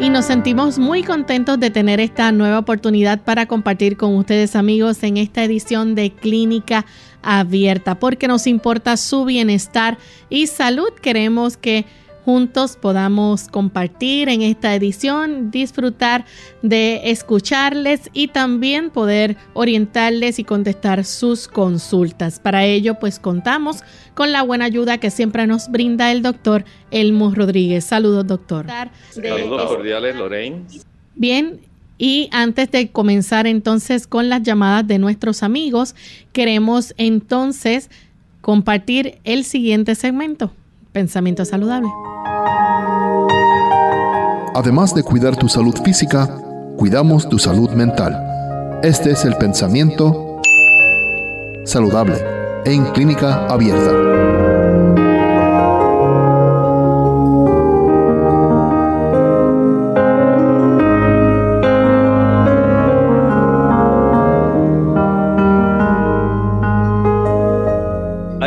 Y 0.00 0.10
nos 0.10 0.26
sentimos 0.26 0.78
muy 0.78 1.02
contentos 1.02 1.58
de 1.58 1.70
tener 1.70 1.98
esta 1.98 2.30
nueva 2.30 2.60
oportunidad 2.60 3.24
para 3.24 3.46
compartir 3.46 3.96
con 3.96 4.14
ustedes 4.14 4.54
amigos 4.54 5.02
en 5.02 5.16
esta 5.16 5.42
edición 5.42 5.96
de 5.96 6.12
Clínica 6.12 6.86
Abierta, 7.20 7.98
porque 7.98 8.28
nos 8.28 8.46
importa 8.46 8.96
su 8.96 9.24
bienestar 9.24 9.98
y 10.30 10.46
salud. 10.46 10.90
Queremos 11.02 11.56
que 11.56 11.84
juntos 12.28 12.76
podamos 12.76 13.48
compartir 13.48 14.28
en 14.28 14.42
esta 14.42 14.74
edición, 14.74 15.50
disfrutar 15.50 16.26
de 16.60 17.10
escucharles 17.10 18.10
y 18.12 18.28
también 18.28 18.90
poder 18.90 19.38
orientarles 19.54 20.38
y 20.38 20.44
contestar 20.44 21.06
sus 21.06 21.48
consultas. 21.48 22.38
Para 22.38 22.66
ello, 22.66 22.96
pues 23.00 23.18
contamos 23.18 23.78
con 24.12 24.30
la 24.30 24.42
buena 24.42 24.66
ayuda 24.66 24.98
que 24.98 25.10
siempre 25.10 25.46
nos 25.46 25.70
brinda 25.70 26.12
el 26.12 26.20
doctor 26.20 26.66
Elmo 26.90 27.34
Rodríguez. 27.34 27.86
Saludos, 27.86 28.26
doctor. 28.26 28.66
Saludos 29.08 29.64
cordiales, 29.64 30.14
Lorraine. 30.14 30.66
Bien, 31.14 31.62
y 31.96 32.28
antes 32.30 32.70
de 32.70 32.90
comenzar 32.90 33.46
entonces 33.46 34.06
con 34.06 34.28
las 34.28 34.42
llamadas 34.42 34.86
de 34.86 34.98
nuestros 34.98 35.42
amigos, 35.42 35.94
queremos 36.34 36.92
entonces 36.98 37.88
compartir 38.42 39.18
el 39.24 39.44
siguiente 39.44 39.94
segmento, 39.94 40.52
Pensamiento 40.98 41.44
Saludable. 41.44 41.88
Además 44.52 44.92
de 44.96 45.04
cuidar 45.04 45.36
tu 45.36 45.48
salud 45.48 45.76
física, 45.84 46.26
cuidamos 46.76 47.28
tu 47.28 47.38
salud 47.38 47.70
mental. 47.70 48.80
Este 48.82 49.12
es 49.12 49.24
el 49.24 49.36
pensamiento 49.36 50.40
saludable 51.64 52.16
en 52.64 52.84
clínica 52.86 53.46
abierta. 53.46 55.07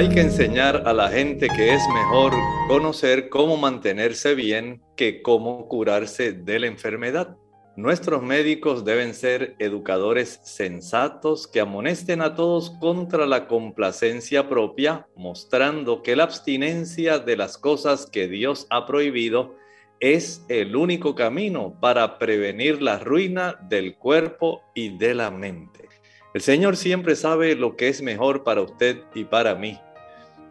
Hay 0.01 0.09
que 0.09 0.21
enseñar 0.21 0.81
a 0.87 0.93
la 0.93 1.09
gente 1.09 1.47
que 1.47 1.75
es 1.75 1.83
mejor 1.93 2.33
conocer 2.67 3.29
cómo 3.29 3.55
mantenerse 3.55 4.33
bien 4.33 4.81
que 4.97 5.21
cómo 5.21 5.67
curarse 5.67 6.33
de 6.33 6.57
la 6.57 6.65
enfermedad. 6.65 7.37
Nuestros 7.75 8.23
médicos 8.23 8.83
deben 8.83 9.13
ser 9.13 9.55
educadores 9.59 10.39
sensatos 10.41 11.47
que 11.47 11.59
amonesten 11.59 12.23
a 12.23 12.33
todos 12.33 12.71
contra 12.79 13.27
la 13.27 13.47
complacencia 13.47 14.49
propia, 14.49 15.05
mostrando 15.15 16.01
que 16.01 16.15
la 16.15 16.23
abstinencia 16.23 17.19
de 17.19 17.37
las 17.37 17.59
cosas 17.59 18.07
que 18.07 18.27
Dios 18.27 18.65
ha 18.71 18.87
prohibido 18.87 19.55
es 19.99 20.43
el 20.49 20.75
único 20.75 21.13
camino 21.13 21.77
para 21.79 22.17
prevenir 22.17 22.81
la 22.81 22.97
ruina 22.97 23.59
del 23.69 23.97
cuerpo 23.97 24.63
y 24.73 24.97
de 24.97 25.13
la 25.13 25.29
mente. 25.29 25.89
El 26.33 26.41
Señor 26.41 26.75
siempre 26.75 27.15
sabe 27.15 27.55
lo 27.55 27.75
que 27.75 27.87
es 27.87 28.01
mejor 28.01 28.43
para 28.43 28.61
usted 28.61 28.97
y 29.13 29.25
para 29.25 29.53
mí. 29.53 29.79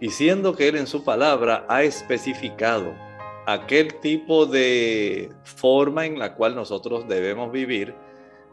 Y 0.00 0.10
siendo 0.10 0.56
que 0.56 0.68
Él 0.68 0.76
en 0.76 0.86
su 0.86 1.04
palabra 1.04 1.66
ha 1.68 1.82
especificado 1.82 2.94
aquel 3.46 3.94
tipo 4.00 4.46
de 4.46 5.30
forma 5.44 6.06
en 6.06 6.18
la 6.18 6.34
cual 6.34 6.54
nosotros 6.54 7.06
debemos 7.06 7.52
vivir, 7.52 7.94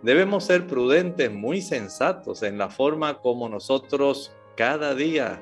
debemos 0.02 0.44
ser 0.44 0.68
prudentes, 0.68 1.32
muy 1.32 1.62
sensatos 1.62 2.44
en 2.44 2.58
la 2.58 2.70
forma 2.70 3.20
como 3.20 3.48
nosotros 3.48 4.36
cada 4.56 4.94
día 4.94 5.42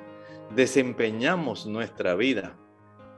desempeñamos 0.53 1.66
nuestra 1.66 2.16
vida. 2.16 2.55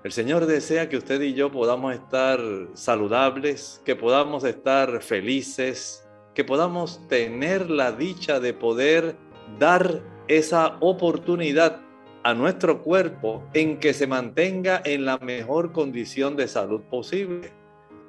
El 0.03 0.11
Señor 0.11 0.45
desea 0.45 0.87
que 0.87 0.97
usted 0.97 1.19
y 1.21 1.33
yo 1.33 1.51
podamos 1.51 1.93
estar 1.93 2.39
saludables, 2.73 3.81
que 3.83 3.95
podamos 3.95 4.43
estar 4.43 5.01
felices, 5.01 6.07
que 6.33 6.45
podamos 6.45 7.05
tener 7.07 7.69
la 7.69 7.91
dicha 7.91 8.39
de 8.39 8.53
poder 8.53 9.17
dar 9.59 10.01
esa 10.27 10.77
oportunidad 10.79 11.81
a 12.27 12.33
nuestro 12.33 12.83
cuerpo 12.83 13.41
en 13.53 13.79
que 13.79 13.93
se 13.93 14.05
mantenga 14.05 14.81
en 14.83 15.05
la 15.05 15.17
mejor 15.17 15.71
condición 15.71 16.35
de 16.35 16.49
salud 16.49 16.81
posible. 16.81 17.53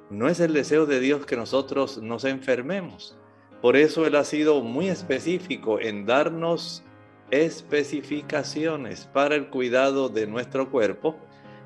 No 0.09 0.27
es 0.27 0.41
el 0.41 0.51
deseo 0.51 0.85
de 0.85 0.99
Dios 0.99 1.25
que 1.25 1.37
nosotros 1.37 1.99
nos 1.99 2.25
enfermemos. 2.25 3.17
Por 3.61 3.77
eso 3.77 4.05
Él 4.05 4.17
ha 4.17 4.25
sido 4.25 4.59
muy 4.59 4.89
específico 4.89 5.79
en 5.79 6.05
darnos 6.05 6.83
especificaciones 7.31 9.09
para 9.13 9.35
el 9.35 9.47
cuidado 9.49 10.09
de 10.09 10.27
nuestro 10.27 10.69
cuerpo, 10.69 11.15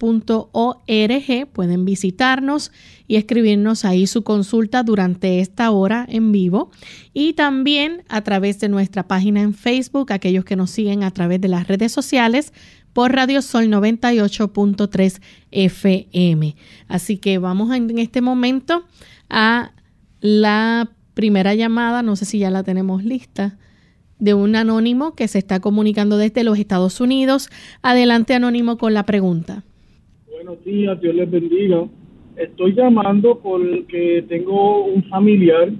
Pueden 1.53 1.85
visitarnos 1.85 2.71
y 3.07 3.15
escribirnos 3.15 3.85
ahí 3.85 4.07
su 4.07 4.23
consulta 4.23 4.83
durante 4.83 5.39
esta 5.39 5.71
hora 5.71 6.05
en 6.09 6.31
vivo. 6.31 6.71
Y 7.13 7.33
también 7.33 8.03
a 8.09 8.21
través 8.21 8.59
de 8.59 8.69
nuestra 8.69 9.07
página 9.07 9.41
en 9.41 9.53
Facebook, 9.53 10.11
aquellos 10.11 10.45
que 10.45 10.55
nos 10.55 10.71
siguen 10.71 11.03
a 11.03 11.11
través 11.11 11.41
de 11.41 11.47
las 11.47 11.67
redes 11.67 11.91
sociales 11.91 12.53
por 12.93 13.11
Radio 13.11 13.41
Sol 13.41 13.65
98.3 13.65 15.21
FM. 15.51 16.55
Así 16.87 17.17
que 17.17 17.37
vamos 17.39 17.75
en 17.75 17.97
este 17.99 18.21
momento 18.21 18.85
a 19.29 19.71
la 20.21 20.91
primera 21.13 21.53
llamada, 21.53 22.01
no 22.01 22.15
sé 22.15 22.25
si 22.25 22.39
ya 22.39 22.49
la 22.49 22.63
tenemos 22.63 23.03
lista 23.03 23.57
de 24.19 24.33
un 24.33 24.55
anónimo 24.55 25.15
que 25.15 25.27
se 25.27 25.39
está 25.39 25.59
comunicando 25.59 26.17
desde 26.17 26.43
los 26.43 26.57
Estados 26.59 27.01
Unidos. 27.01 27.49
Adelante, 27.81 28.33
anónimo, 28.33 28.77
con 28.77 28.93
la 28.93 29.03
pregunta. 29.03 29.63
Buenos 30.31 30.63
días, 30.63 30.99
Dios 31.01 31.15
les 31.15 31.29
bendiga. 31.29 31.85
Estoy 32.35 32.73
llamando 32.73 33.39
porque 33.39 34.25
tengo 34.27 34.85
un 34.85 35.03
familiar 35.03 35.71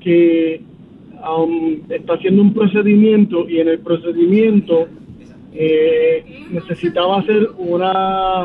que 0.00 0.62
um, 1.22 1.80
está 1.90 2.14
haciendo 2.14 2.42
un 2.42 2.54
procedimiento 2.54 3.48
y 3.48 3.60
en 3.60 3.68
el 3.68 3.78
procedimiento 3.80 4.88
eh, 5.52 6.24
necesitaba 6.50 7.20
hacer 7.20 7.50
una 7.58 8.44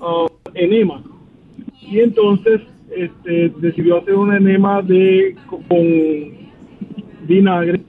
uh, 0.00 0.28
enema. 0.54 1.02
Y 1.90 2.00
entonces 2.00 2.60
este, 2.96 3.52
decidió 3.58 3.98
hacer 3.98 4.14
una 4.14 4.36
enema 4.36 4.82
de, 4.82 5.34
con 5.48 6.42
vinagre 7.26 7.81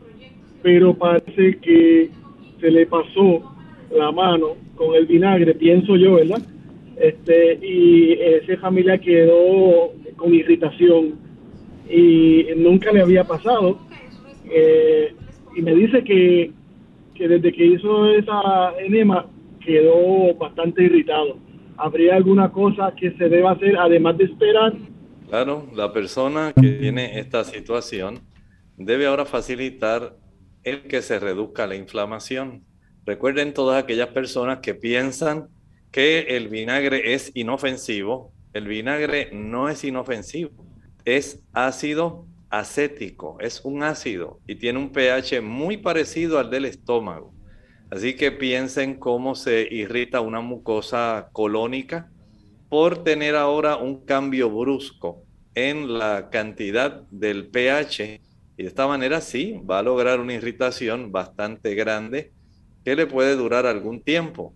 pero 0.64 0.96
parece 0.96 1.60
que 1.60 2.10
se 2.60 2.72
le 2.72 2.88
pasó 2.88 3.44
la 3.92 4.12
mano 4.12 4.56
con 4.76 4.96
el 4.96 5.06
vinagre, 5.06 5.54
pienso 5.54 5.98
yo, 5.98 6.16
¿verdad? 6.16 6.42
Este, 6.96 7.60
y 7.62 8.14
esa 8.14 8.58
familia 8.62 8.98
quedó 8.98 9.92
con 10.16 10.34
irritación 10.34 11.16
y 11.90 12.46
nunca 12.56 12.92
le 12.92 13.02
había 13.02 13.26
pasado. 13.26 13.78
Eh, 14.50 15.14
y 15.56 15.62
me 15.62 15.76
dice 15.76 16.04
que, 16.04 16.52
que 17.14 17.28
desde 17.28 17.52
que 17.52 17.66
hizo 17.66 18.08
esa 18.14 18.74
enema 18.80 19.28
quedó 19.60 20.34
bastante 20.36 20.84
irritado. 20.84 21.38
¿Habría 21.78 22.16
alguna 22.16 22.52
cosa 22.52 22.94
que 22.96 23.12
se 23.12 23.30
deba 23.30 23.52
hacer 23.52 23.78
además 23.78 24.18
de 24.18 24.26
esperar? 24.26 24.74
Claro, 25.28 25.68
la 25.76 25.92
persona 25.92 26.54
que 26.54 26.70
tiene 26.70 27.20
esta 27.20 27.44
situación 27.44 28.20
debe 28.78 29.08
ahora 29.08 29.26
facilitar 29.26 30.16
el 30.64 30.84
que 30.84 31.02
se 31.02 31.20
reduzca 31.20 31.68
la 31.68 31.76
inflamación. 31.76 32.64
Recuerden 33.06 33.54
todas 33.54 33.84
aquellas 33.84 34.10
personas 34.10 34.60
que 34.60 34.76
piensan 34.76 35.50
que 35.92 36.22
el 36.36 36.48
vinagre 36.48 37.14
es 37.14 37.32
inofensivo. 37.34 38.34
El 38.54 38.68
vinagre 38.68 39.30
no 39.34 39.70
es 39.70 39.84
inofensivo, 39.84 40.52
es 41.06 41.44
ácido 41.54 42.28
acético, 42.50 43.38
es 43.40 43.62
un 43.64 43.82
ácido 43.82 44.40
y 44.48 44.56
tiene 44.56 44.78
un 44.78 44.92
pH 44.92 45.42
muy 45.42 45.78
parecido 45.78 46.38
al 46.38 46.52
del 46.52 46.66
estómago. 46.66 47.34
Así 47.90 48.16
que 48.16 48.32
piensen 48.32 49.00
cómo 49.00 49.36
se 49.36 49.68
irrita 49.70 50.22
una 50.22 50.42
mucosa 50.42 51.30
colónica 51.32 52.12
por 52.70 53.04
tener 53.04 53.36
ahora 53.36 53.78
un 53.78 54.06
cambio 54.06 54.50
brusco 54.50 55.24
en 55.56 55.98
la 55.98 56.30
cantidad 56.32 57.04
del 57.12 57.48
pH 57.48 58.22
y 58.58 58.64
de 58.64 58.70
esta 58.70 58.88
manera 58.88 59.22
sí, 59.22 59.60
va 59.70 59.80
a 59.80 59.84
lograr 59.84 60.20
una 60.20 60.34
irritación 60.34 61.12
bastante 61.12 61.74
grande 61.76 62.32
que 62.86 62.96
le 62.96 63.08
puede 63.08 63.36
durar 63.36 63.66
algún 63.66 64.02
tiempo. 64.02 64.54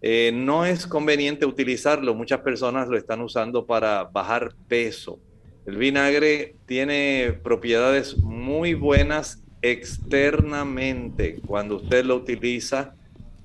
Eh, 0.00 0.32
no 0.32 0.64
es 0.64 0.86
conveniente 0.86 1.46
utilizarlo, 1.46 2.14
muchas 2.14 2.40
personas 2.40 2.88
lo 2.88 2.96
están 2.96 3.20
usando 3.20 3.66
para 3.66 4.04
bajar 4.04 4.54
peso. 4.68 5.20
El 5.66 5.76
vinagre 5.76 6.56
tiene 6.66 7.38
propiedades 7.42 8.16
muy 8.18 8.74
buenas 8.74 9.42
externamente 9.60 11.40
cuando 11.46 11.76
usted 11.76 12.04
lo 12.04 12.16
utiliza, 12.16 12.94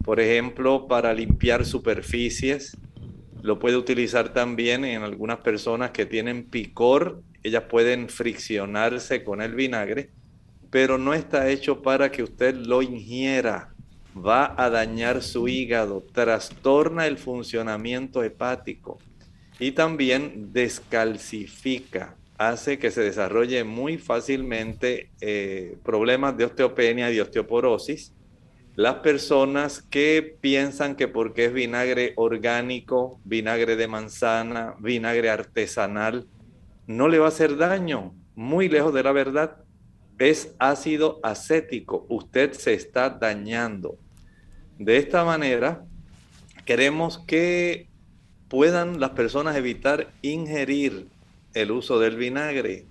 por 0.05 0.19
ejemplo, 0.19 0.87
para 0.87 1.13
limpiar 1.13 1.65
superficies. 1.65 2.77
Lo 3.41 3.59
puede 3.59 3.77
utilizar 3.77 4.31
también 4.31 4.85
en 4.85 5.03
algunas 5.03 5.39
personas 5.39 5.91
que 5.91 6.05
tienen 6.05 6.49
picor 6.49 7.21
ellas 7.43 7.63
pueden 7.69 8.09
friccionarse 8.09 9.23
con 9.23 9.41
el 9.41 9.53
vinagre, 9.53 10.09
pero 10.71 10.97
no 10.97 11.13
está 11.13 11.49
hecho 11.49 11.81
para 11.81 12.11
que 12.11 12.23
usted 12.23 12.55
lo 12.55 12.81
ingiera. 12.81 13.73
Va 14.15 14.55
a 14.57 14.69
dañar 14.69 15.21
su 15.21 15.47
hígado, 15.47 16.03
trastorna 16.13 17.05
el 17.07 17.17
funcionamiento 17.17 18.23
hepático 18.23 18.99
y 19.59 19.71
también 19.71 20.51
descalcifica, 20.53 22.15
hace 22.37 22.79
que 22.79 22.91
se 22.91 23.01
desarrolle 23.01 23.63
muy 23.63 23.97
fácilmente 23.97 25.09
eh, 25.21 25.77
problemas 25.83 26.37
de 26.37 26.45
osteopenia 26.45 27.11
y 27.11 27.19
osteoporosis. 27.19 28.13
Las 28.75 28.95
personas 28.95 29.83
que 29.83 30.35
piensan 30.41 30.95
que 30.95 31.07
porque 31.07 31.45
es 31.45 31.53
vinagre 31.53 32.13
orgánico, 32.15 33.19
vinagre 33.23 33.75
de 33.75 33.87
manzana, 33.87 34.75
vinagre 34.79 35.29
artesanal, 35.29 36.25
no 36.87 37.07
le 37.07 37.19
va 37.19 37.25
a 37.25 37.29
hacer 37.29 37.57
daño, 37.57 38.13
muy 38.35 38.69
lejos 38.69 38.93
de 38.93 39.03
la 39.03 39.11
verdad. 39.11 39.57
Es 40.19 40.55
ácido 40.59 41.19
acético, 41.23 42.05
usted 42.09 42.53
se 42.53 42.73
está 42.73 43.09
dañando. 43.09 43.97
De 44.77 44.97
esta 44.97 45.23
manera, 45.23 45.85
queremos 46.65 47.19
que 47.19 47.89
puedan 48.47 48.99
las 48.99 49.11
personas 49.11 49.55
evitar 49.55 50.11
ingerir 50.21 51.07
el 51.53 51.71
uso 51.71 51.99
del 51.99 52.17
vinagre, 52.17 52.85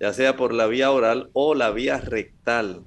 ya 0.00 0.12
sea 0.12 0.36
por 0.36 0.52
la 0.52 0.66
vía 0.66 0.90
oral 0.90 1.30
o 1.32 1.54
la 1.54 1.70
vía 1.70 1.98
rectal. 1.98 2.82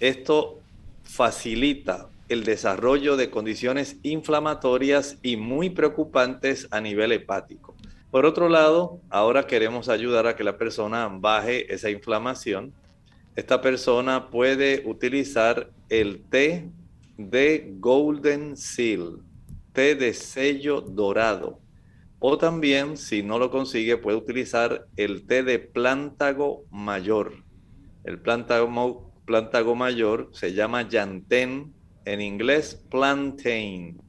Esto 0.00 0.60
facilita 1.02 2.08
el 2.28 2.44
desarrollo 2.44 3.16
de 3.16 3.30
condiciones 3.30 3.98
inflamatorias 4.02 5.18
y 5.22 5.36
muy 5.36 5.70
preocupantes 5.70 6.68
a 6.70 6.80
nivel 6.80 7.12
hepático. 7.12 7.73
Por 8.14 8.26
otro 8.26 8.48
lado, 8.48 9.00
ahora 9.10 9.48
queremos 9.48 9.88
ayudar 9.88 10.28
a 10.28 10.36
que 10.36 10.44
la 10.44 10.56
persona 10.56 11.08
baje 11.08 11.74
esa 11.74 11.90
inflamación. 11.90 12.72
Esta 13.34 13.60
persona 13.60 14.30
puede 14.30 14.84
utilizar 14.86 15.72
el 15.88 16.22
té 16.30 16.70
de 17.18 17.74
Golden 17.80 18.56
Seal, 18.56 19.18
té 19.72 19.96
de 19.96 20.14
sello 20.14 20.80
dorado. 20.80 21.58
O 22.20 22.38
también, 22.38 22.96
si 22.96 23.24
no 23.24 23.40
lo 23.40 23.50
consigue, 23.50 23.96
puede 23.96 24.16
utilizar 24.16 24.86
el 24.96 25.26
té 25.26 25.42
de 25.42 25.58
plántago 25.58 26.66
mayor. 26.70 27.42
El 28.04 28.20
plántago, 28.20 29.74
mayor 29.74 30.28
se 30.30 30.54
llama 30.54 30.88
Yantén, 30.88 31.74
en 32.04 32.20
inglés 32.20 32.80
plantain. 32.92 34.00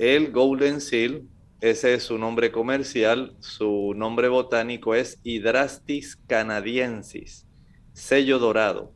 El 0.00 0.32
Golden 0.32 0.80
Seal 0.80 1.28
ese 1.60 1.94
es 1.94 2.04
su 2.04 2.18
nombre 2.18 2.52
comercial. 2.52 3.34
Su 3.40 3.92
nombre 3.96 4.28
botánico 4.28 4.94
es 4.94 5.18
Hydrastis 5.22 6.16
canadiensis, 6.26 7.46
sello 7.92 8.38
dorado. 8.38 8.92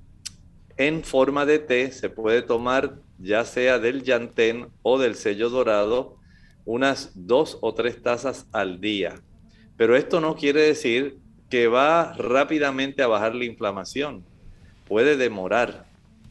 En 0.77 1.03
forma 1.03 1.47
de 1.47 1.59
té 1.59 1.91
se 1.93 2.11
puede 2.11 2.43
tomar 2.43 3.01
ya 3.19 3.45
sea 3.45 3.79
del 3.79 4.03
llantén 4.03 4.69
o 4.83 4.99
del 4.99 5.15
sello 5.17 5.51
dorado 5.51 6.19
unas 6.65 7.13
dos 7.15 7.59
o 7.63 7.75
tres 7.75 8.03
tazas 8.03 8.47
al 8.53 8.81
día. 8.81 9.15
Pero 9.77 9.97
esto 9.97 10.21
no 10.21 10.37
quiere 10.37 10.63
decir 10.63 11.19
que 11.49 11.67
va 11.67 12.13
rápidamente 12.15 13.03
a 13.03 13.07
bajar 13.07 13.35
la 13.35 13.47
inflamación. 13.47 14.25
Puede 14.87 15.17
demorar. 15.17 15.87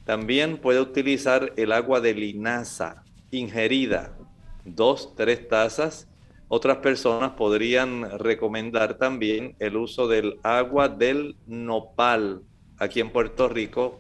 También 0.06 0.58
puede 0.58 0.80
utilizar 0.80 1.54
el 1.58 1.72
agua 1.72 2.02
de 2.02 2.14
linaza 2.14 3.04
ingerida, 3.32 4.16
dos, 4.64 5.16
tres 5.16 5.48
tazas. 5.48 6.08
Otras 6.50 6.78
personas 6.78 7.32
podrían 7.32 8.20
recomendar 8.20 8.98
también 8.98 9.56
el 9.60 9.76
uso 9.76 10.08
del 10.08 10.40
agua 10.44 10.88
del 10.88 11.36
nopal, 11.46 12.44
aquí 12.78 13.02
en 13.02 13.12
Puerto 13.12 13.50
Rico, 13.50 14.00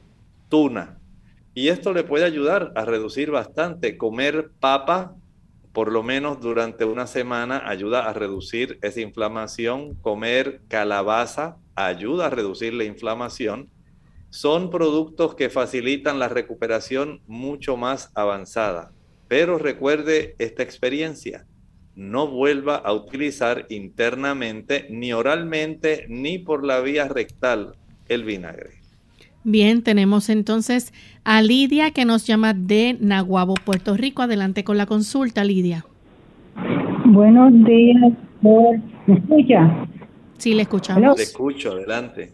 tuna. 0.49 0.99
Y 1.53 1.67
esto 1.67 1.91
le 1.91 2.03
puede 2.03 2.23
ayudar 2.23 2.71
a 2.75 2.85
reducir 2.85 3.31
bastante. 3.31 3.97
Comer 3.97 4.51
papa 4.59 5.15
por 5.77 5.91
lo 5.91 6.01
menos 6.01 6.39
durante 6.39 6.85
una 6.85 7.05
semana 7.05 7.61
ayuda 7.67 8.09
a 8.09 8.13
reducir 8.13 8.79
esa 8.81 9.01
inflamación. 9.01 9.93
Comer 9.95 10.61
calabaza 10.69 11.57
ayuda 11.75 12.25
a 12.25 12.29
reducir 12.29 12.73
la 12.73 12.83
inflamación. 12.83 13.69
Son 14.29 14.71
productos 14.71 15.35
que 15.35 15.49
facilitan 15.49 16.17
la 16.17 16.29
recuperación 16.29 17.21
mucho 17.27 17.77
más 17.77 18.09
avanzada. 18.15 18.91
Pero 19.27 19.59
recuerde 19.59 20.35
esta 20.39 20.63
experiencia. 20.63 21.45
No 21.97 22.27
vuelva 22.27 22.75
a 22.75 22.93
utilizar 22.93 23.65
internamente, 23.69 24.85
ni 24.91 25.13
oralmente, 25.13 26.05
ni 26.09 26.37
por 26.37 26.63
la 26.63 26.79
vía 26.79 27.07
rectal 27.07 27.71
el 28.07 28.23
vinagre. 28.23 28.69
Bien, 29.43 29.81
tenemos 29.81 30.29
entonces 30.29 30.93
a 31.23 31.41
Lidia 31.41 31.89
que 31.89 32.05
nos 32.05 32.27
llama 32.27 32.53
de 32.53 32.97
Nahuabo, 32.99 33.55
Puerto 33.55 33.97
Rico. 33.97 34.21
Adelante 34.21 34.63
con 34.63 34.77
la 34.77 34.85
consulta, 34.85 35.43
Lidia. 35.43 35.85
Buenos 37.05 37.51
días, 37.65 38.13
¿me 38.43 39.15
escucha? 39.15 39.87
Sí, 40.37 40.53
le 40.53 40.61
escuchamos. 40.61 41.17
Le 41.17 41.23
escucho, 41.23 41.71
adelante. 41.71 42.29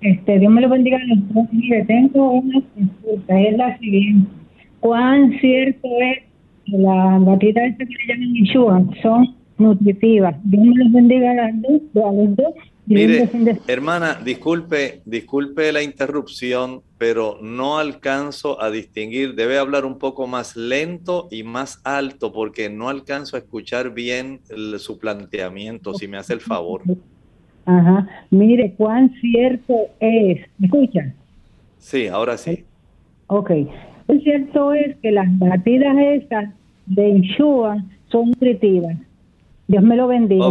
este, 0.00 0.38
Dios 0.38 0.52
me 0.52 0.60
lo 0.60 0.68
bendiga 0.68 0.96
a 0.96 1.04
los 1.06 1.48
Mire, 1.50 1.84
tengo 1.86 2.34
una 2.34 2.62
consulta, 2.72 3.40
es 3.40 3.56
la 3.56 3.76
siguiente. 3.78 4.30
¿Cuán 4.78 5.36
cierto 5.40 5.88
es 6.00 6.25
que 6.66 6.78
las 6.78 7.24
batidas 7.24 7.76
que 7.78 7.84
le 7.84 8.06
llaman 8.08 8.34
Yeshua 8.34 8.84
son 9.02 9.34
nutritivas? 9.58 10.36
Dios 10.44 10.64
me 10.64 10.84
los 10.84 10.92
bendiga 10.92 11.30
a, 11.30 11.46
a 11.46 12.12
los 12.12 12.36
dos 12.36 12.54
Mire, 12.88 13.28
hermana, 13.66 14.20
disculpe, 14.24 15.00
disculpe 15.04 15.72
la 15.72 15.82
interrupción, 15.82 16.82
pero 16.98 17.38
no 17.42 17.78
alcanzo 17.78 18.62
a 18.62 18.70
distinguir. 18.70 19.34
Debe 19.34 19.58
hablar 19.58 19.84
un 19.84 19.98
poco 19.98 20.28
más 20.28 20.54
lento 20.56 21.26
y 21.32 21.42
más 21.42 21.80
alto 21.82 22.32
porque 22.32 22.70
no 22.70 22.88
alcanzo 22.88 23.34
a 23.34 23.40
escuchar 23.40 23.92
bien 23.92 24.40
su 24.78 24.98
planteamiento, 24.98 25.94
si 25.94 26.06
me 26.06 26.16
hace 26.16 26.34
el 26.34 26.40
favor. 26.40 26.82
Ajá. 27.64 28.08
Mire, 28.30 28.72
cuán 28.76 29.12
cierto 29.20 29.74
es. 29.98 30.46
¿Me 30.58 30.66
escuchan? 30.66 31.12
Sí, 31.78 32.06
ahora 32.06 32.38
sí. 32.38 32.64
Ok. 33.26 33.50
Cuán 34.06 34.20
cierto 34.20 34.72
es 34.72 34.96
que 35.02 35.10
las 35.10 35.26
batidas 35.38 35.96
estas 35.98 36.54
de 36.86 37.08
Inshuan 37.08 37.90
son 38.08 38.30
nutritivas. 38.30 38.96
Dios 39.66 39.82
me 39.82 39.96
lo 39.96 40.06
bendiga. 40.06 40.46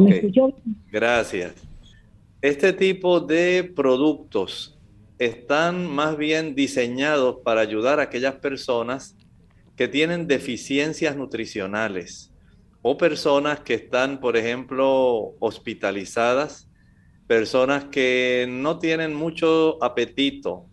Gracias. 0.91 1.53
Este 2.41 2.73
tipo 2.73 3.21
de 3.21 3.63
productos 3.75 4.77
están 5.17 5.87
más 5.87 6.17
bien 6.17 6.53
diseñados 6.53 7.37
para 7.43 7.61
ayudar 7.61 7.99
a 7.99 8.03
aquellas 8.03 8.35
personas 8.35 9.15
que 9.75 9.87
tienen 9.87 10.27
deficiencias 10.27 11.15
nutricionales 11.15 12.33
o 12.81 12.97
personas 12.97 13.61
que 13.61 13.73
están, 13.73 14.19
por 14.19 14.37
ejemplo, 14.37 15.33
hospitalizadas, 15.39 16.69
personas 17.25 17.85
que 17.85 18.45
no 18.49 18.77
tienen 18.79 19.15
mucho 19.15 19.83
apetito, 19.83 20.65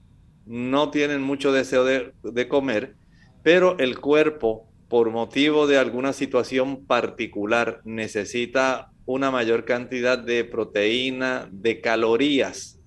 no 0.46 0.90
tienen 0.90 1.22
mucho 1.22 1.52
deseo 1.52 1.84
de, 1.84 2.48
comer, 2.48 2.96
pero 3.42 3.78
el 3.78 3.98
cuerpo, 3.98 4.68
por 4.88 5.10
motivo 5.10 5.66
de 5.66 5.78
alguna 5.78 6.12
situación 6.12 6.86
particular, 6.86 7.80
necesita 7.84 8.90
una 9.06 9.30
mayor 9.30 9.64
cantidad 9.64 10.18
de 10.18 10.44
proteína, 10.44 11.48
de 11.50 11.80
calorías, 11.80 12.78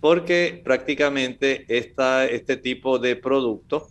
porque 0.00 0.60
prácticamente 0.64 1.64
esta, 1.68 2.26
este 2.26 2.56
tipo 2.56 2.98
de 2.98 3.16
producto 3.16 3.88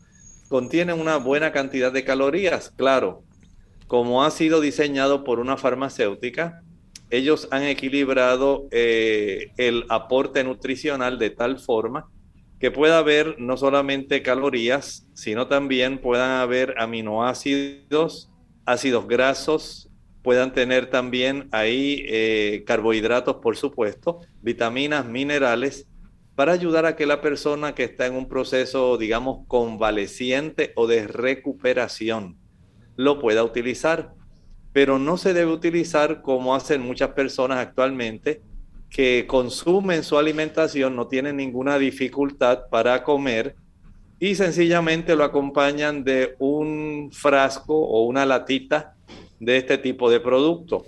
contiene 0.50 0.94
una 0.94 1.18
buena 1.18 1.52
cantidad 1.52 1.92
de 1.92 2.04
calorías. 2.04 2.72
Claro, 2.76 3.24
como 3.88 4.24
ha 4.24 4.32
sido 4.32 4.62
diseñado 4.62 5.24
por 5.24 5.40
una 5.40 5.58
farmacéutica, 5.58 6.62
ellos 7.10 7.48
han 7.52 7.64
equilibrado 7.64 8.68
eh, 8.72 9.52
el 9.58 9.86
aporte 9.90 10.44
nutricional 10.44 11.20
de 11.20 11.30
tal 11.30 11.60
forma 11.60 12.10
que 12.62 12.70
pueda 12.70 13.00
haber 13.00 13.40
no 13.40 13.58
solamente 13.58 14.22
calorías, 14.22 15.08
sino 15.16 15.48
también 15.48 15.98
puedan 15.98 16.30
haber 16.40 16.76
aminoácidos, 16.78 18.32
ácidos 18.68 19.08
grasos, 19.08 19.90
puedan 20.22 20.54
tener 20.54 20.92
también 20.92 21.50
ahí 21.52 22.06
eh, 22.08 22.64
carbohidratos, 22.68 23.38
por 23.38 23.58
supuesto, 23.58 24.20
vitaminas, 24.44 25.08
minerales, 25.08 25.88
para 26.36 26.52
ayudar 26.52 26.86
a 26.86 26.96
que 26.96 27.08
la 27.08 27.20
persona 27.20 27.74
que 27.74 27.84
está 27.84 28.06
en 28.06 28.14
un 28.14 28.30
proceso, 28.30 28.96
digamos, 29.00 29.48
convaleciente 29.48 30.72
o 30.76 30.86
de 30.86 31.08
recuperación, 31.08 32.38
lo 32.96 33.20
pueda 33.20 33.44
utilizar. 33.44 34.14
Pero 34.72 35.00
no 35.00 35.18
se 35.18 35.34
debe 35.34 35.52
utilizar 35.52 36.22
como 36.22 36.54
hacen 36.54 36.82
muchas 36.82 37.10
personas 37.10 37.58
actualmente, 37.58 38.44
que 38.92 39.26
consumen 39.26 40.04
su 40.04 40.18
alimentación, 40.18 40.96
no 40.96 41.08
tienen 41.08 41.38
ninguna 41.38 41.80
dificultad 41.80 42.68
para 42.70 43.04
comer 43.04 43.56
y 44.20 44.36
sencillamente 44.36 45.16
lo 45.16 45.24
acompañan 45.24 46.04
de 46.04 46.36
un 46.38 47.10
frasco 47.12 47.74
o 47.74 48.04
una 48.04 48.26
latita 48.26 48.94
de 49.40 49.58
este 49.58 49.78
tipo 49.78 50.12
de 50.12 50.20
producto. 50.20 50.86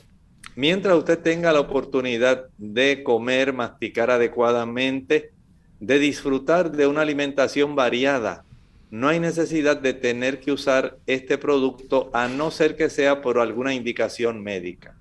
Mientras 0.55 0.95
usted 0.95 1.17
tenga 1.17 1.53
la 1.53 1.61
oportunidad 1.61 2.45
de 2.57 3.01
comer, 3.03 3.53
masticar 3.53 4.11
adecuadamente, 4.11 5.31
de 5.79 5.97
disfrutar 5.97 6.71
de 6.71 6.85
una 6.85 7.01
alimentación 7.01 7.75
variada, 7.75 8.43
no 8.91 9.07
hay 9.07 9.19
necesidad 9.19 9.77
de 9.77 9.93
tener 9.93 10.39
que 10.39 10.51
usar 10.51 10.97
este 11.07 11.39
producto 11.39 12.11
a 12.13 12.27
no 12.27 12.51
ser 12.51 12.75
que 12.75 12.89
sea 12.89 13.21
por 13.21 13.39
alguna 13.39 13.73
indicación 13.73 14.43
médica. 14.43 14.95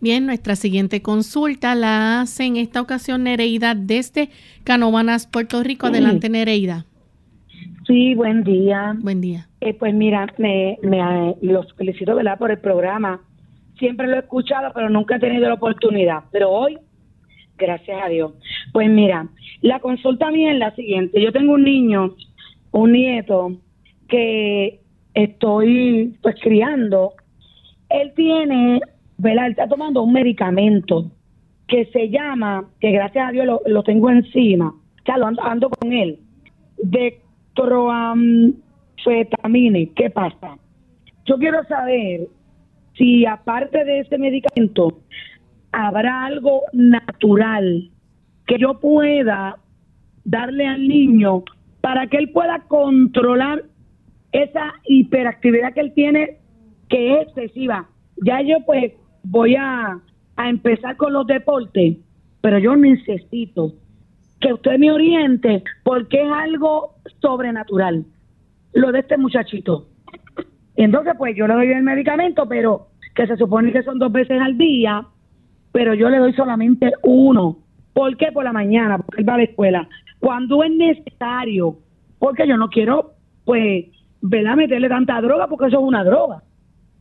Bien, 0.00 0.26
nuestra 0.26 0.54
siguiente 0.54 1.02
consulta 1.02 1.74
la 1.74 2.20
hace 2.20 2.44
en 2.44 2.56
esta 2.56 2.80
ocasión 2.80 3.24
Nereida 3.24 3.74
desde 3.74 4.30
Canovanas, 4.64 5.26
Puerto 5.26 5.62
Rico. 5.62 5.88
Adelante, 5.88 6.28
Nereida. 6.28 6.84
Sí, 7.86 8.14
buen 8.14 8.44
día. 8.44 8.94
Buen 9.00 9.20
día. 9.20 9.48
Eh, 9.60 9.74
pues 9.74 9.94
mira, 9.94 10.26
me, 10.38 10.78
me 10.82 11.34
los 11.40 11.72
felicito 11.74 12.14
¿verdad? 12.14 12.38
por 12.38 12.50
el 12.50 12.58
programa. 12.58 13.20
Siempre 13.78 14.06
lo 14.06 14.16
he 14.16 14.20
escuchado, 14.20 14.72
pero 14.74 14.90
nunca 14.90 15.16
he 15.16 15.20
tenido 15.20 15.48
la 15.48 15.54
oportunidad. 15.54 16.24
Pero 16.30 16.50
hoy, 16.50 16.78
gracias 17.56 17.98
a 18.04 18.08
Dios. 18.08 18.32
Pues 18.72 18.88
mira, 18.88 19.26
la 19.62 19.80
consulta 19.80 20.30
mía 20.30 20.52
es 20.52 20.58
la 20.58 20.74
siguiente. 20.74 21.20
Yo 21.20 21.32
tengo 21.32 21.54
un 21.54 21.64
niño, 21.64 22.14
un 22.72 22.92
nieto, 22.92 23.52
que 24.08 24.80
estoy 25.14 26.16
pues 26.22 26.36
criando. 26.40 27.14
Él 27.88 28.12
tiene, 28.14 28.80
¿verdad? 29.18 29.50
Está 29.50 29.68
tomando 29.68 30.02
un 30.02 30.12
medicamento 30.12 31.10
que 31.66 31.84
se 31.86 32.08
llama, 32.08 32.64
que 32.80 32.92
gracias 32.92 33.28
a 33.28 33.32
Dios 33.32 33.46
lo, 33.46 33.60
lo 33.66 33.82
tengo 33.82 34.10
encima, 34.10 34.74
sea, 35.08 35.18
lo 35.18 35.26
ando, 35.26 35.42
ando 35.42 35.70
con 35.70 35.92
él, 35.92 36.18
de 36.82 37.20
fetamine, 39.04 39.90
¿qué 39.96 40.10
pasa? 40.10 40.58
Yo 41.24 41.36
quiero 41.38 41.64
saber 41.64 42.28
si 42.96 43.26
aparte 43.26 43.84
de 43.84 44.00
ese 44.00 44.18
medicamento 44.18 45.00
habrá 45.72 46.26
algo 46.26 46.62
natural 46.72 47.90
que 48.46 48.58
yo 48.58 48.78
pueda 48.80 49.56
darle 50.24 50.66
al 50.66 50.86
niño 50.86 51.42
para 51.80 52.06
que 52.06 52.18
él 52.18 52.30
pueda 52.30 52.64
controlar 52.68 53.64
esa 54.32 54.74
hiperactividad 54.84 55.74
que 55.74 55.80
él 55.80 55.92
tiene 55.94 56.38
que 56.88 57.14
es 57.14 57.28
excesiva. 57.28 57.88
Ya 58.24 58.40
yo 58.42 58.56
pues 58.66 58.92
voy 59.22 59.56
a, 59.56 59.98
a 60.36 60.48
empezar 60.48 60.96
con 60.96 61.12
los 61.12 61.26
deportes, 61.26 61.96
pero 62.40 62.58
yo 62.58 62.76
necesito 62.76 63.74
que 64.40 64.52
usted 64.52 64.78
me 64.78 64.92
oriente 64.92 65.64
porque 65.82 66.22
es 66.22 66.30
algo 66.30 66.94
sobrenatural 67.20 68.04
lo 68.72 68.92
de 68.92 69.00
este 69.00 69.16
muchachito. 69.16 69.86
entonces, 70.76 71.14
pues 71.18 71.36
yo 71.36 71.46
le 71.46 71.54
doy 71.54 71.72
el 71.72 71.82
medicamento, 71.82 72.46
pero 72.48 72.88
que 73.14 73.26
se 73.26 73.36
supone 73.36 73.72
que 73.72 73.82
son 73.82 73.98
dos 73.98 74.12
veces 74.12 74.40
al 74.40 74.56
día, 74.56 75.04
pero 75.72 75.94
yo 75.94 76.08
le 76.08 76.18
doy 76.18 76.32
solamente 76.34 76.92
uno. 77.02 77.58
¿Por 77.92 78.16
qué? 78.16 78.30
Por 78.32 78.44
la 78.44 78.52
mañana, 78.52 78.98
porque 78.98 79.22
él 79.22 79.28
va 79.28 79.34
a 79.34 79.38
la 79.38 79.42
escuela. 79.44 79.88
Cuando 80.20 80.62
es 80.62 80.70
necesario, 80.70 81.78
porque 82.18 82.46
yo 82.46 82.56
no 82.56 82.68
quiero, 82.68 83.14
pues, 83.44 83.86
¿verdad? 84.20 84.56
Meterle 84.56 84.88
tanta 84.88 85.20
droga, 85.20 85.48
porque 85.48 85.66
eso 85.66 85.78
es 85.78 85.84
una 85.84 86.04
droga. 86.04 86.42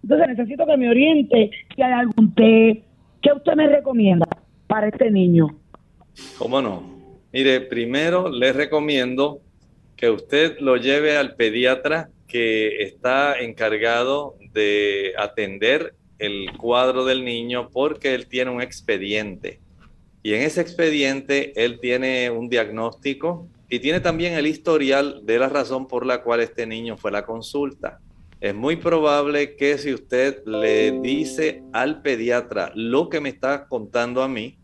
Entonces 0.04 0.28
necesito 0.30 0.66
que 0.66 0.78
me 0.78 0.90
oriente 0.90 1.52
si 1.76 1.82
hay 1.82 1.94
algún 1.94 2.34
té 2.34 2.84
que 3.22 3.34
usted 3.34 3.56
me 3.56 3.68
recomienda 3.68 4.28
para 4.68 4.88
este 4.88 5.10
niño? 5.10 5.48
¿Cómo 6.38 6.62
no? 6.62 6.84
Mire, 7.32 7.62
primero 7.62 8.30
les 8.30 8.56
recomiendo 8.56 9.42
que 9.96 10.10
usted 10.10 10.60
lo 10.60 10.78
lleve 10.78 11.18
al 11.18 11.36
pediatra 11.36 12.10
que 12.28 12.84
está 12.84 13.40
encargado 13.40 14.36
de 14.54 15.14
atender 15.18 15.96
el 16.20 16.52
cuadro 16.58 17.06
del 17.06 17.24
niño 17.24 17.70
porque 17.72 18.14
él 18.14 18.28
tiene 18.28 18.52
un 18.52 18.62
expediente. 18.62 19.60
Y 20.24 20.34
en 20.34 20.42
ese 20.42 20.62
expediente 20.62 21.54
él 21.64 21.80
tiene 21.80 22.30
un 22.30 22.50
diagnóstico 22.50 23.48
y 23.70 23.80
tiene 23.80 24.00
también 24.00 24.34
el 24.34 24.48
historial 24.48 25.22
de 25.26 25.40
la 25.40 25.50
razón 25.50 25.88
por 25.88 26.06
la 26.06 26.22
cual 26.22 26.42
este 26.42 26.66
niño 26.68 26.98
fue 26.98 27.12
a 27.12 27.14
la 27.14 27.26
consulta. 27.26 28.00
Es 28.40 28.54
muy 28.54 28.76
probable 28.76 29.56
que 29.56 29.80
si 29.80 29.94
usted 29.94 30.44
le 30.46 30.92
dice 31.02 31.64
al 31.74 32.04
pediatra 32.04 32.72
lo 32.76 33.10
que 33.10 33.20
me 33.20 33.30
está 33.30 33.68
contando 33.68 34.22
a 34.22 34.28
mí, 34.28 34.60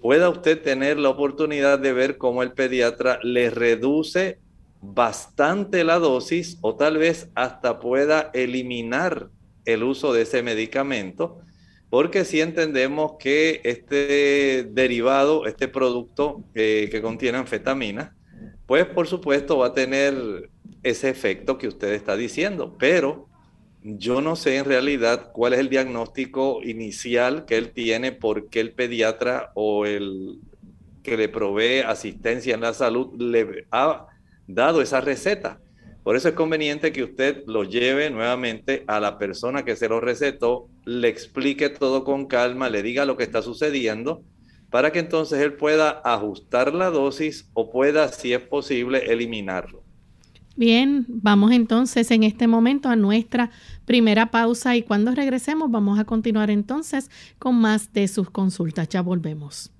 pueda 0.00 0.28
usted 0.28 0.60
tener 0.60 0.98
la 0.98 1.10
oportunidad 1.10 1.78
de 1.78 1.92
ver 1.92 2.18
cómo 2.18 2.42
el 2.42 2.52
pediatra 2.52 3.20
le 3.22 3.50
reduce 3.50 4.40
bastante 4.80 5.84
la 5.84 6.00
dosis 6.00 6.58
o 6.60 6.74
tal 6.74 6.98
vez 6.98 7.28
hasta 7.36 7.78
pueda 7.78 8.32
eliminar 8.34 9.30
el 9.64 9.84
uso 9.84 10.12
de 10.12 10.22
ese 10.22 10.42
medicamento, 10.42 11.38
porque 11.88 12.24
si 12.24 12.40
entendemos 12.40 13.12
que 13.20 13.60
este 13.62 14.64
derivado, 14.68 15.46
este 15.46 15.68
producto 15.68 16.42
eh, 16.54 16.88
que 16.90 17.00
contiene 17.00 17.38
anfetamina, 17.38 18.16
pues 18.66 18.86
por 18.86 19.06
supuesto 19.06 19.58
va 19.58 19.68
a 19.68 19.74
tener 19.74 20.50
ese 20.82 21.08
efecto 21.08 21.58
que 21.58 21.68
usted 21.68 21.92
está 21.92 22.16
diciendo, 22.16 22.76
pero 22.78 23.28
yo 23.82 24.20
no 24.20 24.36
sé 24.36 24.56
en 24.56 24.64
realidad 24.64 25.30
cuál 25.32 25.54
es 25.54 25.58
el 25.58 25.68
diagnóstico 25.68 26.60
inicial 26.62 27.44
que 27.44 27.56
él 27.56 27.72
tiene, 27.72 28.12
porque 28.12 28.60
el 28.60 28.72
pediatra 28.72 29.50
o 29.54 29.86
el 29.86 30.38
que 31.02 31.16
le 31.16 31.28
provee 31.28 31.80
asistencia 31.80 32.54
en 32.54 32.60
la 32.60 32.74
salud 32.74 33.20
le 33.20 33.66
ha 33.72 34.06
dado 34.46 34.82
esa 34.82 35.00
receta. 35.00 35.60
Por 36.04 36.16
eso 36.16 36.28
es 36.28 36.34
conveniente 36.34 36.92
que 36.92 37.04
usted 37.04 37.44
lo 37.46 37.64
lleve 37.64 38.10
nuevamente 38.10 38.84
a 38.88 38.98
la 38.98 39.18
persona 39.18 39.64
que 39.64 39.76
se 39.76 39.88
lo 39.88 40.00
recetó, 40.00 40.68
le 40.84 41.08
explique 41.08 41.68
todo 41.68 42.04
con 42.04 42.26
calma, 42.26 42.68
le 42.68 42.82
diga 42.82 43.04
lo 43.04 43.16
que 43.16 43.22
está 43.22 43.40
sucediendo, 43.40 44.22
para 44.72 44.90
que 44.90 44.98
entonces 44.98 45.38
él 45.40 45.52
pueda 45.52 46.00
ajustar 46.02 46.74
la 46.74 46.90
dosis 46.90 47.48
o 47.52 47.70
pueda, 47.70 48.08
si 48.08 48.32
es 48.32 48.40
posible, 48.40 49.12
eliminarlo. 49.12 49.82
Bien, 50.56 51.04
vamos 51.08 51.52
entonces 51.52 52.10
en 52.10 52.24
este 52.24 52.46
momento 52.46 52.88
a 52.88 52.96
nuestra 52.96 53.50
primera 53.84 54.30
pausa 54.30 54.74
y 54.74 54.82
cuando 54.82 55.12
regresemos 55.12 55.70
vamos 55.70 55.98
a 55.98 56.04
continuar 56.04 56.50
entonces 56.50 57.10
con 57.38 57.56
más 57.56 57.92
de 57.92 58.08
sus 58.08 58.30
consultas. 58.30 58.88
Ya 58.88 59.02
volvemos. 59.02 59.70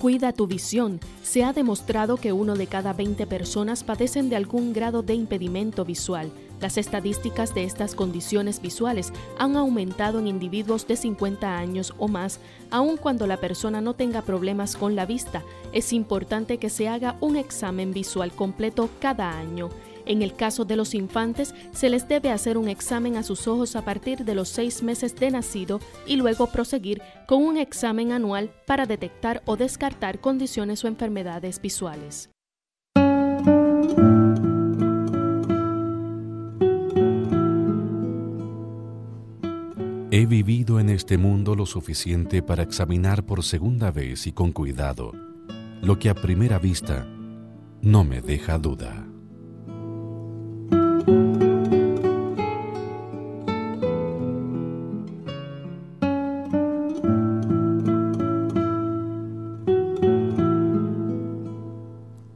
Cuida 0.00 0.32
tu 0.32 0.46
visión. 0.46 0.98
Se 1.22 1.44
ha 1.44 1.52
demostrado 1.52 2.16
que 2.16 2.32
uno 2.32 2.56
de 2.56 2.66
cada 2.66 2.92
20 2.92 3.26
personas 3.26 3.84
padecen 3.84 4.28
de 4.30 4.36
algún 4.36 4.72
grado 4.72 5.02
de 5.02 5.14
impedimento 5.14 5.84
visual. 5.84 6.32
Las 6.62 6.78
estadísticas 6.78 7.56
de 7.56 7.64
estas 7.64 7.96
condiciones 7.96 8.62
visuales 8.62 9.12
han 9.36 9.56
aumentado 9.56 10.20
en 10.20 10.28
individuos 10.28 10.86
de 10.86 10.94
50 10.94 11.58
años 11.58 11.92
o 11.98 12.06
más, 12.06 12.38
aun 12.70 12.96
cuando 12.96 13.26
la 13.26 13.38
persona 13.38 13.80
no 13.80 13.94
tenga 13.94 14.22
problemas 14.22 14.76
con 14.76 14.94
la 14.94 15.04
vista. 15.04 15.42
Es 15.72 15.92
importante 15.92 16.58
que 16.58 16.70
se 16.70 16.86
haga 16.86 17.16
un 17.18 17.36
examen 17.36 17.92
visual 17.92 18.30
completo 18.30 18.88
cada 19.00 19.36
año. 19.36 19.70
En 20.06 20.22
el 20.22 20.36
caso 20.36 20.64
de 20.64 20.76
los 20.76 20.94
infantes, 20.94 21.52
se 21.72 21.90
les 21.90 22.06
debe 22.06 22.30
hacer 22.30 22.56
un 22.56 22.68
examen 22.68 23.16
a 23.16 23.24
sus 23.24 23.48
ojos 23.48 23.74
a 23.74 23.84
partir 23.84 24.24
de 24.24 24.36
los 24.36 24.48
seis 24.48 24.84
meses 24.84 25.16
de 25.16 25.32
nacido 25.32 25.80
y 26.06 26.14
luego 26.14 26.46
proseguir 26.46 27.02
con 27.26 27.42
un 27.42 27.56
examen 27.56 28.12
anual 28.12 28.52
para 28.68 28.86
detectar 28.86 29.42
o 29.46 29.56
descartar 29.56 30.20
condiciones 30.20 30.84
o 30.84 30.86
enfermedades 30.86 31.60
visuales. 31.60 32.30
He 40.14 40.26
vivido 40.26 40.78
en 40.78 40.90
este 40.90 41.16
mundo 41.16 41.54
lo 41.54 41.64
suficiente 41.64 42.42
para 42.42 42.62
examinar 42.62 43.24
por 43.24 43.42
segunda 43.42 43.90
vez 43.90 44.26
y 44.26 44.32
con 44.32 44.52
cuidado 44.52 45.12
lo 45.80 45.98
que 45.98 46.10
a 46.10 46.14
primera 46.14 46.58
vista 46.58 47.06
no 47.80 48.04
me 48.04 48.20
deja 48.20 48.58
duda. 48.58 49.06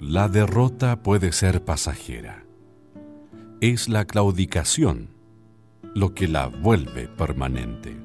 La 0.01 0.31
derrota 0.31 1.03
puede 1.03 1.31
ser 1.33 1.63
pasajera. 1.63 2.47
Es 3.61 3.91
la 3.91 4.07
claudicación 4.07 5.16
lo 5.97 6.13
que 6.13 6.29
la 6.29 6.49
vuelve 6.49 7.09
permanente. 7.09 7.97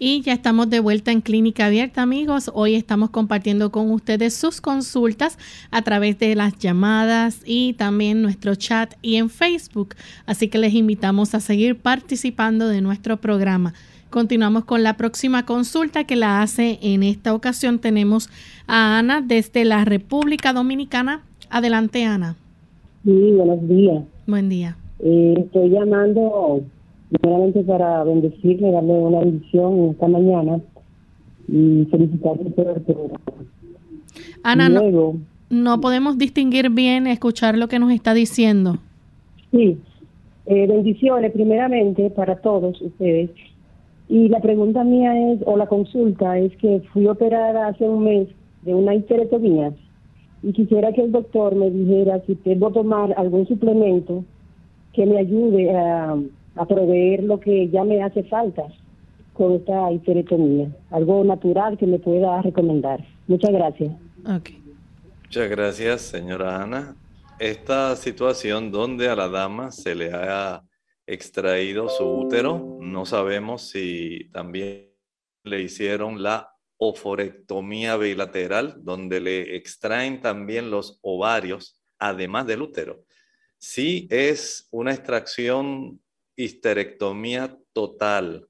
Y 0.00 0.22
ya 0.22 0.32
estamos 0.32 0.68
de 0.68 0.80
vuelta 0.80 1.12
en 1.12 1.20
Clínica 1.20 1.66
Abierta, 1.66 2.02
amigos. 2.02 2.50
Hoy 2.52 2.74
estamos 2.74 3.10
compartiendo 3.10 3.70
con 3.70 3.92
ustedes 3.92 4.34
sus 4.34 4.60
consultas 4.60 5.38
a 5.70 5.82
través 5.82 6.18
de 6.18 6.34
las 6.34 6.58
llamadas 6.58 7.42
y 7.44 7.74
también 7.74 8.22
nuestro 8.22 8.56
chat 8.56 8.94
y 9.02 9.14
en 9.14 9.30
Facebook. 9.30 9.94
Así 10.26 10.48
que 10.48 10.58
les 10.58 10.74
invitamos 10.74 11.36
a 11.36 11.38
seguir 11.38 11.78
participando 11.78 12.66
de 12.66 12.80
nuestro 12.80 13.20
programa. 13.20 13.72
Continuamos 14.12 14.66
con 14.66 14.82
la 14.82 14.98
próxima 14.98 15.46
consulta 15.46 16.04
que 16.04 16.16
la 16.16 16.42
hace 16.42 16.78
en 16.82 17.02
esta 17.02 17.34
ocasión. 17.34 17.78
Tenemos 17.78 18.28
a 18.66 18.98
Ana 18.98 19.22
desde 19.22 19.64
la 19.64 19.86
República 19.86 20.52
Dominicana. 20.52 21.22
Adelante, 21.48 22.04
Ana. 22.04 22.36
Sí, 23.06 23.32
buenos 23.34 23.66
días. 23.66 24.04
Buen 24.26 24.50
día. 24.50 24.76
Eh, 24.98 25.34
estoy 25.38 25.70
llamando 25.70 26.60
primeramente 27.08 27.64
para 27.64 28.04
bendecirle, 28.04 28.70
darle 28.70 28.92
una 28.92 29.20
bendición 29.20 29.88
esta 29.92 30.06
mañana 30.06 30.60
y 31.48 31.88
felicitarle 31.90 32.50
por 32.50 32.68
el 32.68 32.82
programa. 32.82 33.20
Ana, 34.42 34.68
no, 34.68 35.20
no, 35.48 35.80
podemos 35.80 36.18
distinguir 36.18 36.68
bien, 36.68 37.06
escuchar 37.06 37.56
lo 37.56 37.66
que 37.66 37.78
nos 37.78 37.90
está 37.90 38.12
diciendo. 38.12 38.76
Sí, 39.52 39.78
eh, 40.44 40.66
bendiciones 40.66 41.32
primeramente 41.32 42.10
para 42.10 42.36
todos 42.36 42.78
ustedes. 42.82 43.30
Y 44.08 44.28
la 44.28 44.40
pregunta 44.40 44.84
mía 44.84 45.32
es, 45.32 45.40
o 45.46 45.56
la 45.56 45.66
consulta, 45.66 46.38
es 46.38 46.56
que 46.56 46.82
fui 46.92 47.06
operada 47.06 47.68
hace 47.68 47.88
un 47.88 48.04
mes 48.04 48.28
de 48.62 48.74
una 48.74 48.94
histerectomía 48.94 49.72
y 50.42 50.52
quisiera 50.52 50.92
que 50.92 51.02
el 51.02 51.12
doctor 51.12 51.54
me 51.54 51.70
dijera 51.70 52.20
si 52.26 52.34
puedo 52.34 52.70
tomar 52.70 53.14
algún 53.16 53.46
suplemento 53.46 54.24
que 54.92 55.06
me 55.06 55.18
ayude 55.18 55.74
a 55.76 56.16
a 56.56 56.66
proveer 56.66 57.22
lo 57.24 57.40
que 57.40 57.68
ya 57.68 57.84
me 57.84 58.02
hace 58.02 58.24
falta 58.24 58.62
con 59.32 59.52
esta 59.52 59.90
histerectomía. 59.92 60.68
Algo 60.90 61.24
natural 61.24 61.78
que 61.78 61.86
me 61.86 61.98
pueda 61.98 62.42
recomendar. 62.42 63.04
Muchas 63.26 63.50
gracias. 63.50 63.92
Muchas 64.24 65.50
gracias, 65.50 66.02
señora 66.02 66.62
Ana. 66.62 66.96
Esta 67.38 67.96
situación 67.96 68.70
donde 68.70 69.08
a 69.08 69.16
la 69.16 69.28
dama 69.28 69.70
se 69.70 69.94
le 69.94 70.12
ha 70.12 70.62
extraído 71.12 71.88
su 71.88 72.04
útero, 72.04 72.78
no 72.80 73.04
sabemos 73.04 73.68
si 73.68 74.30
también 74.32 74.92
le 75.44 75.62
hicieron 75.62 76.22
la 76.22 76.54
oforectomía 76.76 77.96
bilateral, 77.96 78.76
donde 78.78 79.20
le 79.20 79.56
extraen 79.56 80.20
también 80.20 80.70
los 80.70 80.98
ovarios, 81.02 81.80
además 81.98 82.46
del 82.46 82.62
útero. 82.62 83.04
Si 83.58 84.08
es 84.10 84.68
una 84.70 84.92
extracción 84.92 86.00
histerectomía 86.34 87.56
total, 87.72 88.48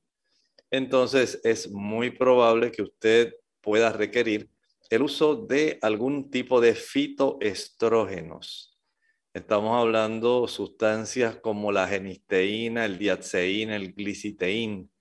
entonces 0.70 1.40
es 1.44 1.70
muy 1.70 2.11
probable 2.11 2.72
que 2.72 2.83
usted 2.83 3.35
pueda 3.61 3.92
requerir 3.92 4.48
el 4.88 5.03
uso 5.03 5.37
de 5.37 5.79
algún 5.83 6.31
tipo 6.31 6.61
de 6.61 6.75
fitoestrógenos. 6.75 8.71
Estamos 9.35 9.81
hablando 9.81 10.47
sustancias 10.47 11.37
como 11.37 11.73
la 11.73 11.88
genisteína, 11.88 12.85
el 12.85 12.99
diatseína, 12.99 13.77
el 13.77 13.95
gliciteín. 13.95 14.92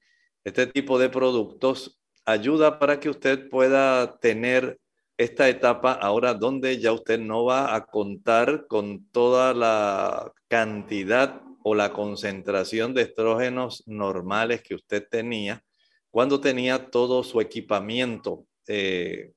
Este 0.45 0.67
tipo 0.67 0.97
de 0.97 1.09
productos 1.09 2.01
ayuda 2.23 2.79
para 2.79 3.01
que 3.01 3.09
usted 3.09 3.49
pueda 3.49 4.19
tener 4.19 4.79
esta 5.17 5.49
etapa 5.49 5.91
ahora 5.91 6.33
donde 6.33 6.79
ya 6.79 6.93
usted 6.93 7.19
no 7.19 7.43
va 7.43 7.75
a 7.75 7.85
contar 7.87 8.67
con 8.67 9.05
toda 9.11 9.53
la 9.53 10.31
cantidad 10.47 11.41
o 11.61 11.75
la 11.75 11.91
concentración 11.91 12.93
de 12.93 13.01
estrógenos 13.01 13.83
normales 13.85 14.63
que 14.63 14.75
usted 14.75 15.05
tenía 15.11 15.61
cuando 16.09 16.39
tenía 16.39 16.89
todo 16.89 17.25
su 17.25 17.41
equipamiento 17.41 18.45
eh, 18.67 19.33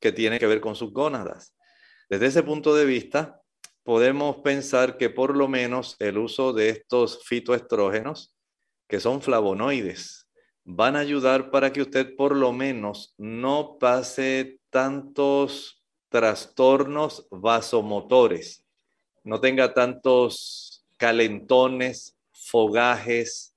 que 0.00 0.12
tiene 0.12 0.38
que 0.38 0.46
ver 0.46 0.62
con 0.62 0.74
sus 0.76 0.94
gónadas. 0.94 1.54
Desde 2.08 2.26
ese 2.26 2.42
punto 2.42 2.74
de 2.74 2.86
vista, 2.86 3.39
podemos 3.82 4.36
pensar 4.36 4.96
que 4.96 5.10
por 5.10 5.36
lo 5.36 5.48
menos 5.48 5.96
el 5.98 6.18
uso 6.18 6.52
de 6.52 6.70
estos 6.70 7.24
fitoestrógenos, 7.24 8.34
que 8.88 9.00
son 9.00 9.22
flavonoides, 9.22 10.28
van 10.64 10.96
a 10.96 11.00
ayudar 11.00 11.50
para 11.50 11.72
que 11.72 11.82
usted 11.82 12.14
por 12.16 12.36
lo 12.36 12.52
menos 12.52 13.14
no 13.16 13.78
pase 13.78 14.60
tantos 14.70 15.82
trastornos 16.08 17.26
vasomotores, 17.30 18.64
no 19.24 19.40
tenga 19.40 19.74
tantos 19.74 20.84
calentones, 20.96 22.16
fogajes, 22.32 23.54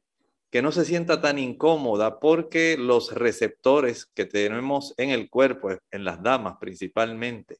que 0.54 0.62
no 0.62 0.72
se 0.72 0.86
sienta 0.86 1.20
tan 1.20 1.40
incómoda 1.40 2.20
porque 2.20 2.78
los 2.78 3.12
receptores 3.12 4.06
que 4.06 4.26
tenemos 4.26 4.94
en 4.98 5.10
el 5.10 5.30
cuerpo, 5.30 5.72
en 5.90 6.04
las 6.06 6.22
damas 6.22 6.58
principalmente, 6.60 7.58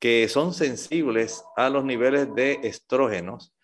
que 0.00 0.28
son 0.28 0.54
sensibles 0.54 1.44
a 1.56 1.68
los 1.70 1.84
niveles 1.84 2.34
de 2.34 2.60
estrógenos, 2.64 3.54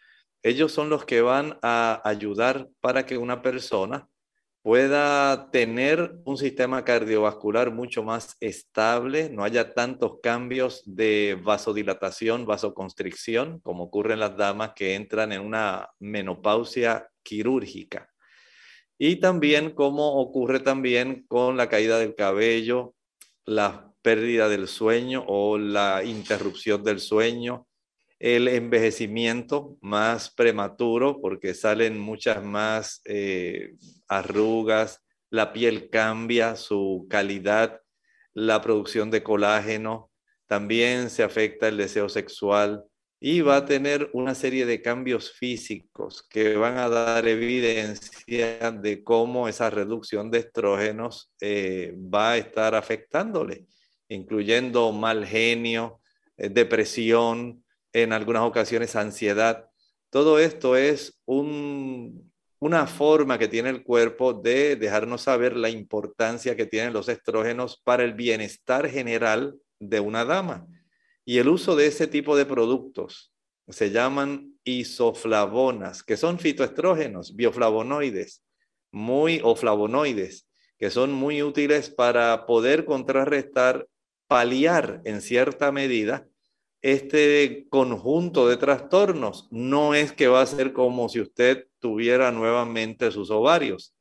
ellos 0.43 0.71
son 0.71 0.91
los 0.91 1.05
que 1.05 1.23
van 1.23 1.59
a 1.63 2.01
ayudar 2.05 2.69
para 2.81 3.05
que 3.05 3.19
una 3.19 3.43
persona 3.43 4.09
pueda 4.63 5.51
tener 5.51 6.19
un 6.25 6.37
sistema 6.37 6.85
cardiovascular 6.85 7.73
mucho 7.73 8.03
más 8.03 8.37
estable, 8.41 9.31
no 9.31 9.45
haya 9.45 9.75
tantos 9.75 10.19
cambios 10.21 10.83
de 10.85 11.41
vasodilatación, 11.43 12.47
vasoconstricción, 12.47 13.61
como 13.61 13.85
ocurre 13.85 14.15
en 14.15 14.21
las 14.21 14.37
damas 14.37 14.73
que 14.75 14.95
entran 14.95 15.33
en 15.33 15.41
una 15.41 15.89
menopausia 16.01 17.09
quirúrgica. 17.23 18.11
Y 18.99 19.17
también 19.17 19.71
como 19.71 20.21
ocurre 20.21 20.61
también 20.61 21.25
con 21.29 21.57
la 21.57 21.69
caída 21.69 21.99
del 21.99 22.15
cabello, 22.15 22.95
la 23.45 23.93
pérdida 24.07 24.49
del 24.49 24.69
sueño 24.69 25.25
o 25.27 25.59
la 25.59 26.05
interrupción 26.05 26.85
del 26.85 27.01
sueño, 27.01 27.67
el 28.21 28.47
envejecimiento 28.47 29.79
más 29.81 30.31
prematuro 30.31 31.21
porque 31.21 31.55
salen 31.55 31.99
muchas 31.99 32.41
más 32.45 33.01
eh, 33.05 33.75
arrugas, 34.07 35.03
la 35.29 35.53
piel 35.53 35.91
cambia 35.91 36.55
su 36.55 37.09
calidad, 37.11 37.81
la 38.33 38.61
producción 38.61 39.11
de 39.11 39.25
colágeno, 39.25 40.13
también 40.47 41.11
se 41.11 41.25
afecta 41.25 41.67
el 41.67 41.77
deseo 41.77 42.09
sexual 42.09 42.85
y 43.19 43.41
va 43.41 43.57
a 43.57 43.67
tener 43.67 44.09
una 44.13 44.37
serie 44.37 44.67
de 44.67 44.83
cambios 44.83 45.33
físicos 45.33 46.25
que 46.31 46.55
van 46.55 46.79
a 46.79 46.89
dar 46.89 47.27
evidencia 47.27 48.71
de 48.71 49.03
cómo 49.03 49.49
esa 49.49 49.69
reducción 49.69 50.31
de 50.31 50.39
estrógenos 50.39 51.33
eh, 51.41 51.93
va 51.97 52.33
a 52.33 52.37
estar 52.37 52.77
afectándole, 52.77 53.67
incluyendo 54.09 54.93
mal 54.93 55.27
genio, 55.27 56.01
eh, 56.37 56.49
depresión, 56.49 57.65
en 57.93 58.13
algunas 58.13 58.43
ocasiones 58.43 58.95
ansiedad. 58.95 59.71
Todo 60.11 60.39
esto 60.39 60.77
es 60.77 61.23
una 61.27 62.87
forma 62.87 63.39
que 63.39 63.49
tiene 63.49 63.71
el 63.71 63.83
cuerpo 63.83 64.35
de 64.35 64.77
dejarnos 64.77 65.23
saber 65.23 65.57
la 65.57 65.71
importancia 65.71 66.57
que 66.57 66.67
tienen 66.67 66.93
los 66.93 67.09
estrógenos 67.09 67.81
para 67.83 68.05
el 68.05 68.15
bienestar 68.15 68.89
general 68.89 69.59
de 69.79 70.01
una 70.01 70.25
dama. 70.25 70.67
Y 71.25 71.39
el 71.39 71.49
uso 71.49 71.75
de 71.75 71.87
ese 71.87 72.07
tipo 72.07 72.37
de 72.37 72.47
productos 72.47 73.33
se 73.69 73.91
llaman 73.91 74.55
isoflavonas, 74.65 76.03
que 76.03 76.17
son 76.17 76.39
fitoestrógenos, 76.39 77.35
bioflavonoides, 77.35 78.45
muy 78.93 79.41
o 79.43 79.57
flavonoides, 79.57 80.49
que 80.79 80.91
son 80.91 81.13
muy 81.13 81.43
útiles 81.43 81.91
para 81.91 82.47
poder 82.47 82.85
contrarrestar, 82.85 83.87
paliar 84.29 85.01
en 85.05 85.21
cierta 85.21 85.73
medida 85.73 86.27
este 86.83 87.67
conjunto 87.69 88.49
de 88.49 88.57
trastornos. 88.57 89.49
No 89.51 89.95
es 89.95 90.13
que 90.13 90.29
va 90.29 90.43
a 90.43 90.47
ser 90.47 90.73
como 90.73 91.09
si 91.09 91.21
usted 91.21 91.67
tuviera 91.81 92.31
nuevamente 92.33 93.11
sus 93.11 93.31
ovarios, 93.31 93.95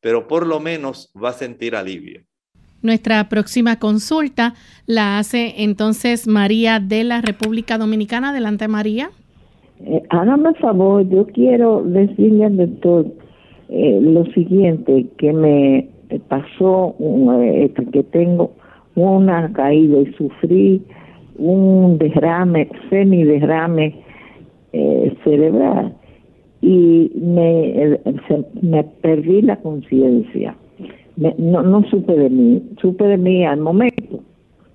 pero 0.00 0.26
por 0.26 0.46
lo 0.46 0.60
menos 0.60 1.12
va 1.22 1.30
a 1.30 1.34
sentir 1.34 1.76
alivio. 1.76 2.22
Nuestra 2.82 3.28
próxima 3.28 3.78
consulta 3.78 4.54
la 4.86 5.18
hace 5.18 5.62
entonces 5.62 6.26
María 6.26 6.80
de 6.80 7.04
la 7.04 7.20
República 7.20 7.78
Dominicana. 7.78 8.30
Adelante, 8.30 8.66
María. 8.66 9.10
Eh, 9.84 10.02
hágame 10.10 10.52
favor, 10.54 11.08
yo 11.08 11.26
quiero 11.26 11.84
decirle 11.84 12.44
al 12.44 12.56
doctor 12.56 13.06
eh, 13.68 14.00
lo 14.02 14.24
siguiente, 14.32 15.06
que 15.16 15.32
me 15.32 15.88
pasó, 16.28 16.96
eh, 17.40 17.72
que 17.92 18.02
tengo 18.02 18.52
una 18.94 19.52
caída 19.52 20.00
y 20.00 20.12
sufrí 20.14 20.82
un 21.38 21.98
derrame, 21.98 22.68
semiderrame 22.90 23.94
eh, 24.72 25.16
cerebral 25.24 25.94
y 26.60 27.10
me, 27.16 27.98
me 28.60 28.84
perdí 28.84 29.42
la 29.42 29.56
conciencia. 29.56 30.56
No, 31.16 31.62
no 31.62 31.84
supe 31.90 32.14
de 32.14 32.30
mí, 32.30 32.62
supe 32.80 33.04
de 33.04 33.18
mí 33.18 33.44
al 33.44 33.60
momento, 33.60 34.20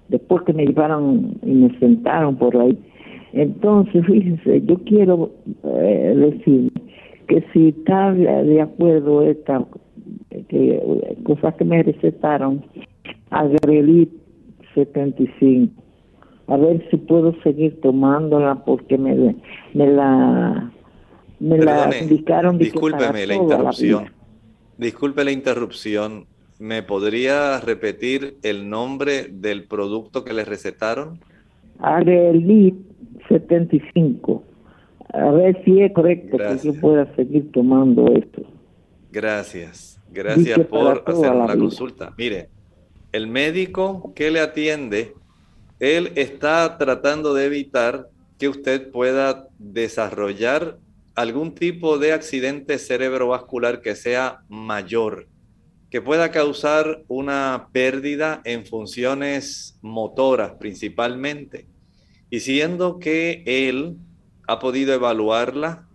después 0.10 0.44
que 0.44 0.54
me 0.54 0.66
llevaron 0.66 1.38
y 1.44 1.52
me 1.52 1.80
sentaron 1.80 2.36
por 2.36 2.56
ahí. 2.58 2.78
Entonces, 3.34 4.06
fíjense, 4.06 4.62
yo 4.66 4.76
quiero 4.86 5.32
eh, 5.64 6.14
decir 6.16 6.72
que 7.28 7.44
si 7.52 7.70
está 7.70 8.14
de 8.14 8.62
acuerdo 8.62 9.22
esta 9.22 9.66
que, 10.48 11.16
cosas 11.24 11.56
que 11.56 11.66
me 11.66 11.84
recetaron, 11.84 12.64
Agrelit 13.30 14.12
75 14.74 15.88
a 16.48 16.56
ver 16.56 16.88
si 16.90 16.98
puedo 16.98 17.36
seguir 17.44 17.80
tomándola 17.82 18.64
porque 18.64 18.98
me, 18.98 19.36
me 19.74 19.88
la 19.88 20.72
me 21.40 21.58
la 21.58 21.96
indicaron. 22.02 22.58
Discúlpeme 22.58 23.28
la 23.28 23.36
interrupción. 23.36 24.10
Disculpe 24.78 25.24
la 25.24 25.32
interrupción. 25.32 26.26
¿Me 26.60 26.82
podría 26.82 27.60
repetir 27.60 28.38
el 28.42 28.70
nombre 28.70 29.28
del 29.30 29.66
producto 29.66 30.24
que 30.24 30.34
le 30.34 30.46
recetaron? 30.46 31.20
Arelit 31.80 32.76
75. 33.28 34.44
A 35.14 35.32
ver 35.32 35.62
si 35.64 35.82
es 35.82 35.92
correcto 35.94 36.38
que 36.38 36.58
yo 36.64 36.80
pueda 36.80 37.14
seguir 37.16 37.52
tomando 37.52 38.08
esto. 38.14 38.42
Gracias. 39.12 40.02
Gracias 40.12 40.60
por 40.68 41.04
hacer 41.06 41.36
la 41.36 41.56
consulta. 41.56 42.14
Mire, 42.18 42.50
el 43.12 43.28
médico 43.28 44.14
que 44.16 44.32
le 44.32 44.40
atiende 44.40 45.14
él 45.80 46.14
está 46.16 46.78
tratando 46.78 47.34
de 47.36 47.46
evitar 47.46 48.10
que 48.40 48.50
usted 48.50 48.92
pueda 48.92 49.48
desarrollar 49.60 50.80
algún 51.14 51.54
tipo 51.54 52.00
de 52.00 52.14
accidente 52.14 52.80
cerebrovascular 52.80 53.82
que 53.82 53.96
sea 53.96 54.42
mayor, 54.50 55.28
que 55.92 56.02
pueda 56.02 56.32
causar 56.32 57.04
una 57.08 57.70
pérdida 57.72 58.42
en 58.44 58.66
funciones 58.66 59.78
motoras 59.82 60.54
principalmente. 60.60 61.68
Y 62.30 62.40
siendo 62.40 63.00
que 63.00 63.44
él 63.46 63.98
ha 64.48 64.60
podido 64.60 64.94
evaluarla 64.94 65.87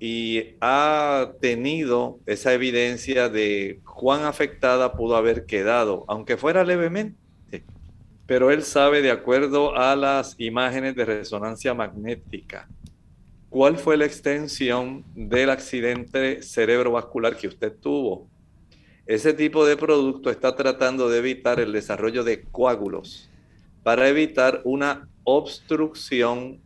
y 0.00 0.56
ha 0.60 1.32
tenido 1.40 2.18
esa 2.26 2.52
evidencia 2.52 3.28
de 3.28 3.80
cuán 3.84 4.24
afectada 4.24 4.92
pudo 4.92 5.16
haber 5.16 5.46
quedado, 5.46 6.04
aunque 6.08 6.36
fuera 6.36 6.64
levemente 6.64 7.24
pero 8.26 8.50
él 8.50 8.62
sabe 8.62 9.02
de 9.02 9.10
acuerdo 9.10 9.76
a 9.76 9.94
las 9.96 10.34
imágenes 10.38 10.94
de 10.96 11.04
resonancia 11.04 11.74
magnética 11.74 12.68
cuál 13.50 13.76
fue 13.76 13.96
la 13.96 14.06
extensión 14.06 15.04
del 15.14 15.50
accidente 15.50 16.42
cerebrovascular 16.42 17.36
que 17.36 17.46
usted 17.46 17.72
tuvo. 17.72 18.28
Ese 19.06 19.32
tipo 19.32 19.64
de 19.64 19.76
producto 19.76 20.28
está 20.30 20.56
tratando 20.56 21.08
de 21.08 21.18
evitar 21.18 21.60
el 21.60 21.70
desarrollo 21.70 22.24
de 22.24 22.42
coágulos 22.42 23.30
para 23.84 24.08
evitar 24.08 24.62
una 24.64 25.08
obstrucción 25.22 26.58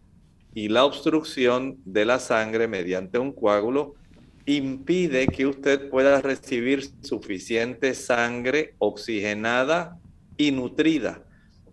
y 0.55 0.69
la 0.69 0.85
obstrucción 0.85 1.79
de 1.85 2.05
la 2.05 2.19
sangre 2.19 2.69
mediante 2.69 3.19
un 3.19 3.33
coágulo 3.33 3.95
impide 4.47 5.27
que 5.27 5.47
usted 5.47 5.91
pueda 5.91 6.21
recibir 6.23 6.83
suficiente 7.03 7.95
sangre 7.95 8.75
oxigenada 8.79 9.99
y 10.37 10.53
nutrida 10.53 11.23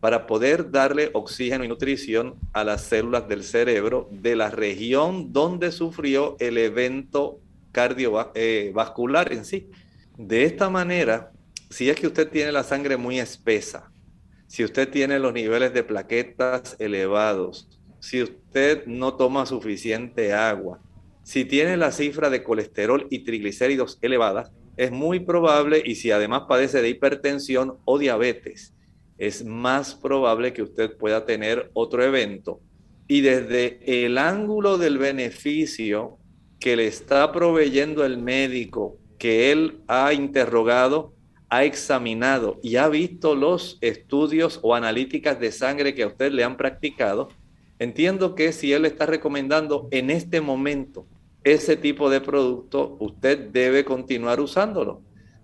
para 0.01 0.27
poder 0.27 0.71
darle 0.71 1.09
oxígeno 1.13 1.63
y 1.63 1.67
nutrición 1.67 2.35
a 2.53 2.63
las 2.63 2.81
células 2.81 3.27
del 3.27 3.43
cerebro 3.43 4.09
de 4.11 4.35
la 4.35 4.51
región 4.51 5.31
donde 5.31 5.71
sufrió 5.71 6.35
el 6.39 6.57
evento 6.57 7.39
cardiovascular 7.71 9.33
en 9.33 9.45
sí. 9.45 9.69
De 10.17 10.43
esta 10.43 10.69
manera, 10.69 11.31
si 11.69 11.89
es 11.89 11.95
que 11.95 12.07
usted 12.07 12.29
tiene 12.29 12.51
la 12.51 12.63
sangre 12.63 12.97
muy 12.97 13.19
espesa, 13.19 13.91
si 14.47 14.63
usted 14.63 14.89
tiene 14.89 15.17
los 15.17 15.33
niveles 15.33 15.73
de 15.73 15.83
plaquetas 15.83 16.75
elevados, 16.79 17.67
si 18.05 18.21
usted 18.21 18.85
no 18.85 19.15
toma 19.15 19.47
suficiente 19.47 20.31
agua, 20.31 20.79
si 21.23 21.43
tiene 21.43 21.75
la 21.75 21.91
cifra 21.91 22.29
de 22.29 22.43
colesterol 22.43 23.07
y 23.09 23.23
triglicéridos 23.23 23.97
elevadas, 23.99 24.51
es 24.77 24.91
muy 24.91 25.21
probable 25.21 25.81
y 25.83 25.95
si 25.95 26.11
además 26.11 26.43
padece 26.47 26.83
de 26.83 26.89
hipertensión 26.89 27.79
o 27.83 27.97
diabetes, 27.97 28.75
es 29.17 29.43
más 29.43 29.95
probable 29.95 30.53
que 30.53 30.61
usted 30.61 30.95
pueda 30.95 31.25
tener 31.25 31.71
otro 31.73 32.03
evento. 32.03 32.59
Y 33.07 33.21
desde 33.21 33.79
el 34.05 34.19
ángulo 34.19 34.77
del 34.77 34.99
beneficio 34.99 36.19
que 36.59 36.75
le 36.75 36.85
está 36.85 37.31
proveyendo 37.31 38.05
el 38.05 38.19
médico, 38.19 38.99
que 39.17 39.51
él 39.51 39.79
ha 39.87 40.13
interrogado, 40.13 41.15
ha 41.49 41.63
examinado 41.63 42.59
y 42.61 42.75
ha 42.75 42.87
visto 42.87 43.33
los 43.33 43.79
estudios 43.81 44.59
o 44.61 44.75
analíticas 44.75 45.39
de 45.39 45.51
sangre 45.51 45.95
que 45.95 46.03
a 46.03 46.07
usted 46.07 46.31
le 46.31 46.43
han 46.43 46.55
practicado, 46.55 47.29
entiendo 47.79 48.35
que 48.35 48.51
si 48.51 48.73
él 48.73 48.85
está 48.85 49.05
recomendando 49.05 49.87
en 49.91 50.09
este 50.09 50.41
momento 50.41 51.05
ese 51.43 51.75
tipo 51.75 52.09
de 52.09 52.21
producto, 52.21 52.97
usted 52.99 53.37
debe 53.51 53.85
continuar 53.85 54.39
usándolo, 54.39 55.01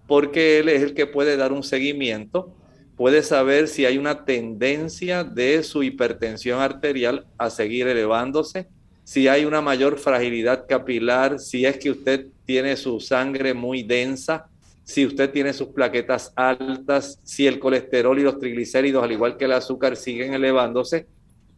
porque 0.08 0.60
él 0.60 0.70
es 0.70 0.82
el 0.82 0.94
que 0.94 1.06
puede 1.06 1.38
dar 1.38 1.52
un 1.52 1.63
seguimiento, 1.63 2.56
puede 2.96 3.24
saber 3.24 3.67
si 3.67 3.86
hay 3.86 3.98
una 3.98 4.26
tendencia 4.26 5.24
de 5.24 5.63
su 5.63 5.84
hipertensión 5.84 6.60
arterial 6.60 7.28
a 7.38 7.50
seguir 7.50 7.88
elevándose, 7.88 8.67
si 9.04 9.28
hay 9.28 9.46
una 9.46 9.62
mayor 9.62 10.00
fragilidad 10.00 10.65
capilar, 10.67 11.39
si 11.39 11.65
es 11.65 11.78
que 11.78 11.91
usted 11.91 12.28
tiene 12.46 12.78
su 12.78 13.00
sangre 13.00 13.54
muy 13.54 13.84
densa, 13.84 14.48
si 14.84 15.06
usted 15.06 15.32
tiene 15.32 15.54
sus 15.54 15.70
plaquetas 15.70 16.34
altas, 16.36 17.20
si 17.24 17.48
el 17.48 17.60
colesterol 17.60 18.17
y 18.20 18.24
los 18.24 18.39
triglicéridos, 18.39 19.04
al 19.04 19.12
igual 19.12 19.38
que 19.38 19.46
el 19.46 19.54
azúcar, 19.54 19.96
siguen 19.96 20.34
elevándose, 20.34 21.08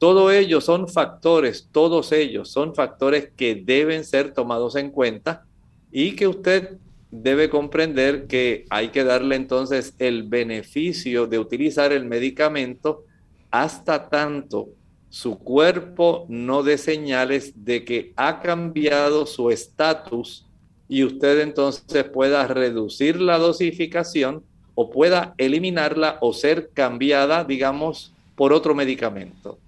todo 0.04 0.32
ello 0.32 0.60
son 0.60 0.90
factores, 0.90 1.70
todos 1.72 2.12
ellos 2.12 2.50
son 2.50 2.76
factores 2.76 3.30
que 3.38 3.56
deben 3.56 4.04
ser 4.04 4.34
tomados 4.34 4.76
en 4.76 4.90
cuenta 4.90 5.46
y 5.94 6.18
que 6.18 6.28
usted 6.28 6.76
debe 7.10 7.50
comprender 7.50 8.28
que 8.28 8.66
hay 8.70 8.90
que 8.90 9.06
darle 9.06 9.38
entonces 9.38 9.96
el 10.00 10.24
beneficio 10.24 11.26
de 11.26 11.40
utilizar 11.40 11.94
el 11.94 12.04
medicamento 12.04 13.06
hasta 13.50 14.10
tanto 14.10 14.68
su 15.08 15.40
cuerpo 15.40 16.26
no 16.28 16.64
dé 16.64 16.78
señales 16.78 17.54
de 17.64 17.86
que 17.86 18.12
ha 18.18 18.42
cambiado 18.42 19.26
su 19.26 19.52
estatus 19.52 20.46
y 20.90 21.06
usted 21.06 21.40
entonces 21.40 22.04
pueda 22.04 22.46
reducir 22.46 23.22
la 23.22 23.38
dosificación 23.38 24.44
o 24.76 24.90
pueda 24.90 25.34
eliminarla 25.38 26.18
o 26.20 26.34
ser 26.34 26.72
cambiada, 26.74 27.46
digamos, 27.46 28.12
por 28.36 28.52
otro 28.52 28.76
medicamento. 28.76 29.60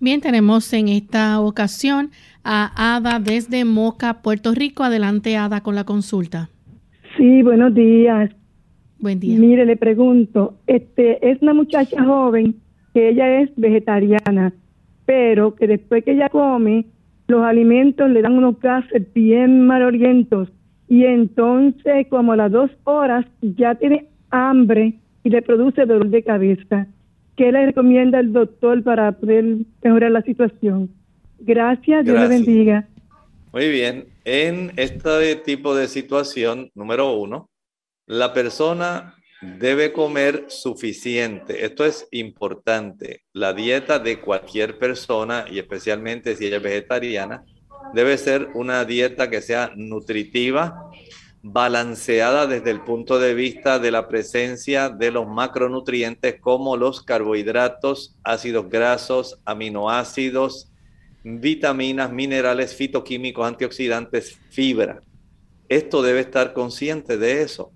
Bien, 0.00 0.20
tenemos 0.20 0.72
en 0.72 0.86
esta 0.88 1.40
ocasión 1.40 2.10
a 2.44 2.96
Ada 2.96 3.18
desde 3.18 3.64
Moca, 3.64 4.22
Puerto 4.22 4.54
Rico. 4.54 4.84
Adelante, 4.84 5.36
Ada, 5.36 5.60
con 5.62 5.74
la 5.74 5.82
consulta. 5.84 6.48
Sí, 7.16 7.42
buenos 7.42 7.74
días. 7.74 8.30
Buen 9.00 9.18
día. 9.18 9.36
Mire, 9.38 9.66
le 9.66 9.76
pregunto, 9.76 10.54
este 10.68 11.28
es 11.28 11.42
una 11.42 11.52
muchacha 11.52 12.04
joven 12.04 12.54
que 12.94 13.08
ella 13.08 13.40
es 13.40 13.50
vegetariana, 13.56 14.52
pero 15.04 15.56
que 15.56 15.66
después 15.66 16.04
que 16.04 16.12
ella 16.12 16.28
come, 16.28 16.86
los 17.26 17.42
alimentos 17.42 18.08
le 18.08 18.22
dan 18.22 18.34
unos 18.34 18.60
gases 18.60 19.02
bien 19.12 19.66
malorientos 19.66 20.48
y 20.88 21.04
entonces 21.04 22.06
como 22.08 22.32
a 22.32 22.36
las 22.36 22.52
dos 22.52 22.70
horas 22.84 23.26
ya 23.42 23.74
tiene 23.74 24.06
hambre 24.30 24.94
y 25.24 25.30
le 25.30 25.42
produce 25.42 25.86
dolor 25.86 26.08
de 26.08 26.22
cabeza. 26.22 26.86
¿Qué 27.38 27.52
le 27.52 27.66
recomienda 27.66 28.18
el 28.18 28.32
doctor 28.32 28.82
para 28.82 29.12
poder 29.12 29.44
mejorar 29.80 30.10
la 30.10 30.22
situación? 30.22 30.90
Gracias, 31.38 32.04
Dios 32.04 32.18
le 32.18 32.26
bendiga. 32.26 32.88
Muy 33.52 33.68
bien. 33.68 34.08
En 34.24 34.72
este 34.74 35.36
tipo 35.36 35.76
de 35.76 35.86
situación, 35.86 36.72
número 36.74 37.12
uno, 37.12 37.48
la 38.06 38.34
persona 38.34 39.14
debe 39.40 39.92
comer 39.92 40.46
suficiente. 40.48 41.64
Esto 41.64 41.84
es 41.84 42.08
importante. 42.10 43.22
La 43.32 43.52
dieta 43.52 44.00
de 44.00 44.18
cualquier 44.18 44.76
persona, 44.76 45.44
y 45.48 45.60
especialmente 45.60 46.34
si 46.34 46.46
ella 46.46 46.56
es 46.56 46.62
vegetariana, 46.64 47.44
debe 47.94 48.18
ser 48.18 48.48
una 48.54 48.84
dieta 48.84 49.30
que 49.30 49.42
sea 49.42 49.70
nutritiva, 49.76 50.90
balanceada 51.42 52.46
desde 52.46 52.70
el 52.70 52.80
punto 52.80 53.18
de 53.18 53.34
vista 53.34 53.78
de 53.78 53.90
la 53.90 54.08
presencia 54.08 54.88
de 54.88 55.10
los 55.10 55.26
macronutrientes 55.26 56.40
como 56.40 56.76
los 56.76 57.02
carbohidratos, 57.02 58.16
ácidos 58.24 58.68
grasos, 58.68 59.38
aminoácidos, 59.44 60.70
vitaminas, 61.22 62.12
minerales, 62.12 62.74
fitoquímicos, 62.74 63.46
antioxidantes, 63.46 64.38
fibra. 64.50 65.02
Esto 65.68 66.02
debe 66.02 66.20
estar 66.20 66.54
consciente 66.54 67.18
de 67.18 67.42
eso, 67.42 67.72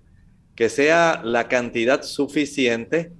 que 0.55 0.69
sea 0.69 1.21
la 1.23 1.47
cantidad 1.47 2.03
suficiente, 2.03 3.11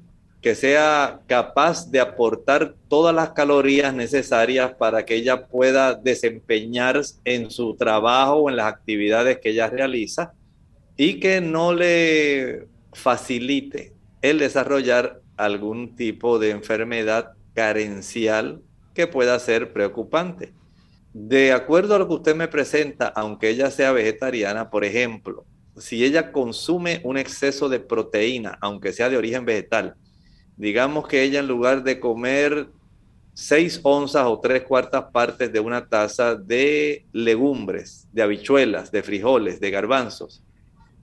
que 0.43 0.55
sea 0.55 1.21
capaz 1.25 1.89
de 1.89 2.01
aportar 2.01 2.75
todas 2.89 3.15
las 3.15 3.29
calorías 3.29 3.93
necesarias 3.93 4.73
para 4.77 5.05
que 5.05 5.15
ella 5.15 5.47
pueda 5.47 5.95
desempeñarse 5.95 7.15
en 7.23 7.49
su 7.49 7.77
trabajo 7.77 8.33
o 8.33 8.49
en 8.49 8.57
las 8.57 8.67
actividades 8.67 9.39
que 9.39 9.51
ella 9.51 9.69
realiza 9.69 10.33
y 10.97 11.21
que 11.21 11.39
no 11.39 11.73
le 11.73 12.67
facilite 12.91 13.93
el 14.21 14.39
desarrollar 14.39 15.21
algún 15.37 15.95
tipo 15.95 16.37
de 16.39 16.49
enfermedad 16.49 17.31
carencial 17.53 18.61
que 18.93 19.07
pueda 19.07 19.39
ser 19.39 19.71
preocupante. 19.71 20.51
De 21.13 21.53
acuerdo 21.53 21.95
a 21.95 21.99
lo 21.99 22.07
que 22.09 22.15
usted 22.15 22.35
me 22.35 22.49
presenta, 22.49 23.07
aunque 23.07 23.49
ella 23.49 23.71
sea 23.71 23.93
vegetariana, 23.93 24.69
por 24.69 24.83
ejemplo, 24.83 25.45
si 25.77 26.03
ella 26.03 26.33
consume 26.33 26.99
un 27.05 27.17
exceso 27.17 27.69
de 27.69 27.79
proteína, 27.79 28.57
aunque 28.59 28.91
sea 28.91 29.09
de 29.09 29.17
origen 29.17 29.45
vegetal, 29.45 29.95
digamos 30.57 31.07
que 31.07 31.23
ella 31.23 31.39
en 31.39 31.47
lugar 31.47 31.83
de 31.83 31.99
comer 31.99 32.67
seis 33.33 33.79
onzas 33.83 34.25
o 34.27 34.39
tres 34.39 34.63
cuartas 34.63 35.05
partes 35.11 35.51
de 35.51 35.59
una 35.59 35.87
taza 35.87 36.35
de 36.35 37.05
legumbres, 37.11 38.07
de 38.11 38.21
habichuelas, 38.21 38.91
de 38.91 39.01
frijoles, 39.03 39.59
de 39.59 39.71
garbanzos, 39.71 40.43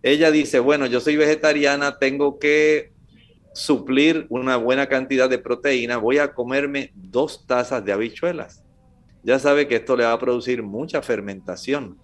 ella 0.03 0.31
dice, 0.31 0.61
bueno, 0.61 0.87
yo 0.87 1.01
soy 1.01 1.17
vegetariana, 1.17 1.99
tengo 1.99 2.39
que 2.39 2.93
suplir 3.53 4.27
una 4.31 4.57
buena 4.57 4.87
cantidad 4.87 5.29
de 5.29 5.39
proteína, 5.39 5.99
voy 5.99 6.19
a 6.19 6.33
comerme 6.33 6.93
dos 6.95 7.47
tazas 7.47 7.85
de 7.85 7.93
habichuelas. 7.93 8.63
Ya 9.23 9.39
sabe 9.39 9.69
que 9.69 9.77
esto 9.77 9.97
le 9.97 10.05
va 10.05 10.13
a 10.13 10.19
producir 10.19 10.63
mucha 10.63 11.03
fermentación. 11.03 11.99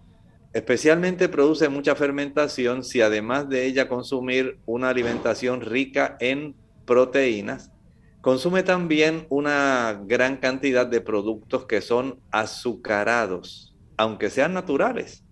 Especialmente 0.53 1.29
produce 1.29 1.69
mucha 1.69 1.95
fermentación 1.95 2.85
si 2.85 3.01
además 3.01 3.49
de 3.49 3.65
ella 3.67 3.89
consumir 3.89 4.59
una 4.67 4.91
alimentación 4.91 5.61
rica 5.61 6.17
en 6.21 6.55
proteínas, 6.87 7.72
consume 8.20 8.62
también 8.62 9.27
una 9.29 10.03
gran 10.07 10.38
cantidad 10.38 10.87
de 10.87 11.01
productos 11.01 11.66
que 11.66 11.81
son 11.81 12.20
azucarados, 12.31 13.75
aunque 13.96 14.31
sean 14.31 14.55
naturales. 14.55 15.22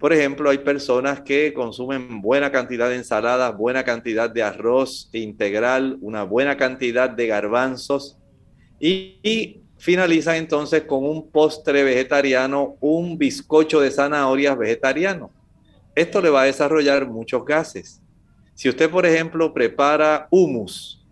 Por 0.00 0.14
ejemplo, 0.14 0.48
hay 0.48 0.56
personas 0.58 1.20
que 1.20 1.52
consumen 1.52 2.22
buena 2.22 2.50
cantidad 2.50 2.88
de 2.88 2.96
ensaladas, 2.96 3.54
buena 3.54 3.84
cantidad 3.84 4.30
de 4.30 4.42
arroz 4.42 5.10
integral, 5.12 5.98
una 6.00 6.22
buena 6.22 6.56
cantidad 6.56 7.10
de 7.10 7.26
garbanzos 7.26 8.16
y, 8.80 9.62
finalizan 9.76 10.36
entonces 10.36 10.82
con 10.82 11.04
un 11.06 11.30
postre 11.30 11.82
vegetariano, 11.82 12.76
un 12.80 13.16
bizcocho 13.16 13.80
de 13.80 13.90
zanahorias 13.90 14.58
vegetariano. 14.58 15.30
Esto 15.94 16.20
le 16.20 16.28
va 16.28 16.42
a 16.42 16.44
desarrollar 16.44 17.06
muchos 17.06 17.46
gases. 17.46 18.02
Si 18.60 18.68
usted, 18.68 18.90
por 18.90 19.06
ejemplo, 19.06 19.54
prepara 19.54 20.28
humus 20.30 21.02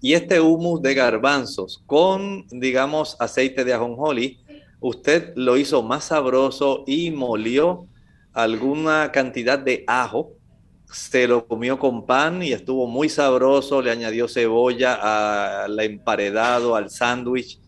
y 0.00 0.14
este 0.14 0.40
humus 0.40 0.82
de 0.82 0.94
garbanzos 0.94 1.80
con, 1.86 2.44
digamos, 2.48 3.16
aceite 3.20 3.64
de 3.64 3.72
ajonjolí, 3.72 4.40
usted 4.80 5.32
lo 5.36 5.56
hizo 5.56 5.84
más 5.84 6.06
sabroso 6.06 6.82
y 6.88 7.12
molió 7.12 7.86
alguna 8.32 9.12
cantidad 9.12 9.60
de 9.60 9.84
ajo, 9.86 10.32
se 10.90 11.28
lo 11.28 11.46
comió 11.46 11.78
con 11.78 12.04
pan 12.04 12.42
y 12.42 12.50
estuvo 12.50 12.88
muy 12.88 13.08
sabroso, 13.08 13.80
le 13.80 13.92
añadió 13.92 14.26
cebolla 14.26 15.62
al 15.62 15.78
emparedado, 15.78 16.74
al 16.74 16.90
sándwich, 16.90 17.60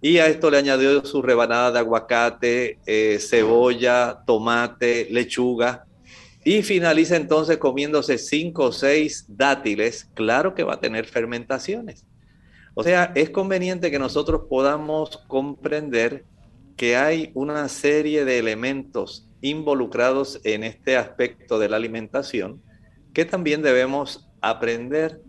y 0.00 0.18
a 0.18 0.28
esto 0.28 0.48
le 0.48 0.58
añadió 0.58 1.04
su 1.04 1.22
rebanada 1.22 1.72
de 1.72 1.78
aguacate, 1.80 2.78
eh, 2.86 3.18
cebolla, 3.18 4.22
tomate, 4.24 5.08
lechuga, 5.10 5.88
y 6.50 6.64
finaliza 6.64 7.14
entonces 7.14 7.58
comiéndose 7.58 8.18
cinco 8.18 8.64
o 8.64 8.72
seis 8.72 9.24
dátiles, 9.28 10.10
claro 10.14 10.52
que 10.52 10.64
va 10.64 10.74
a 10.74 10.80
tener 10.80 11.06
fermentaciones. 11.06 12.04
O 12.74 12.82
sea, 12.82 13.12
es 13.14 13.30
conveniente 13.30 13.88
que 13.88 14.00
nosotros 14.00 14.46
podamos 14.50 15.18
comprender 15.28 16.24
que 16.76 16.96
hay 16.96 17.30
una 17.34 17.68
serie 17.68 18.24
de 18.24 18.40
elementos 18.40 19.28
involucrados 19.40 20.40
en 20.42 20.64
este 20.64 20.96
aspecto 20.96 21.60
de 21.60 21.68
la 21.68 21.76
alimentación 21.76 22.60
que 23.14 23.24
también 23.24 23.62
debemos 23.62 24.28
aprender 24.40 25.22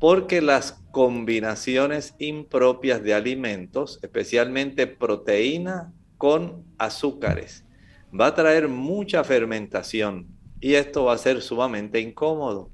porque 0.00 0.42
las 0.42 0.82
combinaciones 0.90 2.16
impropias 2.18 3.04
de 3.04 3.14
alimentos, 3.14 4.00
especialmente 4.02 4.88
proteína 4.88 5.92
con 6.18 6.64
azúcares, 6.76 7.64
va 8.12 8.26
a 8.26 8.34
traer 8.34 8.66
mucha 8.66 9.22
fermentación 9.22 10.34
y 10.60 10.74
esto 10.74 11.04
va 11.04 11.14
a 11.14 11.18
ser 11.18 11.42
sumamente 11.42 12.00
incómodo. 12.00 12.70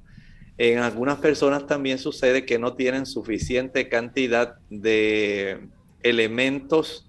En 0.59 0.79
algunas 0.79 1.19
personas 1.19 1.67
también 1.67 1.99
sucede 1.99 2.45
que 2.45 2.59
no 2.59 2.75
tienen 2.75 3.07
suficiente 3.07 3.89
cantidad 3.89 4.57
de 4.71 5.67
elementos 6.03 7.09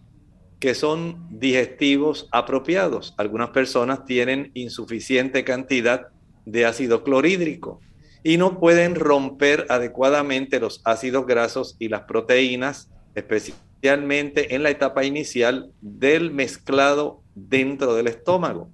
que 0.60 0.76
son 0.76 1.28
digestivos 1.30 2.30
apropiados. 2.32 3.14
Algunas 3.18 3.50
personas 3.50 4.06
tienen 4.06 4.52
insuficiente 4.54 5.44
cantidad 5.44 6.08
de 6.46 6.66
ácido 6.66 7.04
clorhídrico 7.04 7.82
y 8.24 8.38
no 8.38 8.60
pueden 8.60 8.96
romper 8.96 9.66
adecuadamente 9.70 10.62
los 10.62 10.82
ácidos 10.86 11.28
grasos 11.28 11.76
y 11.80 11.90
las 11.90 12.04
proteínas, 12.04 12.90
especialmente 13.14 14.56
en 14.56 14.64
la 14.64 14.70
etapa 14.70 15.04
inicial 15.04 15.70
del 15.82 16.32
mezclado 16.32 17.22
dentro 17.36 17.94
del 17.94 18.08
estómago. 18.08 18.70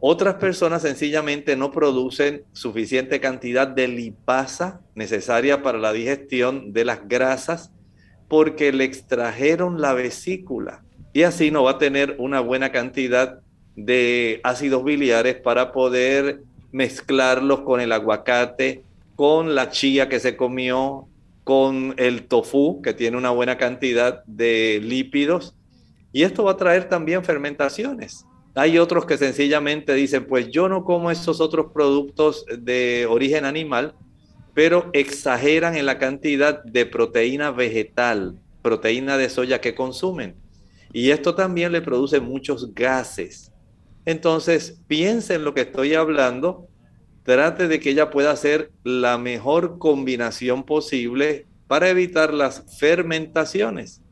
Otras 0.00 0.36
personas 0.36 0.82
sencillamente 0.82 1.56
no 1.56 1.72
producen 1.72 2.44
suficiente 2.52 3.20
cantidad 3.20 3.66
de 3.66 3.88
lipasa 3.88 4.80
necesaria 4.94 5.62
para 5.62 5.78
la 5.78 5.92
digestión 5.92 6.72
de 6.72 6.84
las 6.84 7.08
grasas 7.08 7.72
porque 8.28 8.72
le 8.72 8.84
extrajeron 8.84 9.80
la 9.80 9.94
vesícula 9.94 10.84
y 11.12 11.22
así 11.22 11.50
no 11.50 11.64
va 11.64 11.72
a 11.72 11.78
tener 11.78 12.14
una 12.18 12.38
buena 12.40 12.70
cantidad 12.70 13.40
de 13.74 14.40
ácidos 14.44 14.84
biliares 14.84 15.36
para 15.36 15.72
poder 15.72 16.42
mezclarlos 16.70 17.60
con 17.60 17.80
el 17.80 17.90
aguacate, 17.90 18.84
con 19.16 19.56
la 19.56 19.70
chía 19.70 20.08
que 20.08 20.20
se 20.20 20.36
comió, 20.36 21.08
con 21.42 21.94
el 21.96 22.28
tofu 22.28 22.82
que 22.82 22.94
tiene 22.94 23.16
una 23.16 23.30
buena 23.30 23.58
cantidad 23.58 24.22
de 24.26 24.80
lípidos 24.80 25.56
y 26.12 26.22
esto 26.22 26.44
va 26.44 26.52
a 26.52 26.56
traer 26.56 26.88
también 26.88 27.24
fermentaciones. 27.24 28.27
Hay 28.58 28.76
otros 28.76 29.06
que 29.06 29.16
sencillamente 29.16 29.94
dicen, 29.94 30.26
pues 30.26 30.48
yo 30.48 30.68
no 30.68 30.82
como 30.82 31.12
esos 31.12 31.40
otros 31.40 31.66
productos 31.72 32.44
de 32.58 33.06
origen 33.08 33.44
animal, 33.44 33.94
pero 34.52 34.90
exageran 34.94 35.76
en 35.76 35.86
la 35.86 35.98
cantidad 35.98 36.64
de 36.64 36.84
proteína 36.84 37.52
vegetal, 37.52 38.36
proteína 38.60 39.16
de 39.16 39.30
soya 39.30 39.60
que 39.60 39.76
consumen. 39.76 40.34
Y 40.92 41.10
esto 41.10 41.36
también 41.36 41.70
le 41.70 41.82
produce 41.82 42.18
muchos 42.18 42.74
gases. 42.74 43.52
Entonces, 44.04 44.80
piensen 44.88 45.36
en 45.36 45.44
lo 45.44 45.54
que 45.54 45.60
estoy 45.60 45.94
hablando, 45.94 46.66
trate 47.22 47.68
de 47.68 47.78
que 47.78 47.90
ella 47.90 48.10
pueda 48.10 48.32
hacer 48.32 48.72
la 48.82 49.18
mejor 49.18 49.78
combinación 49.78 50.64
posible 50.64 51.46
para 51.68 51.90
evitar 51.90 52.34
las 52.34 52.76
fermentaciones. 52.80 54.02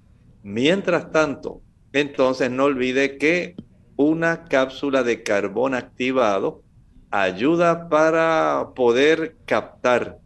Mientras 0.44 1.10
tanto, 1.10 1.62
entonces 1.92 2.48
no 2.48 2.66
olvide 2.66 3.18
que 3.18 3.56
una 3.96 4.44
cápsula 4.44 5.02
de 5.02 5.22
carbón 5.22 5.74
activado 5.74 6.62
ayuda 7.10 7.88
para 7.88 8.70
poder 8.74 9.36
captar 9.46 10.18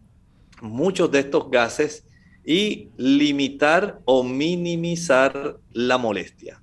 muchos 0.60 1.10
de 1.10 1.20
estos 1.20 1.50
gases 1.50 2.04
y 2.44 2.88
limitar 2.96 4.00
o 4.04 4.24
minimizar 4.24 5.58
la 5.70 5.98
molestia. 5.98 6.60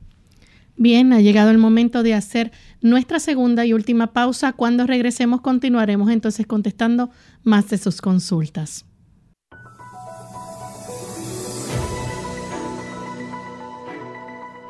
Bien, 0.76 1.12
ha 1.14 1.22
llegado 1.22 1.50
el 1.50 1.58
momento 1.58 2.04
de 2.04 2.14
hacer 2.14 2.52
nuestra 2.82 3.20
segunda 3.20 3.66
y 3.66 3.74
última 3.74 4.14
pausa. 4.14 4.54
Cuando 4.54 4.86
regresemos 4.86 5.42
continuaremos 5.42 6.12
entonces 6.12 6.46
contestando 6.46 7.10
más 7.44 7.70
de 7.70 7.78
sus 7.80 8.02
consultas. 8.02 8.86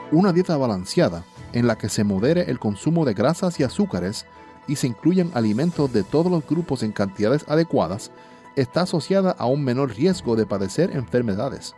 Una 0.10 0.32
dieta 0.32 0.56
balanceada 0.56 1.26
en 1.53 1.67
la 1.67 1.77
que 1.77 1.89
se 1.89 2.03
modere 2.03 2.49
el 2.49 2.60
consumo 2.60 3.05
de 3.05 3.13
grasas 3.13 3.60
y 3.60 3.63
azúcares 3.63 4.25
y 4.67 4.75
se 4.75 4.88
incluyan 4.88 5.31
alimentos 5.33 5.91
de 5.93 6.03
todos 6.03 6.31
los 6.31 6.45
grupos 6.45 6.83
en 6.83 6.91
cantidades 6.91 7.45
adecuadas 7.47 8.12
está 8.57 8.81
asociada 8.81 9.31
a 9.31 9.45
un 9.45 9.63
menor 9.63 9.95
riesgo 9.95 10.36
de 10.36 10.45
padecer 10.45 10.95
enfermedades. 10.95 11.75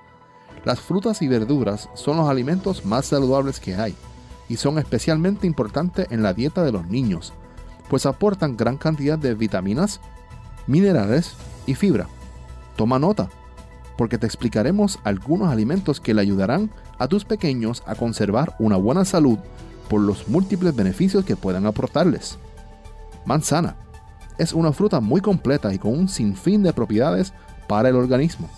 Las 0.65 0.79
frutas 0.79 1.21
y 1.21 1.27
verduras 1.27 1.89
son 1.93 2.17
los 2.17 2.29
alimentos 2.29 2.85
más 2.85 3.05
saludables 3.05 3.59
que 3.59 3.75
hay 3.75 3.95
y 4.47 4.55
son 4.55 4.79
especialmente 4.79 5.45
importantes 5.45 6.07
en 6.09 6.23
la 6.23 6.33
dieta 6.33 6.63
de 6.63 6.71
los 6.71 6.87
niños, 6.87 7.33
pues 7.89 8.05
aportan 8.05 8.57
gran 8.57 8.77
cantidad 8.77 9.17
de 9.17 9.35
vitaminas, 9.35 9.99
minerales 10.67 11.33
y 11.65 11.75
fibra. 11.75 12.07
Toma 12.75 12.97
nota, 12.97 13.29
porque 13.99 14.17
te 14.17 14.25
explicaremos 14.25 14.97
algunos 15.03 15.51
alimentos 15.51 15.99
que 15.99 16.13
le 16.13 16.21
ayudarán 16.21 16.71
a 16.99 17.09
tus 17.09 17.25
pequeños 17.25 17.83
a 17.85 17.95
conservar 17.95 18.55
una 18.57 18.77
buena 18.77 19.03
salud 19.03 19.37
por 19.89 19.99
los 19.99 20.29
múltiples 20.29 20.73
beneficios 20.73 21.25
que 21.25 21.35
puedan 21.35 21.65
aportarles. 21.65 22.37
Manzana 23.25 23.75
es 24.37 24.53
una 24.53 24.71
fruta 24.71 25.01
muy 25.01 25.19
completa 25.19 25.73
y 25.73 25.79
con 25.79 25.91
un 25.99 26.07
sinfín 26.07 26.63
de 26.63 26.71
propiedades 26.71 27.33
para 27.67 27.89
el 27.89 27.97
organismo. 27.97 28.49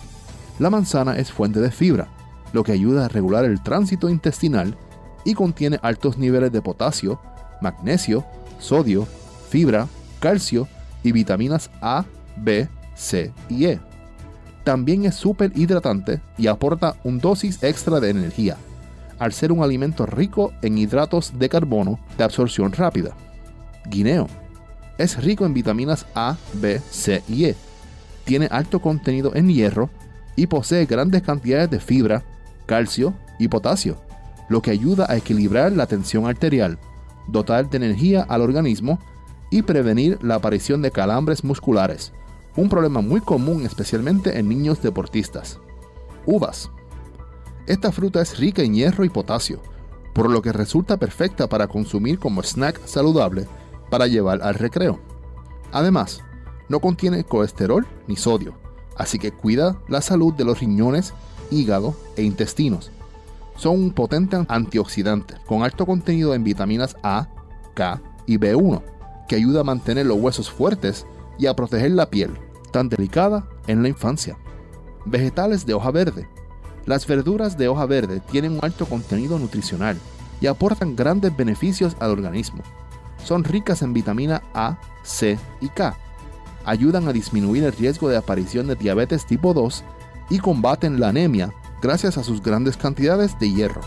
La 0.60 0.70
manzana 0.70 1.16
es 1.18 1.32
fuente 1.32 1.58
de 1.58 1.72
fibra, 1.72 2.06
lo 2.52 2.62
que 2.62 2.70
ayuda 2.70 3.06
a 3.06 3.08
regular 3.08 3.44
el 3.44 3.60
tránsito 3.64 4.08
intestinal 4.08 4.76
y 5.24 5.34
contiene 5.34 5.80
altos 5.82 6.18
niveles 6.18 6.52
de 6.52 6.62
potasio, 6.62 7.20
magnesio, 7.60 8.24
sodio, 8.60 9.08
fibra, 9.50 9.88
calcio 10.20 10.68
y 11.02 11.10
vitaminas 11.10 11.68
A, 11.80 12.04
B, 12.36 12.68
C 12.94 13.32
y 13.48 13.64
E. 13.64 13.91
También 14.64 15.04
es 15.04 15.14
súper 15.14 15.52
hidratante 15.56 16.20
y 16.38 16.46
aporta 16.46 16.96
un 17.04 17.18
dosis 17.18 17.62
extra 17.62 18.00
de 18.00 18.10
energía, 18.10 18.56
al 19.18 19.32
ser 19.32 19.52
un 19.52 19.62
alimento 19.62 20.06
rico 20.06 20.52
en 20.62 20.78
hidratos 20.78 21.38
de 21.38 21.48
carbono 21.48 21.98
de 22.16 22.24
absorción 22.24 22.72
rápida. 22.72 23.16
Guineo 23.86 24.28
es 24.98 25.22
rico 25.22 25.44
en 25.44 25.54
vitaminas 25.54 26.06
A, 26.14 26.36
B, 26.54 26.80
C 26.90 27.22
y 27.28 27.46
E. 27.46 27.56
Tiene 28.24 28.46
alto 28.50 28.80
contenido 28.80 29.34
en 29.34 29.48
hierro 29.48 29.90
y 30.36 30.46
posee 30.46 30.86
grandes 30.86 31.22
cantidades 31.22 31.70
de 31.70 31.80
fibra, 31.80 32.22
calcio 32.66 33.14
y 33.38 33.48
potasio 33.48 33.98
lo 34.52 34.60
que 34.60 34.70
ayuda 34.70 35.06
a 35.08 35.16
equilibrar 35.16 35.72
la 35.72 35.86
tensión 35.86 36.26
arterial, 36.26 36.78
dotar 37.26 37.70
de 37.70 37.78
energía 37.78 38.22
al 38.28 38.42
organismo 38.42 38.98
y 39.50 39.62
prevenir 39.62 40.18
la 40.22 40.36
aparición 40.36 40.82
de 40.82 40.90
calambres 40.90 41.42
musculares, 41.42 42.12
un 42.56 42.68
problema 42.68 43.00
muy 43.00 43.20
común 43.20 43.64
especialmente 43.64 44.38
en 44.38 44.48
niños 44.48 44.82
deportistas. 44.82 45.58
Uvas. 46.26 46.70
Esta 47.66 47.92
fruta 47.92 48.20
es 48.20 48.38
rica 48.38 48.62
en 48.62 48.74
hierro 48.74 49.04
y 49.04 49.08
potasio, 49.08 49.60
por 50.12 50.30
lo 50.30 50.42
que 50.42 50.52
resulta 50.52 50.96
perfecta 50.96 51.48
para 51.48 51.68
consumir 51.68 52.18
como 52.18 52.42
snack 52.42 52.84
saludable 52.86 53.46
para 53.90 54.06
llevar 54.06 54.42
al 54.42 54.54
recreo. 54.54 55.00
Además, 55.70 56.22
no 56.68 56.80
contiene 56.80 57.24
colesterol 57.24 57.86
ni 58.06 58.16
sodio, 58.16 58.54
así 58.96 59.18
que 59.18 59.32
cuida 59.32 59.78
la 59.88 60.00
salud 60.00 60.34
de 60.34 60.44
los 60.44 60.60
riñones, 60.60 61.14
hígado 61.50 61.94
e 62.16 62.22
intestinos, 62.22 62.90
son 63.56 63.80
un 63.80 63.92
potente 63.92 64.44
antioxidante 64.48 65.34
con 65.46 65.62
alto 65.62 65.86
contenido 65.86 66.34
en 66.34 66.44
vitaminas 66.44 66.96
A, 67.02 67.28
K 67.74 68.00
y 68.26 68.38
B1, 68.38 68.82
que 69.28 69.36
ayuda 69.36 69.60
a 69.60 69.64
mantener 69.64 70.06
los 70.06 70.18
huesos 70.18 70.50
fuertes 70.50 71.06
y 71.38 71.46
a 71.46 71.54
proteger 71.54 71.92
la 71.92 72.10
piel, 72.10 72.38
tan 72.70 72.88
delicada 72.88 73.48
en 73.66 73.82
la 73.82 73.88
infancia. 73.88 74.36
Vegetales 75.04 75.66
de 75.66 75.74
hoja 75.74 75.90
verde. 75.90 76.28
Las 76.86 77.06
verduras 77.06 77.56
de 77.56 77.68
hoja 77.68 77.86
verde 77.86 78.20
tienen 78.30 78.52
un 78.52 78.60
alto 78.62 78.86
contenido 78.86 79.38
nutricional 79.38 79.96
y 80.40 80.46
aportan 80.46 80.96
grandes 80.96 81.36
beneficios 81.36 81.96
al 82.00 82.10
organismo. 82.10 82.62
Son 83.24 83.44
ricas 83.44 83.82
en 83.82 83.92
vitamina 83.92 84.42
A, 84.54 84.80
C 85.04 85.38
y 85.60 85.68
K. 85.68 85.96
Ayudan 86.64 87.08
a 87.08 87.12
disminuir 87.12 87.64
el 87.64 87.72
riesgo 87.72 88.08
de 88.08 88.16
aparición 88.16 88.66
de 88.66 88.76
diabetes 88.76 89.26
tipo 89.26 89.54
2 89.54 89.84
y 90.30 90.38
combaten 90.38 90.98
la 90.98 91.08
anemia 91.08 91.52
gracias 91.80 92.18
a 92.18 92.24
sus 92.24 92.42
grandes 92.42 92.76
cantidades 92.76 93.38
de 93.38 93.50
hierro. 93.50 93.80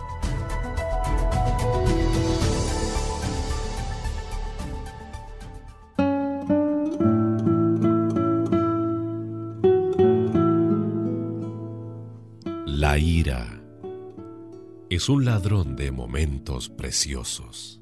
Es 14.90 15.10
un 15.10 15.26
ladrón 15.26 15.76
de 15.76 15.92
momentos 15.92 16.70
preciosos. 16.70 17.82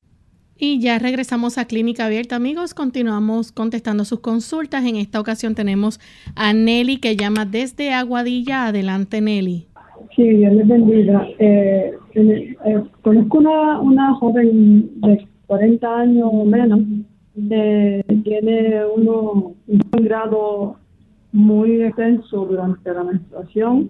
Y 0.63 0.79
ya 0.79 0.99
regresamos 0.99 1.57
a 1.57 1.65
Clínica 1.65 2.05
Abierta, 2.05 2.35
amigos. 2.35 2.75
Continuamos 2.75 3.51
contestando 3.51 4.05
sus 4.05 4.19
consultas. 4.19 4.85
En 4.85 4.95
esta 4.95 5.19
ocasión 5.19 5.55
tenemos 5.55 5.99
a 6.35 6.53
Nelly 6.53 6.97
que 6.97 7.15
llama 7.15 7.45
desde 7.45 7.93
Aguadilla. 7.93 8.67
Adelante, 8.67 9.21
Nelly. 9.21 9.65
Sí, 10.15 10.21
Dios 10.21 10.53
les 10.53 10.67
bendiga. 10.67 11.27
Eh, 11.39 11.93
eh, 12.13 12.83
conozco 13.01 13.39
una, 13.39 13.79
una 13.79 14.13
joven 14.13 15.01
de 15.01 15.27
40 15.47 15.97
años 15.97 16.29
o 16.31 16.45
menos, 16.45 16.81
que 17.33 18.05
tiene 18.23 18.85
uno, 18.85 19.55
un 19.67 20.03
grado 20.03 20.75
muy 21.31 21.81
extenso 21.81 22.45
durante 22.45 22.93
la 22.93 23.03
menstruación. 23.03 23.89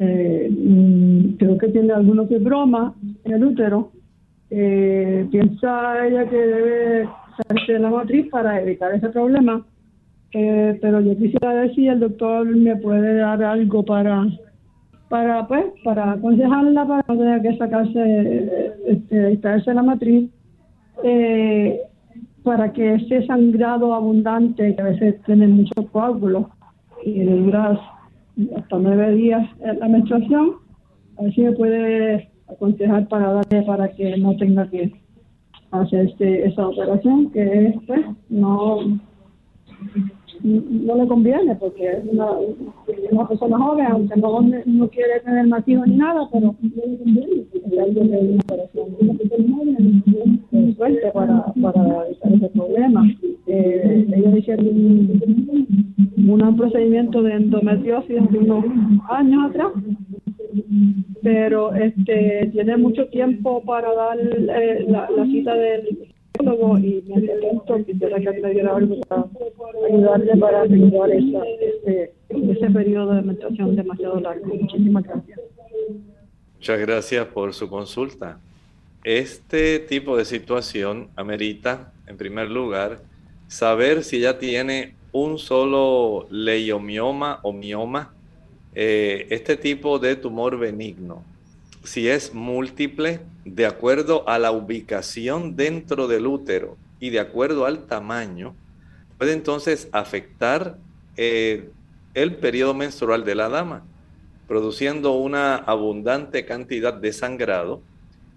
Eh, 0.00 0.50
mm, 0.50 1.36
creo 1.36 1.56
que 1.56 1.68
tiene 1.68 1.92
algunos 1.92 2.28
bromas 2.40 2.94
en 3.22 3.32
el 3.32 3.44
útero. 3.44 3.92
Eh, 4.50 5.28
piensa 5.30 6.06
ella 6.06 6.28
que 6.28 6.36
debe 6.36 7.08
salirse 7.46 7.72
de 7.74 7.78
la 7.78 7.90
matriz 7.90 8.28
para 8.30 8.60
evitar 8.60 8.92
ese 8.94 9.08
problema. 9.10 9.64
Eh, 10.32 10.78
pero 10.80 11.00
yo 11.00 11.16
quisiera 11.16 11.54
ver 11.54 11.74
si 11.74 11.86
el 11.88 12.00
doctor 12.00 12.46
me 12.46 12.76
puede 12.76 13.16
dar 13.16 13.42
algo 13.42 13.84
para 13.84 14.26
para 15.08 15.48
pues 15.48 15.64
para 15.82 16.12
aconsejarla 16.12 16.86
para 16.86 17.04
no 17.08 17.18
tener 17.18 17.42
que 17.42 17.56
sacarse 17.56 18.72
este, 18.86 19.74
la 19.74 19.82
matriz 19.82 20.30
eh, 21.02 21.80
para 22.44 22.72
que 22.72 22.94
ese 22.94 23.26
sangrado 23.26 23.92
abundante 23.92 24.76
que 24.76 24.80
a 24.80 24.84
veces 24.84 25.20
tiene 25.26 25.48
muchos 25.48 25.90
coágulos 25.90 26.46
y 27.04 27.24
dura 27.24 27.76
hasta 28.56 28.78
nueve 28.78 29.16
días 29.16 29.48
la 29.80 29.88
menstruación 29.88 30.52
a 31.18 31.22
ver 31.24 31.34
si 31.34 31.40
me 31.40 31.52
puede 31.52 32.29
aconsejar 32.52 33.08
para 33.08 33.32
darle 33.32 33.62
para 33.62 33.88
que 33.92 34.16
no 34.16 34.36
tenga 34.36 34.68
que 34.68 34.92
hacer 35.70 36.08
este, 36.08 36.46
esa 36.48 36.68
operación 36.68 37.30
que 37.30 37.66
es 37.66 37.74
pues 37.86 38.00
no 38.28 39.00
no 40.42 40.96
le 40.96 41.06
conviene 41.06 41.54
porque 41.56 41.86
es 41.86 42.04
una, 42.10 42.30
una 43.10 43.28
persona 43.28 43.58
joven, 43.58 43.86
aunque 43.86 44.18
no, 44.20 44.40
no 44.40 44.88
quiere 44.88 45.20
tener 45.20 45.46
más 45.46 45.66
hijos 45.68 45.86
ni 45.86 45.96
nada, 45.96 46.28
pero 46.32 46.54
no 46.62 46.86
le 46.86 46.98
conviene. 46.98 47.46
una 48.30 48.40
operación 48.40 48.86
de 50.50 50.74
suerte 50.74 51.10
para, 51.12 51.52
para 51.60 52.06
ese 52.08 52.48
problema. 52.50 53.06
Eh, 53.46 54.06
ellos 54.14 54.38
hicieron 54.38 54.66
un, 54.66 56.30
un 56.30 56.56
procedimiento 56.56 57.22
de 57.22 57.34
endometriosis 57.34 58.20
hace 58.20 58.38
unos 58.38 58.64
años 59.10 59.50
atrás 59.50 59.72
pero 61.22 61.74
este 61.74 62.50
tiene 62.52 62.76
mucho 62.76 63.06
tiempo 63.08 63.62
para 63.62 63.94
dar 63.94 64.18
eh, 64.20 64.84
la, 64.88 65.08
la, 65.10 65.24
cita 65.26 65.54
del 65.54 66.10
y 66.78 67.02
me 67.06 67.84
quisiera 67.84 68.18
que 68.18 68.40
me 68.40 68.50
diera 68.52 68.76
algo 68.76 68.96
para 69.08 69.26
ayudarle 69.88 70.36
para 70.36 70.62
ayudar 70.62 71.10
ese, 71.10 72.12
ese 72.28 72.70
periodo 72.70 73.14
de 73.14 73.22
menstruación 73.22 73.76
demasiado 73.76 74.20
largo. 74.20 74.46
Muchísimas 74.46 75.04
gracias. 75.04 75.40
Muchas 76.54 76.80
gracias 76.80 77.26
por 77.26 77.52
su 77.54 77.68
consulta. 77.68 78.38
Este 79.04 79.78
tipo 79.78 80.16
de 80.16 80.24
situación 80.24 81.08
amerita, 81.16 81.92
en 82.06 82.16
primer 82.16 82.50
lugar, 82.50 82.98
saber 83.48 84.02
si 84.02 84.20
ya 84.20 84.38
tiene 84.38 84.94
un 85.12 85.38
solo 85.38 86.26
leiomioma 86.30 87.40
o 87.42 87.52
mioma, 87.52 88.14
eh, 88.74 89.26
este 89.30 89.56
tipo 89.56 89.98
de 89.98 90.16
tumor 90.16 90.58
benigno 90.58 91.24
si 91.84 92.08
es 92.08 92.34
múltiple, 92.34 93.20
de 93.44 93.66
acuerdo 93.66 94.28
a 94.28 94.38
la 94.38 94.52
ubicación 94.52 95.56
dentro 95.56 96.08
del 96.08 96.26
útero 96.26 96.76
y 96.98 97.10
de 97.10 97.20
acuerdo 97.20 97.64
al 97.64 97.86
tamaño, 97.86 98.54
puede 99.18 99.32
entonces 99.32 99.88
afectar 99.92 100.76
eh, 101.16 101.70
el 102.14 102.36
periodo 102.36 102.74
menstrual 102.74 103.24
de 103.24 103.34
la 103.34 103.48
dama, 103.48 103.82
produciendo 104.46 105.12
una 105.12 105.56
abundante 105.56 106.44
cantidad 106.44 106.92
de 106.92 107.12
sangrado 107.12 107.80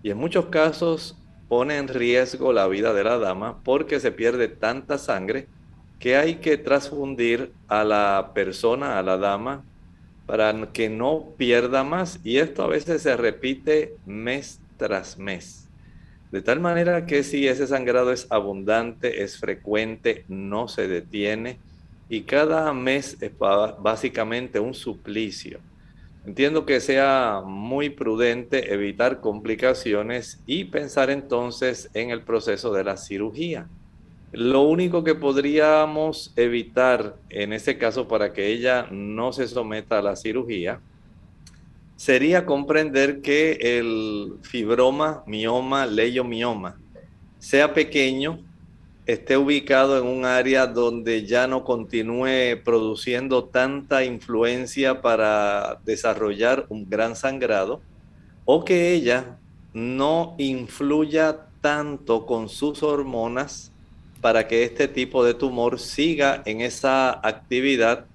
y 0.04 0.12
en 0.12 0.18
muchos 0.18 0.46
casos 0.46 1.18
pone 1.50 1.78
en 1.78 1.88
riesgo 1.88 2.54
la 2.54 2.68
vida 2.68 2.94
de 2.94 3.04
la 3.04 3.18
dama 3.18 3.62
porque 3.64 4.00
se 4.00 4.12
pierde 4.12 4.48
tanta 4.48 4.98
sangre 4.98 5.48
que 6.00 6.16
hay 6.16 6.36
que 6.36 6.58
transfundir 6.58 7.52
a 7.68 7.84
la 7.84 8.32
persona, 8.34 9.00
a 9.00 9.04
la 9.04 9.18
dama, 9.18 9.64
para 10.26 10.72
que 10.72 10.90
no 10.90 11.34
pierda 11.38 11.84
más. 11.84 12.20
Y 12.24 12.38
esto 12.38 12.64
a 12.64 12.68
veces 12.68 13.02
se 13.02 13.18
repite 13.18 13.96
mes 14.06 14.60
tras 14.78 15.18
mes. 15.18 15.68
De 16.32 16.42
tal 16.42 16.60
manera 16.60 17.06
que 17.06 17.24
si 17.24 17.48
ese 17.48 17.68
sangrado 17.68 18.12
es 18.12 18.26
abundante, 18.32 19.24
es 19.24 19.38
frecuente, 19.38 20.26
no 20.28 20.68
se 20.68 20.88
detiene 20.88 21.60
y 22.10 22.22
cada 22.22 22.74
mes 22.74 23.18
es 23.22 23.32
básicamente 23.38 24.60
un 24.60 24.74
suplicio. 24.74 25.60
Entiendo 26.26 26.66
que 26.66 26.80
sea 26.80 27.42
muy 27.46 27.90
prudente 27.90 28.74
evitar 28.74 29.20
complicaciones 29.20 30.40
y 30.46 30.66
pensar 30.66 31.10
entonces 31.10 31.90
en 31.94 32.12
el 32.12 32.22
proceso 32.22 32.74
de 32.74 32.84
la 32.84 32.98
cirugía. 32.98 33.68
Lo 34.34 34.62
único 34.64 35.04
que 35.04 35.14
podríamos 35.14 36.34
evitar 36.36 37.18
en 37.30 37.54
ese 37.54 37.78
caso 37.78 38.08
para 38.08 38.34
que 38.34 38.48
ella 38.48 38.88
no 38.90 39.32
se 39.32 39.48
someta 39.48 40.00
a 40.00 40.02
la 40.02 40.16
cirugía 40.16 40.82
sería 41.98 42.44
comprender 42.44 43.22
que 43.22 43.60
el 43.62 44.34
fibroma, 44.42 45.24
mioma, 45.28 45.86
leiomioma 45.86 46.80
sea 47.38 47.76
pequeño, 47.76 48.40
esté 49.06 49.38
ubicado 49.38 50.00
en 50.00 50.08
un 50.08 50.26
área 50.26 50.66
donde 50.66 51.28
ya 51.28 51.46
no 51.46 51.64
continúe 51.64 52.60
produciendo 52.66 53.44
tanta 53.44 54.04
influencia 54.04 55.04
para 55.04 55.80
desarrollar 55.86 56.66
un 56.70 56.90
gran 56.90 57.16
sangrado, 57.16 57.82
o 58.46 58.66
que 58.66 58.94
ella 58.94 59.38
no 59.74 60.34
influya 60.40 61.46
tanto 61.62 62.26
con 62.26 62.50
sus 62.50 62.82
hormonas 62.82 63.73
para 64.24 64.48
que 64.48 64.64
este 64.64 64.88
tipo 64.88 65.26
de 65.26 65.34
tumor 65.34 65.82
siga 65.82 66.44
en 66.46 66.62
esa 66.62 67.12
actividad 67.28 68.06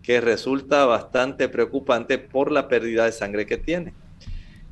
que 0.00 0.20
resulta 0.20 0.84
bastante 0.84 1.48
preocupante 1.48 2.18
por 2.18 2.52
la 2.52 2.68
pérdida 2.68 3.04
de 3.04 3.10
sangre 3.10 3.46
que 3.46 3.56
tiene. 3.56 3.92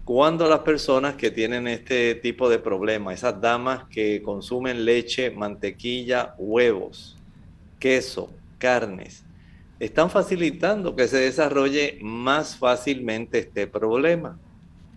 Cuando 0.05 0.49
las 0.49 0.61
personas 0.61 1.17
que 1.17 1.33
tienen 1.33 1.67
este 1.67 2.15
tipo 2.15 2.49
de 2.49 2.61
problema, 2.61 3.13
esas 3.13 3.41
damas 3.41 3.89
que 3.91 4.23
consumen 4.23 4.85
leche, 4.85 5.33
mantequilla, 5.33 6.37
huevos, 6.39 7.17
queso, 7.81 8.31
carnes, 8.59 9.25
están 9.81 10.11
facilitando 10.11 10.95
que 10.95 11.09
se 11.09 11.17
desarrolle 11.17 11.99
más 12.03 12.57
fácilmente 12.57 13.41
este 13.41 13.67
problema. 13.67 14.39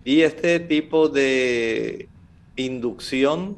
Y 0.04 0.20
este 0.20 0.60
tipo 0.60 1.08
de 1.08 2.08
inducción 2.54 3.56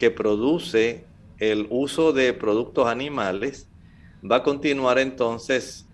que 0.00 0.10
produce 0.10 1.04
el 1.38 1.66
uso 1.70 2.12
de 2.12 2.32
productos 2.32 2.88
animales 2.88 3.68
va 4.28 4.36
a 4.36 4.42
continuar 4.42 4.98
entonces 4.98 5.86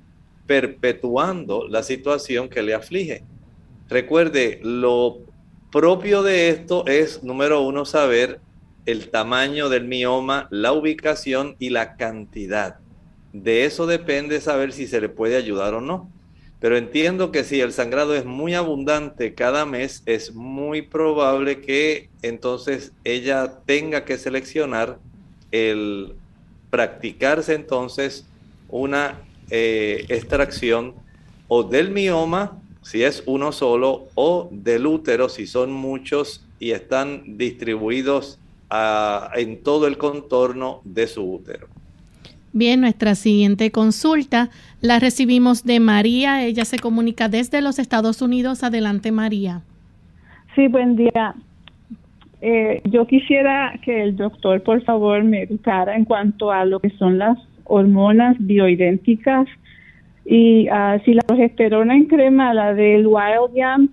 perpetuando 0.47 1.67
la 1.69 1.83
situación 1.83 2.49
que 2.49 2.63
le 2.63 2.75
aflige. 2.75 3.25
Recuerde, 3.89 4.61
lo 4.63 5.19
propio 5.71 6.23
de 6.23 6.51
esto 6.51 6.87
es, 6.87 7.23
número 7.23 7.63
uno, 7.63 7.85
saber 7.85 8.41
el 8.87 9.11
tamaño 9.11 9.69
del 9.69 9.87
mioma, 9.87 10.49
la 10.51 10.73
ubicación 10.73 11.57
y 11.59 11.71
la 11.71 11.97
cantidad. 11.97 12.79
De 13.33 13.65
eso 13.65 13.87
depende 13.87 14.41
saber 14.41 14.73
si 14.73 14.87
se 14.87 15.01
le 15.01 15.09
puede 15.09 15.37
ayudar 15.37 15.75
o 15.75 15.81
no. 15.81 16.11
Pero 16.61 16.77
entiendo 16.77 17.33
que 17.33 17.43
si 17.43 17.61
el 17.61 17.73
sangrado 17.73 18.15
es 18.15 18.25
muy 18.25 18.55
abundante 18.55 19.35
cada 19.35 19.67
mes, 19.67 20.03
es 20.07 20.33
muy 20.33 20.83
probable 20.83 21.61
que 21.61 22.09
entonces 22.23 22.93
ella 23.03 23.61
tenga 23.67 24.05
que 24.05 24.17
seleccionar 24.17 25.01
el 25.53 26.15
practicarse 26.71 27.55
entonces 27.55 28.27
una 28.69 29.21
eh, 29.51 30.07
extracción 30.09 30.95
o 31.47 31.63
del 31.63 31.91
mioma, 31.91 32.59
si 32.81 33.05
es 33.05 33.23
uno 33.27 33.53
solo, 33.53 34.09
o 34.15 34.49
del 34.51 34.87
útero, 34.87 35.29
si 35.29 35.47
son 35.47 35.71
muchos 35.71 36.45
y 36.59 36.71
están 36.71 37.37
distribuidos 37.37 38.39
ah, 38.71 39.31
en 39.37 39.63
todo 39.63 39.87
el 39.87 39.99
contorno 39.99 40.81
de 40.85 41.07
su 41.07 41.23
útero. 41.23 41.69
Bien, 42.55 42.81
nuestra 42.81 43.15
siguiente 43.15 43.71
consulta 43.71 44.51
la 44.81 44.99
recibimos 44.99 45.65
de 45.65 45.81
María. 45.81 46.45
Ella 46.45 46.65
se 46.65 46.79
comunica 46.79 47.29
desde 47.29 47.63
los 47.63 47.79
Estados 47.79 48.21
Unidos. 48.21 48.63
Adelante, 48.63 49.11
María. 49.11 49.63
Sí, 50.55 50.69
buen 50.69 50.97
día. 50.97 51.35
Eh, 52.45 52.83
yo 52.87 53.07
quisiera 53.07 53.79
que 53.85 54.03
el 54.03 54.17
doctor, 54.17 54.61
por 54.65 54.83
favor, 54.83 55.23
me 55.23 55.43
educara 55.43 55.95
en 55.95 56.05
cuanto 56.05 56.51
a 56.51 56.65
lo 56.65 56.81
que 56.81 56.91
son 56.91 57.17
las 57.17 57.39
hormonas 57.63 58.37
bioidénticas 58.41 59.47
y 60.25 60.69
uh, 60.69 61.01
si 61.05 61.15
la 61.15 61.23
progesterona 61.23 61.95
en 61.95 62.07
crema, 62.07 62.53
la 62.53 62.75
del 62.75 63.07
Wild 63.07 63.55
Yam, 63.55 63.91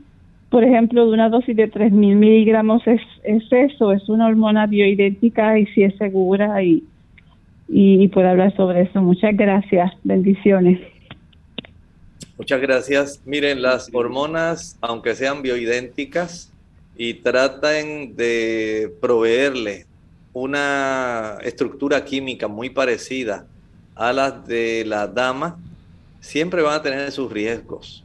por 0.49 0.63
ejemplo, 0.63 1.05
de 1.05 1.13
una 1.13 1.29
dosis 1.29 1.55
de 1.55 1.71
3.000 1.71 1.91
miligramos, 1.91 2.81
es, 2.87 3.01
es 3.23 3.43
eso, 3.51 3.91
es 3.91 4.09
una 4.09 4.25
hormona 4.25 4.65
bioidéntica 4.65 5.59
y 5.59 5.67
si 5.67 5.83
es 5.83 5.95
segura 5.97 6.63
y, 6.63 6.83
y, 7.67 8.03
y 8.03 8.19
hablar 8.19 8.55
sobre 8.55 8.81
eso. 8.81 8.99
Muchas 9.03 9.37
gracias, 9.37 9.91
bendiciones. 10.03 10.79
Muchas 12.35 12.61
gracias. 12.61 13.21
Miren, 13.27 13.61
las 13.61 13.93
hormonas, 13.93 14.75
aunque 14.81 15.13
sean 15.13 15.43
bioidénticas 15.43 16.51
y 17.01 17.13
traten 17.13 18.17
de 18.17 18.93
proveerle 18.99 19.85
una 20.33 21.37
estructura 21.43 22.03
química 22.03 22.49
muy 22.49 22.69
parecida 22.69 23.47
a 23.95 24.11
las 24.11 24.45
de 24.45 24.83
la 24.85 25.07
dama, 25.07 25.57
siempre 26.19 26.61
van 26.61 26.73
a 26.73 26.81
tener 26.81 27.09
sus 27.13 27.31
riesgos. 27.31 28.03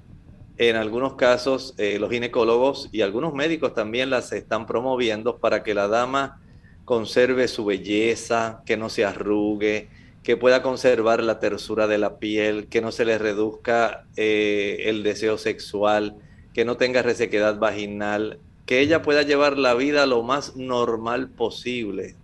En 0.59 0.77
algunos 0.77 1.15
casos, 1.15 1.75
eh, 1.77 1.99
los 1.99 2.09
ginecólogos 2.09 2.89
y 2.93 3.01
algunos 3.01 3.35
médicos 3.35 3.75
también 3.75 4.11
las 4.11 4.31
están 4.31 4.65
promoviendo 4.65 5.39
para 5.39 5.65
que 5.65 5.75
la 5.75 5.89
dama 5.89 6.41
conserve 6.85 7.49
su 7.49 7.65
belleza, 7.65 8.63
que 8.65 8.77
no 8.77 8.91
se 8.91 9.05
arrugue, 9.05 9.89
que 10.23 10.37
pueda 10.37 10.63
conservar 10.63 11.21
la 11.21 11.41
tersura 11.41 11.89
de 11.89 11.99
la 11.99 12.19
piel, 12.19 12.69
que 12.69 12.81
no 12.81 12.93
se 12.93 13.05
le 13.05 13.19
reduzca 13.19 14.05
eh, 14.17 14.85
el 14.85 15.03
deseo 15.03 15.37
sexual, 15.37 16.15
que 16.53 16.65
no 16.65 16.77
tenga 16.77 17.03
resequedad 17.03 17.59
vaginal, 17.59 18.39
que 18.67 18.81
ella 18.81 19.03
pueda 19.03 19.23
llevar 19.23 19.59
la 19.59 19.75
vida 19.75 20.07
lo 20.07 20.23
más 20.23 20.57
normal 20.57 21.29
posible, 21.29 22.15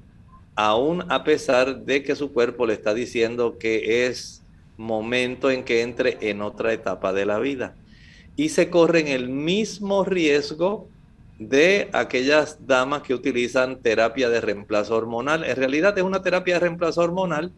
aún 0.55 1.05
a 1.11 1.25
pesar 1.25 1.85
de 1.85 2.03
que 2.03 2.17
su 2.17 2.33
cuerpo 2.33 2.67
le 2.67 2.75
está 2.75 2.95
diciendo 2.95 3.59
que 3.59 4.07
es 4.07 4.43
momento 4.77 5.51
en 5.51 5.65
que 5.65 5.83
entre 5.83 6.19
en 6.21 6.43
otra 6.43 6.73
etapa 6.73 7.13
de 7.13 7.27
la 7.27 7.39
vida. 7.39 7.75
Y 8.37 8.49
se 8.49 8.71
corren 8.71 9.09
el 9.09 9.29
mismo 9.29 10.05
riesgo 10.05 10.89
de 11.39 11.89
aquellas 11.93 12.67
damas 12.67 13.03
que 13.03 13.15
utilizan 13.15 13.81
terapia 13.81 14.29
de 14.31 14.41
reemplazo 14.41 14.97
hormonal. 14.97 15.45
En 15.45 15.57
realidad 15.57 15.97
es 15.99 16.05
una 16.05 16.23
terapia 16.23 16.55
de 16.55 16.61
reemplazo 16.61 17.03
hormonal 17.03 17.53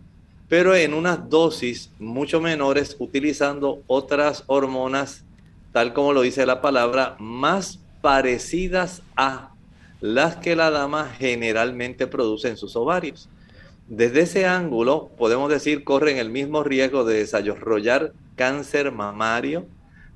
pero 0.52 0.74
en 0.74 0.92
unas 0.92 1.30
dosis 1.30 1.90
mucho 1.98 2.38
menores 2.38 2.94
utilizando 2.98 3.80
otras 3.86 4.44
hormonas, 4.48 5.24
tal 5.72 5.94
como 5.94 6.12
lo 6.12 6.20
dice 6.20 6.44
la 6.44 6.60
palabra, 6.60 7.16
más 7.18 7.80
parecidas 8.02 9.02
a 9.16 9.52
las 10.00 10.36
que 10.36 10.56
la 10.56 10.70
dama 10.70 11.10
generalmente 11.16 12.06
produce 12.06 12.48
en 12.48 12.56
sus 12.56 12.76
ovarios. 12.76 13.28
Desde 13.88 14.22
ese 14.22 14.46
ángulo, 14.46 15.10
podemos 15.16 15.50
decir, 15.50 15.84
corren 15.84 16.18
el 16.18 16.28
mismo 16.28 16.64
riesgo 16.64 17.04
de 17.04 17.18
desarrollar 17.18 18.12
cáncer 18.36 18.92
mamario, 18.92 19.66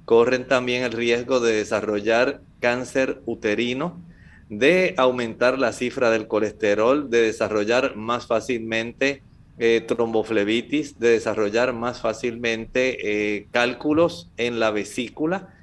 corren 0.04 0.46
también 0.46 0.82
el 0.82 0.92
riesgo 0.92 1.40
de 1.40 1.54
desarrollar 1.54 2.40
cáncer 2.60 3.22
uterino, 3.26 4.00
de 4.48 4.94
aumentar 4.96 5.58
la 5.58 5.72
cifra 5.72 6.10
del 6.10 6.28
colesterol, 6.28 7.10
de 7.10 7.22
desarrollar 7.22 7.96
más 7.96 8.26
fácilmente 8.26 9.22
eh, 9.58 9.84
tromboflebitis, 9.86 10.98
de 10.98 11.10
desarrollar 11.10 11.72
más 11.72 12.00
fácilmente 12.00 13.36
eh, 13.36 13.46
cálculos 13.50 14.30
en 14.36 14.60
la 14.60 14.70
vesícula. 14.70 15.55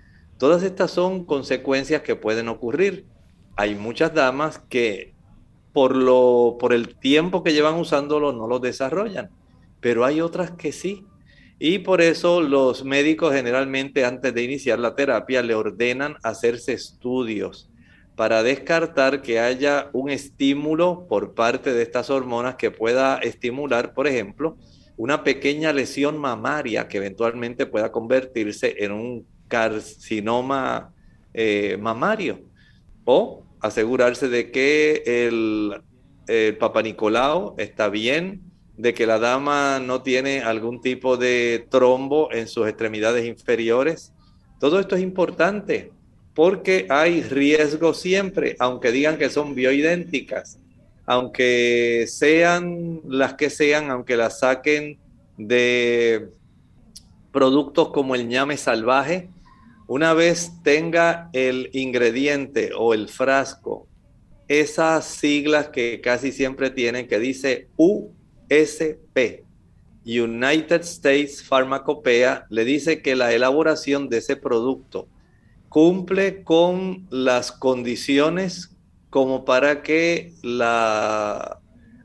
Todas 0.43 0.63
estas 0.63 0.91
son 0.91 1.23
consecuencias 1.23 2.01
que 2.01 2.17
pueden 2.17 2.49
ocurrir. 2.49 3.05
Hay 3.55 3.75
muchas 3.75 4.13
damas 4.13 4.59
que 4.59 5.13
por, 5.71 5.95
lo, 5.95 6.57
por 6.59 6.73
el 6.73 6.99
tiempo 6.99 7.43
que 7.43 7.53
llevan 7.53 7.75
usándolo 7.75 8.33
no 8.33 8.45
lo 8.45 8.59
desarrollan, 8.59 9.29
pero 9.79 10.03
hay 10.03 10.19
otras 10.19 10.51
que 10.51 10.73
sí. 10.73 11.05
Y 11.59 11.79
por 11.79 12.01
eso 12.01 12.41
los 12.41 12.83
médicos 12.83 13.33
generalmente 13.33 14.03
antes 14.03 14.33
de 14.33 14.43
iniciar 14.43 14.79
la 14.79 14.95
terapia 14.95 15.41
le 15.41 15.55
ordenan 15.55 16.17
hacerse 16.23 16.73
estudios 16.73 17.71
para 18.17 18.43
descartar 18.43 19.21
que 19.21 19.39
haya 19.39 19.91
un 19.93 20.09
estímulo 20.09 21.07
por 21.07 21.35
parte 21.35 21.73
de 21.73 21.83
estas 21.83 22.09
hormonas 22.09 22.55
que 22.55 22.69
pueda 22.69 23.15
estimular, 23.19 23.93
por 23.93 24.07
ejemplo, 24.07 24.57
una 24.97 25.23
pequeña 25.23 25.71
lesión 25.71 26.17
mamaria 26.17 26.89
que 26.89 26.97
eventualmente 26.97 27.65
pueda 27.65 27.93
convertirse 27.93 28.75
en 28.79 28.91
un 28.91 29.32
carcinoma 29.47 30.93
eh, 31.33 31.77
mamario. 31.79 32.41
O 33.05 33.43
asegurarse 33.59 34.27
de 34.29 34.51
que 34.51 35.03
el, 35.05 35.81
el 36.27 36.57
Papa 36.57 36.81
Nicolau 36.81 37.55
está 37.57 37.89
bien, 37.89 38.41
de 38.77 38.93
que 38.93 39.05
la 39.05 39.19
dama 39.19 39.79
no 39.79 40.01
tiene 40.01 40.41
algún 40.41 40.81
tipo 40.81 41.17
de 41.17 41.67
trombo 41.69 42.31
en 42.31 42.47
sus 42.47 42.67
extremidades 42.67 43.25
inferiores. 43.25 44.13
Todo 44.59 44.79
esto 44.79 44.95
es 44.95 45.01
importante 45.01 45.91
porque 46.33 46.87
hay 46.89 47.21
riesgo 47.21 47.93
siempre, 47.93 48.55
aunque 48.59 48.91
digan 48.91 49.17
que 49.17 49.29
son 49.29 49.53
bioidénticas, 49.53 50.59
aunque 51.05 52.05
sean 52.07 53.01
las 53.07 53.35
que 53.35 53.49
sean, 53.49 53.91
aunque 53.91 54.17
las 54.17 54.39
saquen 54.39 54.97
de 55.37 56.29
productos 57.31 57.89
como 57.89 58.15
el 58.15 58.27
ñame 58.27 58.57
salvaje, 58.57 59.29
una 59.87 60.13
vez 60.13 60.51
tenga 60.63 61.29
el 61.33 61.69
ingrediente 61.73 62.71
o 62.77 62.93
el 62.93 63.09
frasco, 63.09 63.87
esas 64.47 65.05
siglas 65.05 65.69
que 65.69 66.01
casi 66.01 66.31
siempre 66.31 66.69
tienen 66.69 67.07
que 67.07 67.19
dice 67.19 67.69
USP, 67.77 69.43
United 70.05 70.81
States 70.81 71.43
Pharmacopoeia, 71.43 72.45
le 72.49 72.65
dice 72.65 73.01
que 73.01 73.15
la 73.15 73.33
elaboración 73.33 74.09
de 74.09 74.17
ese 74.17 74.35
producto 74.35 75.07
cumple 75.69 76.43
con 76.43 77.07
las 77.09 77.51
condiciones 77.51 78.75
como 79.09 79.45
para 79.45 79.81
que 79.81 80.33
la 80.43 81.59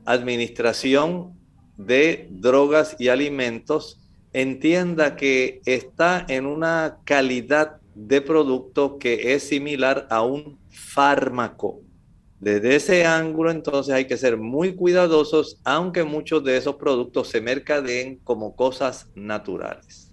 administración 0.05 1.37
de 1.77 2.27
drogas 2.31 2.95
y 2.99 3.09
alimentos 3.09 3.98
entienda 4.33 5.15
que 5.15 5.61
está 5.65 6.25
en 6.27 6.45
una 6.45 6.97
calidad 7.03 7.77
de 7.95 8.21
producto 8.21 8.97
que 8.97 9.33
es 9.33 9.43
similar 9.43 10.07
a 10.09 10.21
un 10.21 10.57
fármaco. 10.69 11.81
Desde 12.39 12.75
ese 12.75 13.05
ángulo, 13.05 13.51
entonces 13.51 13.93
hay 13.93 14.05
que 14.05 14.15
ser 14.15 14.37
muy 14.37 14.73
cuidadosos, 14.73 15.59
aunque 15.65 16.05
muchos 16.05 16.43
de 16.43 16.55
esos 16.55 16.75
productos 16.75 17.27
se 17.27 17.41
mercadeen 17.41 18.17
como 18.23 18.55
cosas 18.55 19.11
naturales. 19.13 20.09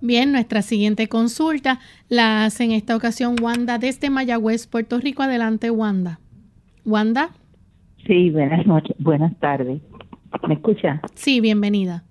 Bien, 0.00 0.32
nuestra 0.32 0.62
siguiente 0.62 1.08
consulta 1.08 1.80
la 2.08 2.44
hace 2.44 2.64
en 2.64 2.72
esta 2.72 2.96
ocasión 2.96 3.36
Wanda 3.42 3.78
desde 3.78 4.08
Mayagüez, 4.08 4.66
Puerto 4.66 4.98
Rico. 4.98 5.22
Adelante, 5.22 5.70
Wanda. 5.70 6.20
Wanda. 6.86 7.30
Sí, 8.06 8.30
buenas 8.30 8.64
noches, 8.66 8.96
buenas 8.98 9.38
tardes. 9.40 9.82
¿Me 10.46 10.54
escucha? 10.54 11.02
Sí, 11.14 11.40
bienvenida. 11.40 12.04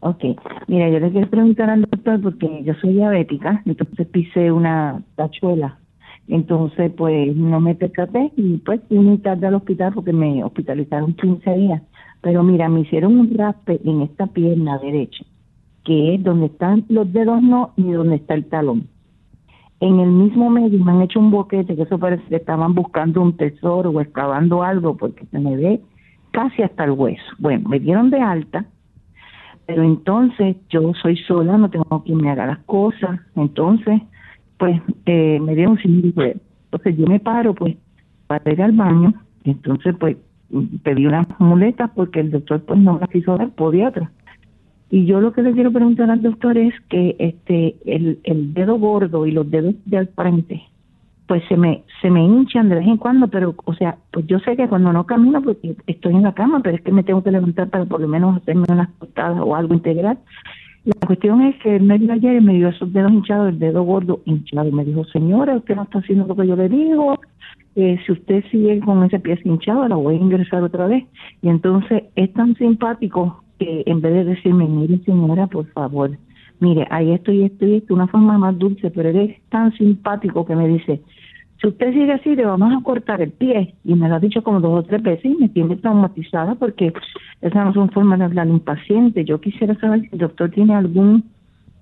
Ok, 0.00 0.24
mira, 0.66 0.88
yo 0.88 0.98
le 0.98 1.10
quiero 1.10 1.28
preguntar 1.28 1.68
al 1.68 1.82
doctor 1.82 2.20
porque 2.22 2.62
yo 2.64 2.74
soy 2.74 2.94
diabética, 2.94 3.62
entonces 3.66 4.06
pisé 4.08 4.50
una 4.50 5.02
tachuela, 5.14 5.78
entonces 6.26 6.90
pues 6.96 7.36
no 7.36 7.60
me 7.60 7.74
percaté 7.74 8.32
y 8.36 8.58
pues 8.58 8.80
fui 8.88 9.18
tarde 9.18 9.46
al 9.46 9.56
hospital 9.56 9.92
porque 9.92 10.12
me 10.12 10.42
hospitalizaron 10.42 11.12
15 11.14 11.54
días, 11.54 11.82
pero 12.22 12.42
mira, 12.42 12.68
me 12.68 12.80
hicieron 12.80 13.18
un 13.18 13.36
raspe 13.36 13.80
en 13.84 14.00
esta 14.02 14.26
pierna 14.26 14.78
derecha 14.78 15.24
que 15.84 16.14
es 16.14 16.22
donde 16.22 16.46
están 16.46 16.84
los 16.88 17.12
dedos 17.12 17.42
no 17.42 17.72
ni 17.76 17.92
donde 17.92 18.16
está 18.16 18.34
el 18.34 18.44
talón. 18.46 18.88
En 19.80 19.98
el 19.98 20.10
mismo 20.10 20.50
medio 20.50 20.82
me 20.84 20.92
han 20.92 21.02
hecho 21.02 21.18
un 21.18 21.30
boquete 21.30 21.74
que 21.74 21.82
eso 21.82 21.98
parece 21.98 22.22
que 22.28 22.36
estaban 22.36 22.74
buscando 22.74 23.22
un 23.22 23.36
tesoro 23.36 23.90
o 23.90 24.00
excavando 24.00 24.62
algo 24.62 24.96
porque 24.96 25.24
se 25.26 25.38
me 25.38 25.56
ve 25.56 25.80
casi 26.32 26.62
hasta 26.62 26.84
el 26.84 26.92
hueso. 26.92 27.24
Bueno, 27.38 27.68
me 27.68 27.80
dieron 27.80 28.10
de 28.10 28.20
alta, 28.20 28.66
pero 29.70 29.84
entonces 29.84 30.56
yo 30.68 30.92
soy 31.00 31.16
sola, 31.16 31.56
no 31.56 31.70
tengo 31.70 32.02
quien 32.04 32.18
me 32.18 32.28
haga 32.28 32.44
las 32.44 32.58
cosas, 32.64 33.20
entonces 33.36 34.02
pues 34.58 34.82
eh, 35.06 35.38
me 35.40 35.54
dieron 35.54 35.78
sin 35.78 36.12
Entonces 36.16 36.96
yo 36.96 37.06
me 37.06 37.20
paro 37.20 37.54
pues 37.54 37.76
para 38.26 38.52
ir 38.52 38.60
al 38.62 38.72
baño, 38.72 39.14
entonces 39.44 39.94
pues 40.00 40.16
pedí 40.82 41.06
unas 41.06 41.28
muletas 41.38 41.88
porque 41.94 42.18
el 42.18 42.32
doctor 42.32 42.64
pues 42.64 42.80
no 42.80 42.98
las 42.98 43.08
quiso 43.10 43.36
dar, 43.36 43.50
podiatra. 43.50 44.10
Y 44.90 45.06
yo 45.06 45.20
lo 45.20 45.32
que 45.32 45.42
le 45.42 45.52
quiero 45.52 45.70
preguntar 45.70 46.10
al 46.10 46.20
doctor 46.20 46.58
es 46.58 46.74
que 46.88 47.14
este 47.20 47.76
el, 47.86 48.18
el 48.24 48.52
dedo 48.52 48.76
gordo 48.76 49.24
y 49.24 49.30
los 49.30 49.48
dedos 49.48 49.76
del 49.84 50.08
frente 50.08 50.60
pues 51.30 51.44
se 51.48 51.56
me 51.56 51.84
se 52.02 52.10
me 52.10 52.24
hinchan 52.24 52.68
de 52.68 52.74
vez 52.74 52.88
en 52.88 52.96
cuando, 52.96 53.28
pero 53.28 53.54
o 53.64 53.72
sea, 53.74 53.96
pues 54.10 54.26
yo 54.26 54.40
sé 54.40 54.56
que 54.56 54.66
cuando 54.66 54.92
no 54.92 55.06
camino 55.06 55.40
porque 55.40 55.76
estoy 55.86 56.16
en 56.16 56.24
la 56.24 56.34
cama, 56.34 56.58
pero 56.58 56.74
es 56.74 56.82
que 56.82 56.90
me 56.90 57.04
tengo 57.04 57.22
que 57.22 57.30
levantar 57.30 57.70
para 57.70 57.84
por 57.84 58.00
lo 58.00 58.08
menos 58.08 58.36
hacerme 58.38 58.64
unas 58.68 58.92
tostadas 58.98 59.38
o 59.40 59.54
algo 59.54 59.72
integral. 59.72 60.18
La 60.84 61.06
cuestión 61.06 61.40
es 61.42 61.54
que 61.62 61.76
él 61.76 61.84
me 61.84 62.00
dio 62.00 62.12
ayer 62.12 62.42
y 62.42 62.44
me 62.44 62.54
dio 62.54 62.70
esos 62.70 62.92
dedos 62.92 63.12
hinchados, 63.12 63.50
el 63.50 63.60
dedo 63.60 63.84
gordo 63.84 64.22
hinchado. 64.24 64.72
Me 64.72 64.84
dijo, 64.84 65.04
señora, 65.04 65.54
usted 65.54 65.76
no 65.76 65.84
está 65.84 66.00
haciendo 66.00 66.26
lo 66.26 66.34
que 66.34 66.48
yo 66.48 66.56
le 66.56 66.68
digo. 66.68 67.20
Eh, 67.76 67.96
si 68.04 68.10
usted 68.10 68.42
sigue 68.50 68.80
con 68.80 69.04
ese 69.04 69.20
pie 69.20 69.38
hinchado, 69.44 69.86
la 69.86 69.94
voy 69.94 70.16
a 70.16 70.18
ingresar 70.18 70.64
otra 70.64 70.88
vez. 70.88 71.04
Y 71.42 71.48
entonces 71.48 72.06
es 72.16 72.32
tan 72.32 72.56
simpático 72.56 73.44
que 73.60 73.84
en 73.86 74.00
vez 74.00 74.14
de 74.14 74.24
decirme, 74.24 74.66
mire 74.66 74.98
señora, 75.04 75.46
por 75.46 75.66
favor, 75.66 76.10
mire, 76.60 76.86
hay 76.90 77.12
esto 77.12 77.32
y 77.32 77.44
esto 77.44 77.66
y 77.66 77.76
esto, 77.76 77.94
una 77.94 78.06
forma 78.06 78.38
más 78.38 78.56
dulce, 78.58 78.90
pero 78.90 79.08
él 79.08 79.16
es 79.16 79.42
tan 79.48 79.72
simpático 79.72 80.44
que 80.44 80.54
me 80.54 80.68
dice, 80.68 81.00
si 81.60 81.68
usted 81.68 81.92
sigue 81.92 82.12
así, 82.12 82.34
le 82.34 82.46
vamos 82.46 82.72
a 82.72 82.82
cortar 82.82 83.20
el 83.20 83.32
pie. 83.32 83.74
Y 83.84 83.94
me 83.94 84.08
lo 84.08 84.14
ha 84.14 84.20
dicho 84.20 84.42
como 84.42 84.60
dos 84.60 84.80
o 84.80 84.82
tres 84.82 85.02
veces 85.02 85.24
y 85.26 85.36
me 85.36 85.48
tiene 85.48 85.76
traumatizada 85.76 86.54
porque 86.54 86.92
esas 87.42 87.64
no 87.66 87.74
son 87.74 87.90
formas 87.90 88.18
de 88.18 88.24
hablar 88.24 88.48
un 88.48 88.60
paciente. 88.60 89.24
Yo 89.24 89.40
quisiera 89.40 89.74
saber 89.78 90.00
si 90.02 90.08
el 90.12 90.18
doctor 90.18 90.50
tiene 90.50 90.74
algún 90.74 91.24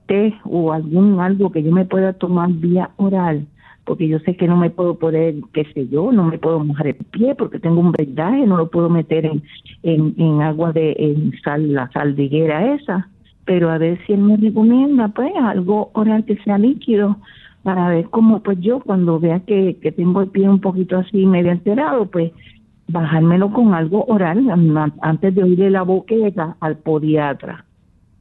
té 0.07 0.35
o 0.45 0.73
algún 0.73 1.21
algo 1.21 1.53
que 1.53 1.63
yo 1.63 1.71
me 1.71 1.85
pueda 1.85 2.13
tomar 2.15 2.51
vía 2.51 2.91
oral, 2.97 3.47
porque 3.85 4.09
yo 4.09 4.19
sé 4.21 4.37
que 4.37 4.49
no 4.49 4.57
me 4.57 4.71
puedo 4.71 4.99
poner, 4.99 5.37
qué 5.53 5.65
sé 5.75 5.87
yo, 5.89 6.11
no 6.11 6.25
me 6.25 6.39
puedo 6.39 6.59
mojar 6.65 6.89
el 6.89 6.95
pie 6.95 7.35
porque 7.37 7.61
tengo 7.61 7.81
un 7.81 7.93
vendaje, 7.93 8.47
no 8.47 8.57
lo 8.57 8.71
puedo 8.71 8.89
meter 8.89 9.27
en, 9.27 9.43
en, 9.85 10.15
en 10.19 10.43
agua 10.43 10.73
de 10.73 10.97
en 10.99 11.33
sal, 11.45 11.73
la 11.73 11.89
saldiguera 11.93 12.75
esa. 12.75 13.09
Pero 13.45 13.71
a 13.71 13.79
ver 13.79 13.99
si 14.07 14.13
él 14.13 14.21
me 14.21 14.37
recomienda, 14.37 15.09
pues, 15.09 15.33
algo 15.41 15.91
oral 15.95 16.25
que 16.25 16.37
sea 16.39 16.59
líquido 16.59 17.17
para 17.63 17.89
ver 17.89 18.09
cómo 18.11 18.43
pues 18.43 18.59
yo 18.61 18.81
cuando 18.81 19.19
vea 19.19 19.41
que, 19.41 19.79
que 19.81 19.93
tengo 19.93 20.23
el 20.23 20.29
pie 20.29 20.49
un 20.49 20.61
poquito 20.61 20.97
así 20.99 21.27
medio 21.27 21.53
enterado, 21.53 22.07
pues 22.07 22.33
bajármelo 22.87 23.53
con 23.53 23.75
algo 23.75 24.05
oral 24.07 24.49
antes 25.03 25.35
de 25.35 25.43
oírle 25.43 25.71
la 25.71 25.83
boqueta 25.83 26.57
al 26.61 26.79
podiatra. 26.79 27.65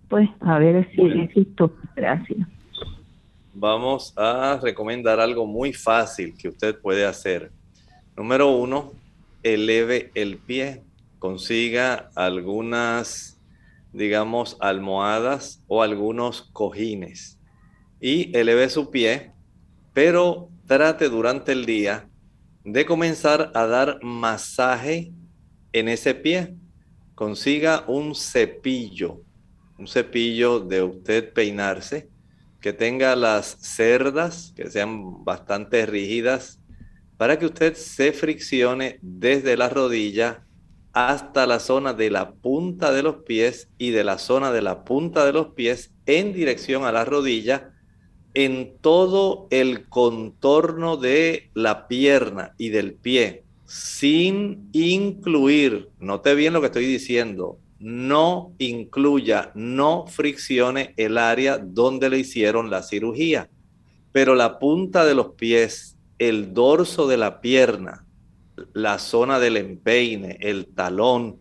Pues 0.09 0.29
a 0.41 0.57
ver 0.59 0.89
si 0.95 1.01
existo. 1.01 1.73
Gracias. 1.95 2.47
Vamos 3.53 4.13
a 4.17 4.59
recomendar 4.61 5.19
algo 5.19 5.45
muy 5.45 5.73
fácil 5.73 6.33
que 6.37 6.49
usted 6.49 6.79
puede 6.79 7.05
hacer. 7.05 7.51
Número 8.15 8.51
uno, 8.51 8.91
eleve 9.43 10.11
el 10.15 10.37
pie. 10.37 10.81
Consiga 11.19 12.09
algunas, 12.15 13.39
digamos, 13.93 14.57
almohadas 14.59 15.63
o 15.67 15.81
algunos 15.81 16.43
cojines 16.53 17.36
y 17.99 18.35
eleve 18.37 18.69
su 18.69 18.89
pie 18.89 19.33
pero 19.97 20.51
trate 20.67 21.09
durante 21.09 21.53
el 21.53 21.65
día 21.65 22.07
de 22.63 22.85
comenzar 22.85 23.51
a 23.55 23.65
dar 23.65 23.97
masaje 24.03 25.11
en 25.73 25.87
ese 25.87 26.13
pie. 26.13 26.55
Consiga 27.15 27.83
un 27.87 28.13
cepillo, 28.13 29.23
un 29.79 29.87
cepillo 29.87 30.59
de 30.59 30.83
usted 30.83 31.33
peinarse, 31.33 32.11
que 32.61 32.73
tenga 32.73 33.15
las 33.15 33.57
cerdas, 33.59 34.53
que 34.55 34.69
sean 34.69 35.23
bastante 35.23 35.83
rígidas, 35.87 36.59
para 37.17 37.39
que 37.39 37.47
usted 37.47 37.73
se 37.73 38.13
friccione 38.13 38.99
desde 39.01 39.57
la 39.57 39.69
rodilla 39.69 40.45
hasta 40.93 41.47
la 41.47 41.57
zona 41.59 41.93
de 41.93 42.11
la 42.11 42.33
punta 42.33 42.91
de 42.91 43.01
los 43.01 43.23
pies 43.23 43.67
y 43.79 43.89
de 43.89 44.03
la 44.03 44.19
zona 44.19 44.51
de 44.51 44.61
la 44.61 44.83
punta 44.83 45.25
de 45.25 45.33
los 45.33 45.55
pies 45.55 45.91
en 46.05 46.33
dirección 46.33 46.85
a 46.85 46.91
la 46.91 47.03
rodilla 47.03 47.73
en 48.37 48.77
todo 48.81 49.47
el 49.49 49.89
contorno 49.89 50.95
de 50.95 51.49
la 51.55 51.87
pierna 51.87 52.53
y 52.59 52.69
del 52.69 52.93
pie, 52.93 53.45
sin 53.65 54.69
incluir, 54.73 55.89
note 55.99 56.35
bien 56.35 56.53
lo 56.53 56.61
que 56.61 56.67
estoy 56.67 56.85
diciendo, 56.85 57.57
no 57.79 58.53
incluya, 58.59 59.49
no 59.55 60.05
friccione 60.05 60.93
el 60.97 61.17
área 61.17 61.57
donde 61.57 62.11
le 62.11 62.19
hicieron 62.19 62.69
la 62.69 62.83
cirugía, 62.83 63.49
pero 64.11 64.35
la 64.35 64.59
punta 64.59 65.03
de 65.03 65.15
los 65.15 65.29
pies, 65.29 65.97
el 66.19 66.53
dorso 66.53 67.07
de 67.07 67.17
la 67.17 67.41
pierna, 67.41 68.05
la 68.73 68.99
zona 68.99 69.39
del 69.39 69.57
empeine, 69.57 70.37
el 70.41 70.67
talón 70.67 71.39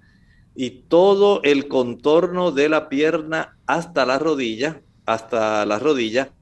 y 0.55 0.71
todo 0.89 1.43
el 1.43 1.69
contorno 1.69 2.53
de 2.53 2.71
la 2.71 2.89
pierna 2.89 3.59
hasta 3.67 4.07
la 4.07 4.19
rodilla, 4.19 4.81
hasta 5.05 5.67
la 5.67 5.79
rodilla, 5.79 6.33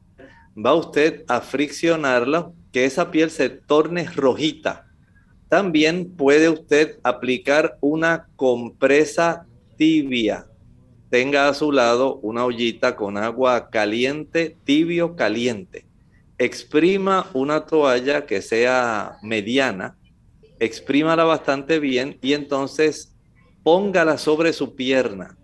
va 0.56 0.74
usted 0.74 1.24
a 1.28 1.40
friccionarla, 1.40 2.50
que 2.72 2.84
esa 2.84 3.10
piel 3.10 3.30
se 3.30 3.48
torne 3.50 4.04
rojita. 4.04 4.86
También 5.48 6.16
puede 6.16 6.48
usted 6.48 6.98
aplicar 7.02 7.78
una 7.80 8.28
compresa 8.36 9.46
tibia. 9.76 10.46
Tenga 11.10 11.48
a 11.48 11.54
su 11.54 11.70
lado 11.70 12.16
una 12.16 12.44
ollita 12.44 12.96
con 12.96 13.16
agua 13.16 13.70
caliente, 13.70 14.56
tibio, 14.64 15.14
caliente. 15.14 15.86
Exprima 16.38 17.30
una 17.34 17.64
toalla 17.66 18.26
que 18.26 18.42
sea 18.42 19.18
mediana, 19.22 19.96
exprímala 20.58 21.24
bastante 21.24 21.78
bien 21.78 22.18
y 22.20 22.32
entonces 22.32 23.14
póngala 23.62 24.18
sobre 24.18 24.52
su 24.52 24.74
pierna, 24.74 25.38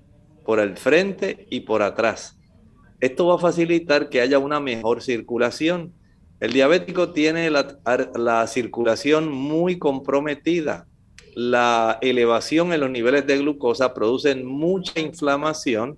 por 0.44 0.58
el 0.58 0.76
frente 0.76 1.46
y 1.50 1.60
por 1.60 1.82
atrás 1.82 2.39
esto 3.00 3.26
va 3.26 3.36
a 3.36 3.38
facilitar 3.38 4.08
que 4.08 4.20
haya 4.20 4.38
una 4.38 4.60
mejor 4.60 5.02
circulación. 5.02 5.92
El 6.38 6.52
diabético 6.52 7.12
tiene 7.12 7.50
la, 7.50 8.46
circulación 8.46 9.30
muy 9.30 9.78
comprometida. 9.78 10.86
La 11.34 11.98
elevación 12.02 12.72
en 12.72 12.80
los 12.80 12.90
niveles 12.90 13.26
de 13.26 13.38
glucosa 13.38 13.94
produce 13.94 14.34
mucha 14.34 15.00
inflamación, 15.00 15.96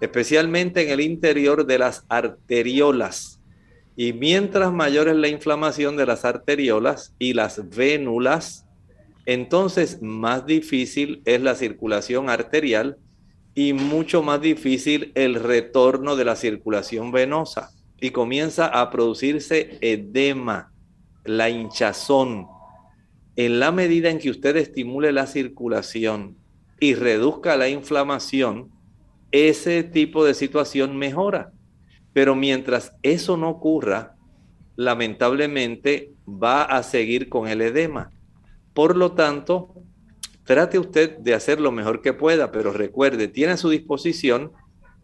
especialmente 0.00 0.82
en 0.82 0.90
el 0.90 1.00
interior 1.00 1.66
de 1.66 1.78
las 1.78 2.04
arteriolas. 2.08 3.40
Y 3.96 4.12
mientras 4.12 4.72
mayor 4.72 5.08
es 5.08 5.16
la 5.16 5.28
inflamación 5.28 5.96
de 5.96 6.06
las 6.06 6.24
arteriolas 6.24 7.14
y 7.18 7.34
las 7.34 7.68
vénulas, 7.68 8.64
entonces 9.26 10.00
más 10.00 10.46
difícil 10.46 11.20
es 11.24 11.42
la 11.42 11.54
circulación 11.54 12.30
arterial 12.30 12.96
y 13.58 13.72
mucho 13.72 14.22
más 14.22 14.40
difícil 14.40 15.10
el 15.16 15.34
retorno 15.34 16.14
de 16.14 16.24
la 16.24 16.36
circulación 16.36 17.10
venosa 17.10 17.72
y 18.00 18.10
comienza 18.10 18.66
a 18.68 18.88
producirse 18.88 19.78
edema, 19.80 20.72
la 21.24 21.50
hinchazón. 21.50 22.46
En 23.34 23.58
la 23.58 23.72
medida 23.72 24.10
en 24.10 24.20
que 24.20 24.30
usted 24.30 24.56
estimule 24.56 25.10
la 25.10 25.26
circulación 25.26 26.36
y 26.78 26.94
reduzca 26.94 27.56
la 27.56 27.68
inflamación, 27.68 28.70
ese 29.32 29.82
tipo 29.82 30.24
de 30.24 30.34
situación 30.34 30.96
mejora. 30.96 31.50
Pero 32.12 32.36
mientras 32.36 32.92
eso 33.02 33.36
no 33.36 33.48
ocurra, 33.48 34.14
lamentablemente 34.76 36.12
va 36.28 36.62
a 36.62 36.84
seguir 36.84 37.28
con 37.28 37.48
el 37.48 37.62
edema. 37.62 38.12
Por 38.72 38.96
lo 38.96 39.14
tanto, 39.14 39.74
Trate 40.48 40.78
usted 40.78 41.18
de 41.18 41.34
hacer 41.34 41.60
lo 41.60 41.70
mejor 41.70 42.00
que 42.00 42.14
pueda, 42.14 42.50
pero 42.50 42.72
recuerde, 42.72 43.28
tiene 43.28 43.52
a 43.52 43.56
su 43.58 43.68
disposición 43.68 44.50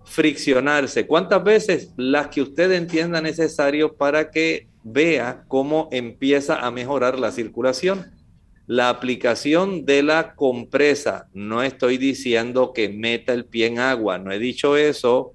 friccionarse. 0.03 1.07
¿Cuántas 1.07 1.45
veces? 1.45 1.93
Las 1.99 2.29
que 2.29 2.41
usted 2.41 2.73
entienda 2.73 3.21
necesario 3.21 3.95
para 3.95 4.31
que 4.31 4.69
vea 4.85 5.45
cómo 5.47 5.91
empieza 5.93 6.65
a 6.67 6.71
mejorar 6.71 7.19
la 7.19 7.31
circulación. 7.31 8.11
La 8.67 8.89
aplicación 8.89 9.85
de 9.85 10.03
la 10.03 10.35
compresa, 10.35 11.29
no 11.35 11.63
estoy 11.63 11.99
diciendo 11.99 12.73
que 12.73 12.89
meta 12.89 13.35
el 13.35 13.45
pie 13.45 13.67
en 13.67 13.81
agua, 13.81 14.17
no 14.17 14.33
he 14.33 14.39
dicho 14.39 14.79
eso. 14.79 15.35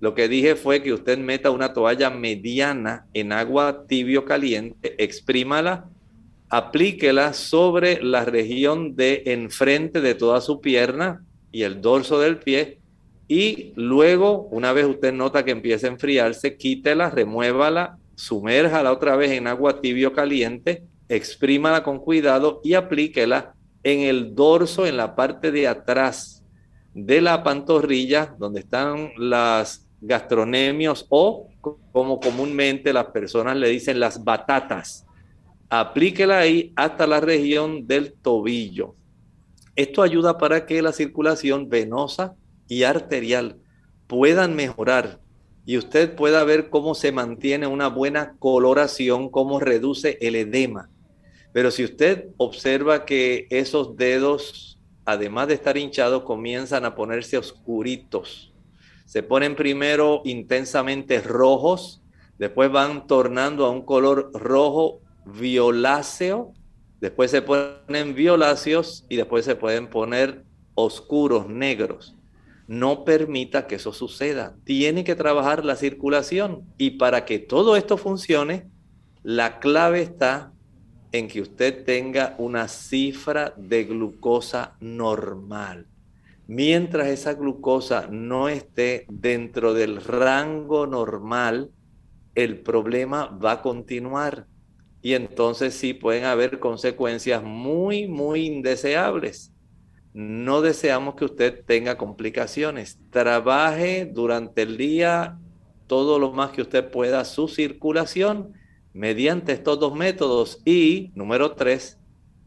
Lo 0.00 0.16
que 0.16 0.26
dije 0.26 0.56
fue 0.56 0.82
que 0.82 0.92
usted 0.92 1.18
meta 1.18 1.52
una 1.52 1.72
toalla 1.72 2.10
mediana 2.10 3.06
en 3.14 3.30
agua 3.30 3.84
tibio 3.86 4.24
caliente, 4.24 5.00
exprímala 5.00 5.88
aplíquela 6.48 7.32
sobre 7.32 8.02
la 8.02 8.24
región 8.24 8.96
de 8.96 9.22
enfrente 9.26 10.00
de 10.00 10.14
toda 10.14 10.40
su 10.40 10.60
pierna 10.60 11.24
y 11.50 11.62
el 11.62 11.80
dorso 11.80 12.20
del 12.20 12.38
pie. 12.38 12.78
Y 13.28 13.72
luego, 13.74 14.42
una 14.50 14.72
vez 14.72 14.86
usted 14.86 15.12
nota 15.12 15.44
que 15.44 15.50
empieza 15.50 15.86
a 15.86 15.90
enfriarse, 15.90 16.56
quítela, 16.56 17.10
remuévala, 17.10 17.98
sumérjala 18.14 18.92
otra 18.92 19.16
vez 19.16 19.32
en 19.32 19.46
agua 19.46 19.80
tibio 19.80 20.12
caliente, 20.12 20.84
exprímala 21.08 21.82
con 21.82 21.98
cuidado 21.98 22.60
y 22.62 22.74
aplíquela 22.74 23.54
en 23.82 24.00
el 24.00 24.34
dorso, 24.34 24.86
en 24.86 24.96
la 24.96 25.14
parte 25.16 25.50
de 25.50 25.66
atrás 25.68 26.44
de 26.94 27.20
la 27.20 27.42
pantorrilla, 27.42 28.34
donde 28.38 28.60
están 28.60 29.10
las 29.16 29.86
gastronemios 30.00 31.06
o, 31.08 31.48
como 31.92 32.20
comúnmente 32.20 32.92
las 32.92 33.06
personas 33.06 33.56
le 33.56 33.68
dicen, 33.68 33.98
las 33.98 34.22
batatas 34.22 35.05
aplíquela 35.68 36.38
ahí 36.38 36.72
hasta 36.76 37.06
la 37.06 37.20
región 37.20 37.86
del 37.86 38.12
tobillo. 38.12 38.94
Esto 39.74 40.02
ayuda 40.02 40.38
para 40.38 40.66
que 40.66 40.80
la 40.82 40.92
circulación 40.92 41.68
venosa 41.68 42.34
y 42.68 42.84
arterial 42.84 43.58
puedan 44.06 44.54
mejorar 44.54 45.20
y 45.66 45.76
usted 45.76 46.14
pueda 46.14 46.44
ver 46.44 46.70
cómo 46.70 46.94
se 46.94 47.10
mantiene 47.10 47.66
una 47.66 47.88
buena 47.88 48.36
coloración, 48.38 49.28
cómo 49.28 49.58
reduce 49.58 50.16
el 50.20 50.36
edema. 50.36 50.88
Pero 51.52 51.70
si 51.70 51.84
usted 51.84 52.28
observa 52.36 53.04
que 53.04 53.48
esos 53.50 53.96
dedos, 53.96 54.78
además 55.04 55.48
de 55.48 55.54
estar 55.54 55.76
hinchados, 55.76 56.22
comienzan 56.22 56.84
a 56.84 56.94
ponerse 56.94 57.36
oscuritos, 57.36 58.52
se 59.06 59.22
ponen 59.22 59.56
primero 59.56 60.22
intensamente 60.24 61.20
rojos, 61.20 62.02
después 62.38 62.70
van 62.70 63.06
tornando 63.06 63.64
a 63.64 63.70
un 63.70 63.82
color 63.82 64.30
rojo 64.34 65.00
violáceo, 65.26 66.54
después 67.00 67.30
se 67.30 67.42
ponen 67.42 68.14
violáceos 68.14 69.04
y 69.08 69.16
después 69.16 69.44
se 69.44 69.56
pueden 69.56 69.88
poner 69.88 70.44
oscuros, 70.74 71.48
negros. 71.48 72.14
No 72.68 73.04
permita 73.04 73.66
que 73.66 73.76
eso 73.76 73.92
suceda. 73.92 74.56
Tiene 74.64 75.04
que 75.04 75.14
trabajar 75.14 75.64
la 75.64 75.76
circulación 75.76 76.64
y 76.78 76.92
para 76.92 77.24
que 77.24 77.38
todo 77.38 77.76
esto 77.76 77.96
funcione, 77.96 78.68
la 79.22 79.58
clave 79.58 80.02
está 80.02 80.52
en 81.12 81.28
que 81.28 81.40
usted 81.40 81.84
tenga 81.84 82.34
una 82.38 82.68
cifra 82.68 83.54
de 83.56 83.84
glucosa 83.84 84.76
normal. 84.80 85.86
Mientras 86.48 87.08
esa 87.08 87.34
glucosa 87.34 88.08
no 88.10 88.48
esté 88.48 89.06
dentro 89.08 89.74
del 89.74 90.02
rango 90.02 90.86
normal, 90.86 91.70
el 92.34 92.60
problema 92.60 93.26
va 93.26 93.52
a 93.52 93.62
continuar. 93.62 94.46
Y 95.06 95.14
entonces 95.14 95.72
sí 95.76 95.94
pueden 95.94 96.24
haber 96.24 96.58
consecuencias 96.58 97.40
muy, 97.40 98.08
muy 98.08 98.46
indeseables. 98.46 99.52
No 100.12 100.62
deseamos 100.62 101.14
que 101.14 101.26
usted 101.26 101.64
tenga 101.64 101.96
complicaciones. 101.96 102.98
Trabaje 103.10 104.10
durante 104.12 104.62
el 104.62 104.76
día 104.76 105.38
todo 105.86 106.18
lo 106.18 106.32
más 106.32 106.50
que 106.50 106.62
usted 106.62 106.90
pueda 106.90 107.24
su 107.24 107.46
circulación 107.46 108.54
mediante 108.94 109.52
estos 109.52 109.78
dos 109.78 109.94
métodos. 109.94 110.60
Y 110.64 111.12
número 111.14 111.52
tres, 111.52 112.00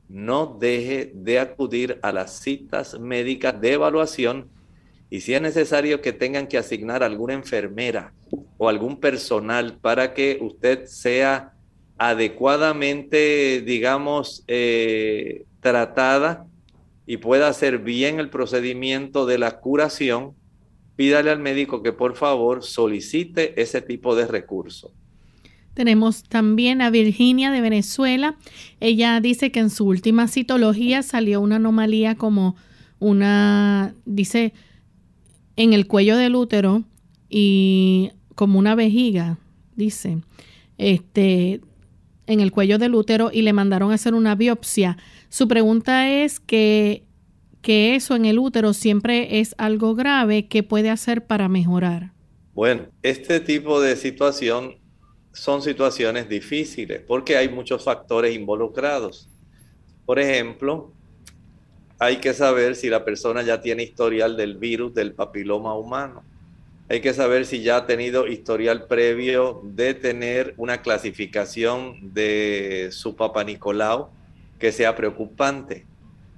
no 0.09 0.57
deje 0.59 1.13
de 1.15 1.39
acudir 1.39 1.97
a 2.01 2.11
las 2.11 2.41
citas 2.41 2.99
médicas 2.99 3.61
de 3.61 3.71
evaluación 3.71 4.49
y 5.09 5.21
si 5.21 5.33
es 5.33 5.41
necesario 5.41 6.01
que 6.01 6.11
tengan 6.11 6.45
que 6.45 6.57
asignar 6.57 7.03
alguna 7.03 7.35
enfermera 7.35 8.13
o 8.57 8.67
algún 8.67 8.99
personal 8.99 9.77
para 9.79 10.13
que 10.13 10.39
usted 10.41 10.87
sea 10.87 11.53
adecuadamente, 11.99 13.61
digamos, 13.61 14.43
eh, 14.47 15.45
tratada 15.59 16.47
y 17.05 17.17
pueda 17.17 17.49
hacer 17.49 17.79
bien 17.79 18.19
el 18.19 18.29
procedimiento 18.29 19.25
de 19.25 19.37
la 19.37 19.59
curación, 19.59 20.33
pídale 20.95 21.29
al 21.29 21.39
médico 21.39 21.83
que 21.83 21.91
por 21.91 22.15
favor 22.15 22.63
solicite 22.63 23.61
ese 23.61 23.81
tipo 23.81 24.15
de 24.15 24.27
recurso. 24.27 24.93
Tenemos 25.73 26.23
también 26.23 26.81
a 26.81 26.89
Virginia 26.89 27.51
de 27.51 27.61
Venezuela. 27.61 28.37
Ella 28.79 29.19
dice 29.19 29.51
que 29.51 29.59
en 29.59 29.69
su 29.69 29.85
última 29.85 30.27
citología 30.27 31.03
salió 31.03 31.41
una 31.41 31.57
anomalía 31.57 32.15
como 32.15 32.55
una, 32.99 33.93
dice, 34.05 34.53
en 35.57 35.73
el 35.73 35.87
cuello 35.87 36.15
del 36.15 36.35
útero 36.35 36.83
y 37.29 38.11
como 38.35 38.57
una 38.57 38.75
vejiga, 38.75 39.37
dice, 39.75 40.19
este, 40.77 41.61
en 42.29 42.39
el 42.39 42.51
cuello 42.51 42.77
del 42.77 42.95
útero 42.95 43.31
y 43.33 43.41
le 43.41 43.51
mandaron 43.51 43.91
a 43.91 43.95
hacer 43.95 44.13
una 44.13 44.35
biopsia. 44.35 44.97
Su 45.27 45.47
pregunta 45.47 46.09
es 46.09 46.39
que, 46.39 47.03
que 47.61 47.95
eso 47.95 48.15
en 48.15 48.25
el 48.25 48.39
útero 48.39 48.73
siempre 48.73 49.39
es 49.39 49.55
algo 49.57 49.95
grave, 49.95 50.47
¿qué 50.47 50.63
puede 50.63 50.89
hacer 50.89 51.25
para 51.25 51.49
mejorar? 51.49 52.13
Bueno, 52.53 52.87
este 53.03 53.39
tipo 53.39 53.81
de 53.81 53.95
situación 53.95 54.77
son 55.33 55.61
situaciones 55.61 56.29
difíciles 56.29 57.01
porque 57.07 57.35
hay 57.35 57.49
muchos 57.49 57.83
factores 57.83 58.35
involucrados. 58.35 59.27
Por 60.05 60.19
ejemplo, 60.19 60.93
hay 61.97 62.17
que 62.17 62.33
saber 62.33 62.75
si 62.75 62.89
la 62.89 63.03
persona 63.03 63.41
ya 63.41 63.61
tiene 63.61 63.83
historial 63.83 64.37
del 64.37 64.57
virus 64.57 64.93
del 64.93 65.13
papiloma 65.13 65.73
humano. 65.73 66.23
Hay 66.91 67.01
que 67.01 67.13
saber 67.13 67.45
si 67.45 67.61
ya 67.61 67.77
ha 67.77 67.85
tenido 67.85 68.25
historial 68.25 68.87
previo 68.87 69.61
de 69.63 69.93
tener 69.93 70.55
una 70.57 70.81
clasificación 70.81 72.15
de 72.15 72.89
su 72.91 73.15
Papa 73.15 73.43
Nicolau 73.43 74.09
que 74.57 74.71
sea 74.71 74.95
preocupante. 74.95 75.85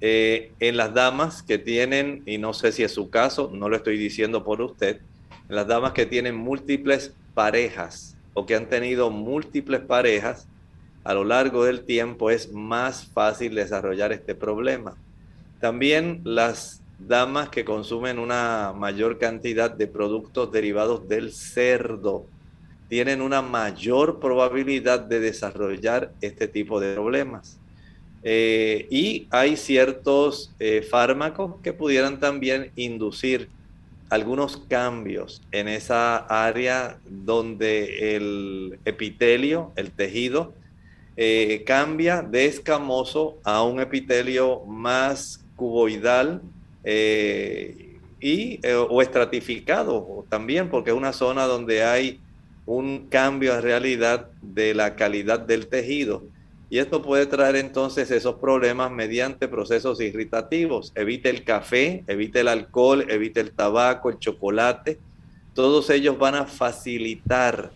Eh, 0.02 0.52
en 0.60 0.76
las 0.76 0.94
damas 0.94 1.42
que 1.42 1.58
tienen, 1.58 2.24
y 2.26 2.38
no 2.38 2.54
sé 2.54 2.74
si 2.74 2.84
es 2.84 2.92
su 2.92 3.10
caso, 3.10 3.50
no 3.54 3.70
lo 3.70 3.78
estoy 3.78 3.98
diciendo 3.98 4.44
por 4.44 4.62
usted, 4.62 5.00
en 5.48 5.56
las 5.56 5.68
damas 5.68 5.94
que 5.94 6.06
tienen 6.06 6.36
múltiples 6.36 7.14
parejas 7.34 8.18
o 8.34 8.46
que 8.46 8.56
han 8.56 8.68
tenido 8.68 9.10
múltiples 9.10 9.80
parejas, 9.80 10.50
a 11.06 11.14
lo 11.14 11.24
largo 11.24 11.64
del 11.64 11.86
tiempo 11.86 12.30
es 12.30 12.52
más 12.52 13.06
fácil 13.06 13.56
desarrollar 13.56 14.12
este 14.12 14.36
problema. 14.36 14.98
También 15.62 16.20
las 16.26 16.81
damas 17.08 17.50
que 17.50 17.66
consumen 17.66 18.20
una 18.20 18.74
mayor 18.76 19.18
cantidad 19.18 19.72
de 19.72 19.88
productos 19.88 20.52
derivados 20.52 21.08
del 21.08 21.32
cerdo 21.32 22.26
tienen 22.92 23.22
una 23.22 23.42
mayor 23.42 24.20
probabilidad 24.20 25.00
de 25.00 25.22
desarrollar 25.22 26.12
este 26.20 26.50
tipo 26.50 26.80
de 26.82 26.94
problemas. 26.94 27.58
Eh, 28.22 28.86
y 28.90 29.28
hay 29.32 29.56
ciertos 29.56 30.54
eh, 30.60 30.82
fármacos 30.82 31.56
que 31.64 31.72
pudieran 31.72 32.20
también 32.20 32.72
inducir 32.76 33.48
algunos 34.10 34.58
cambios 34.58 35.42
en 35.54 35.70
esa 35.70 36.18
área 36.18 36.98
donde 37.10 38.18
el 38.18 38.78
epitelio, 38.84 39.72
el 39.78 39.92
tejido, 39.92 40.54
eh, 41.16 41.64
cambia 41.66 42.22
de 42.22 42.46
escamoso 42.46 43.38
a 43.46 43.64
un 43.64 43.80
epitelio 43.80 44.66
más 44.66 45.46
cuboidal 45.56 46.42
eh, 46.84 47.98
y, 48.20 48.60
eh, 48.66 48.76
o 48.76 49.02
estratificado 49.02 50.26
también, 50.30 50.70
porque 50.70 50.92
es 50.92 50.96
una 50.96 51.14
zona 51.14 51.46
donde 51.46 51.84
hay 51.84 52.20
un 52.66 53.08
cambio 53.08 53.56
en 53.56 53.62
realidad 53.62 54.28
de 54.42 54.74
la 54.74 54.96
calidad 54.96 55.40
del 55.40 55.68
tejido 55.68 56.24
y 56.72 56.80
esto 56.80 57.02
puede 57.02 57.26
traer 57.26 57.58
entonces 57.58 58.10
esos 58.12 58.36
problemas 58.36 58.90
mediante 58.92 59.50
procesos 59.50 60.00
irritativos. 60.00 60.94
Evite 60.96 61.30
el 61.30 61.44
café, 61.44 62.06
evite 62.08 62.40
el 62.40 62.48
alcohol, 62.48 63.06
evite 63.10 63.42
el 63.42 63.52
tabaco, 63.52 64.10
el 64.10 64.20
chocolate. 64.20 64.98
Todos 65.54 65.90
ellos 65.90 66.18
van 66.18 66.36
a 66.36 66.46
facilitar 66.46 67.74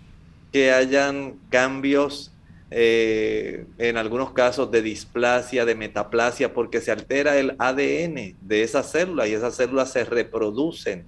que 0.54 0.72
hayan 0.72 1.34
cambios 1.50 2.32
eh, 2.78 3.68
en 3.78 3.96
algunos 3.96 4.32
casos 4.32 4.70
de 4.70 4.82
displasia, 4.82 5.64
de 5.64 5.76
metaplasia, 5.76 6.54
porque 6.54 6.82
se 6.82 6.92
altera 6.92 7.38
el 7.38 7.56
ADN 7.58 8.36
de 8.42 8.64
esas 8.64 8.92
células 8.92 9.30
y 9.30 9.34
esas 9.34 9.56
células 9.56 9.94
se 9.94 10.04
reproducen, 10.04 11.06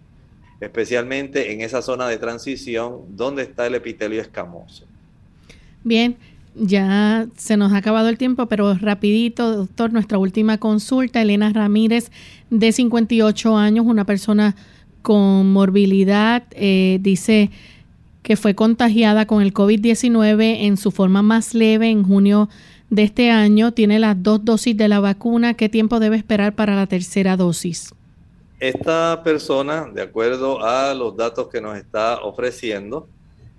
especialmente 0.62 1.52
en 1.52 1.60
esa 1.60 1.82
zona 1.82 2.08
de 2.08 2.20
transición 2.20 3.02
donde 3.10 3.44
está 3.44 3.68
el 3.68 3.76
epitelio 3.76 4.22
escamoso. 4.22 4.86
Bien, 5.84 6.16
ya 6.56 7.28
se 7.36 7.58
nos 7.58 7.74
ha 7.74 7.78
acabado 7.78 8.08
el 8.08 8.18
tiempo, 8.18 8.46
pero 8.46 8.74
rapidito, 8.76 9.54
doctor, 9.54 9.92
nuestra 9.92 10.18
última 10.20 10.60
consulta, 10.60 11.22
Elena 11.22 11.52
Ramírez, 11.52 12.12
de 12.50 12.72
58 12.72 13.58
años, 13.58 13.86
una 13.86 14.06
persona 14.06 14.56
con 15.02 15.52
morbilidad, 15.52 16.44
eh, 16.52 17.00
dice 17.02 17.52
que 18.28 18.36
fue 18.36 18.56
contagiada 18.56 19.26
con 19.26 19.42
el 19.42 19.54
COVID-19 19.54 20.66
en 20.66 20.76
su 20.76 20.92
forma 20.92 21.22
más 21.22 21.54
leve 21.54 21.90
en 21.90 22.04
junio 22.04 22.50
de 22.90 23.04
este 23.04 23.32
año, 23.32 23.72
tiene 23.72 24.00
las 24.00 24.22
dos 24.22 24.44
dosis 24.44 24.76
de 24.76 24.90
la 24.90 25.00
vacuna, 25.00 25.54
¿qué 25.54 25.70
tiempo 25.70 26.02
debe 26.02 26.18
esperar 26.18 26.54
para 26.54 26.76
la 26.76 26.88
tercera 26.88 27.38
dosis? 27.38 27.96
Esta 28.60 29.24
persona, 29.24 29.90
de 29.94 30.02
acuerdo 30.02 30.62
a 30.62 30.94
los 30.94 31.16
datos 31.16 31.48
que 31.48 31.62
nos 31.62 31.78
está 31.78 32.20
ofreciendo, 32.22 33.08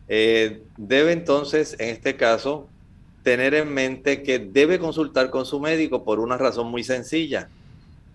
eh, 0.06 0.60
debe 0.76 1.12
entonces, 1.12 1.74
en 1.78 1.88
este 1.88 2.16
caso, 2.16 2.68
tener 3.22 3.54
en 3.54 3.72
mente 3.72 4.22
que 4.22 4.38
debe 4.38 4.78
consultar 4.78 5.30
con 5.30 5.46
su 5.46 5.60
médico 5.60 6.04
por 6.04 6.20
una 6.20 6.36
razón 6.36 6.70
muy 6.70 6.84
sencilla. 6.84 7.48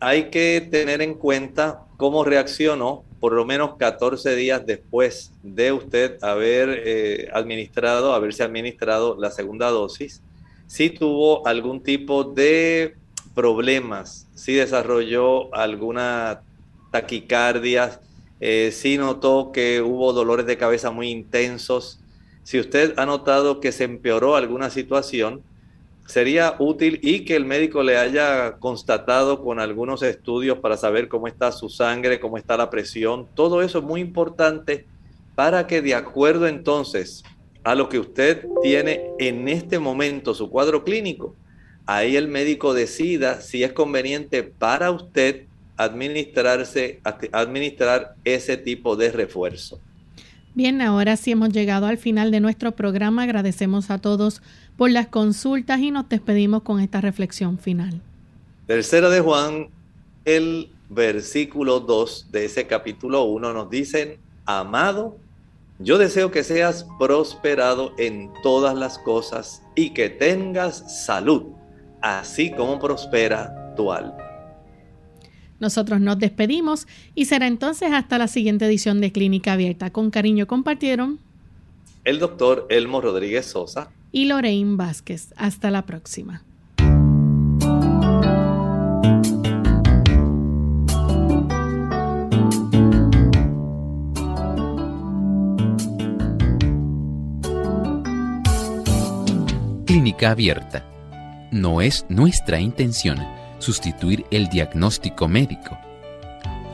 Hay 0.04 0.30
que 0.32 0.60
tener 0.70 1.02
en 1.02 1.14
cuenta 1.14 1.86
cómo 1.96 2.26
reaccionó 2.26 3.06
por 3.22 3.32
lo 3.32 3.46
menos 3.46 3.78
14 3.78 4.36
días 4.36 4.66
después 4.66 5.32
de 5.44 5.72
usted 5.72 6.22
haber 6.22 6.84
eh, 6.86 7.30
administrado, 7.34 8.14
haberse 8.14 8.44
administrado 8.44 9.16
la 9.18 9.32
segunda 9.32 9.70
dosis, 9.70 10.22
si 10.68 10.90
tuvo 10.90 11.48
algún 11.48 11.82
tipo 11.82 12.26
de 12.26 12.96
problemas, 13.34 14.28
si 14.36 14.56
desarrolló 14.56 15.56
alguna 15.56 16.42
taquicardia, 16.92 18.02
eh, 18.42 18.72
si 18.74 18.98
notó 18.98 19.54
que 19.54 19.82
hubo 19.82 20.12
dolores 20.12 20.46
de 20.46 20.58
cabeza 20.58 20.92
muy 20.92 21.12
intensos, 21.12 22.02
si 22.44 22.60
usted 22.60 22.94
ha 22.98 23.06
notado 23.06 23.62
que 23.62 23.72
se 23.72 23.86
empeoró 23.86 24.36
alguna 24.36 24.70
situación, 24.70 25.44
sería 26.06 26.56
útil 26.60 27.00
y 27.02 27.22
que 27.22 27.36
el 27.36 27.46
médico 27.46 27.84
le 27.84 27.98
haya 27.98 28.58
constatado 28.60 29.44
con 29.44 29.60
algunos 29.60 30.04
estudios 30.04 30.60
para 30.60 30.78
saber 30.78 31.08
cómo 31.08 31.28
está 31.28 31.52
su 31.52 31.70
sangre, 31.70 32.20
cómo 32.20 32.38
está 32.38 32.58
la 32.58 32.70
presión. 32.70 33.28
Todo 33.34 33.62
eso 33.62 33.80
es 33.80 33.86
muy 33.86 34.02
importante 34.02 34.86
para 35.36 35.66
que 35.66 35.82
de 35.82 35.96
acuerdo 35.96 36.48
entonces 36.48 37.24
a 37.64 37.76
lo 37.76 37.90
que 37.90 38.00
usted 38.00 38.46
tiene 38.62 39.12
en 39.20 39.48
este 39.48 39.80
momento, 39.80 40.34
su 40.34 40.50
cuadro 40.50 40.84
clínico, 40.84 41.36
ahí 41.86 42.16
el 42.16 42.28
médico 42.28 42.74
decida 42.74 43.42
si 43.42 43.64
es 43.64 43.72
conveniente 43.72 44.44
para 44.44 44.92
usted 44.92 45.46
administrarse, 45.78 47.00
administrar 47.32 48.16
ese 48.26 48.58
tipo 48.58 48.96
de 48.96 49.12
refuerzo. 49.12 49.80
Bien, 50.56 50.82
ahora 50.82 51.18
sí 51.18 51.32
hemos 51.32 51.50
llegado 51.50 51.88
al 51.88 51.98
final 51.98 52.30
de 52.30 52.40
nuestro 52.40 52.74
programa. 52.74 53.24
Agradecemos 53.24 53.90
a 53.90 53.98
todos 53.98 54.44
por 54.78 54.92
las 54.92 55.08
consultas 55.08 55.80
y 55.80 55.92
nos 55.92 56.10
despedimos 56.10 56.64
con 56.64 56.80
esta 56.80 57.02
reflexión 57.02 57.58
final. 57.58 58.02
Tercera 58.68 59.10
de 59.10 59.20
Juan, 59.20 59.68
el 60.26 60.70
versículo 60.90 61.80
2 61.80 62.28
de 62.32 62.46
ese 62.46 62.68
capítulo 62.68 63.24
1 63.24 63.54
nos 63.54 63.70
dicen, 63.70 64.18
amado, 64.46 65.18
yo 65.80 65.98
deseo 65.98 66.32
que 66.32 66.44
seas 66.44 66.86
prosperado 67.00 67.94
en 67.98 68.32
todas 68.42 68.76
las 68.76 68.98
cosas 69.00 69.62
y 69.76 69.90
que 69.92 70.10
tengas 70.10 71.06
salud, 71.06 71.44
así 72.02 72.52
como 72.52 72.80
prospera 72.80 73.74
tu 73.76 73.92
alma. 73.92 74.18
Nosotros 75.60 76.00
nos 76.02 76.20
despedimos 76.20 76.88
y 77.16 77.26
será 77.26 77.48
entonces 77.48 77.92
hasta 77.92 78.18
la 78.18 78.28
siguiente 78.28 78.66
edición 78.66 79.02
de 79.02 79.12
Clínica 79.12 79.54
Abierta. 79.54 79.92
Con 79.92 80.12
cariño 80.12 80.46
compartieron 80.46 81.20
el 82.04 82.20
doctor 82.20 82.68
Elmo 82.70 83.00
Rodríguez 83.00 83.46
Sosa 83.46 83.90
y 84.14 84.26
Lorraine 84.26 84.78
Vázquez. 84.78 85.34
Hasta 85.36 85.72
la 85.72 85.86
próxima. 85.86 86.44
Clínica 99.86 100.32
Abierta. 100.32 100.86
No 101.52 101.82
es 101.82 102.06
nuestra 102.08 102.60
intención 102.60 103.18
sustituir 103.60 104.26
el 104.32 104.48
diagnóstico 104.48 105.28
médico. 105.28 105.78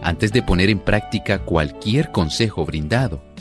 Antes 0.01 0.31
de 0.31 0.41
poner 0.41 0.69
en 0.69 0.79
práctica 0.79 1.39
cualquier 1.39 2.11
consejo 2.11 2.65
brindado 2.65 3.28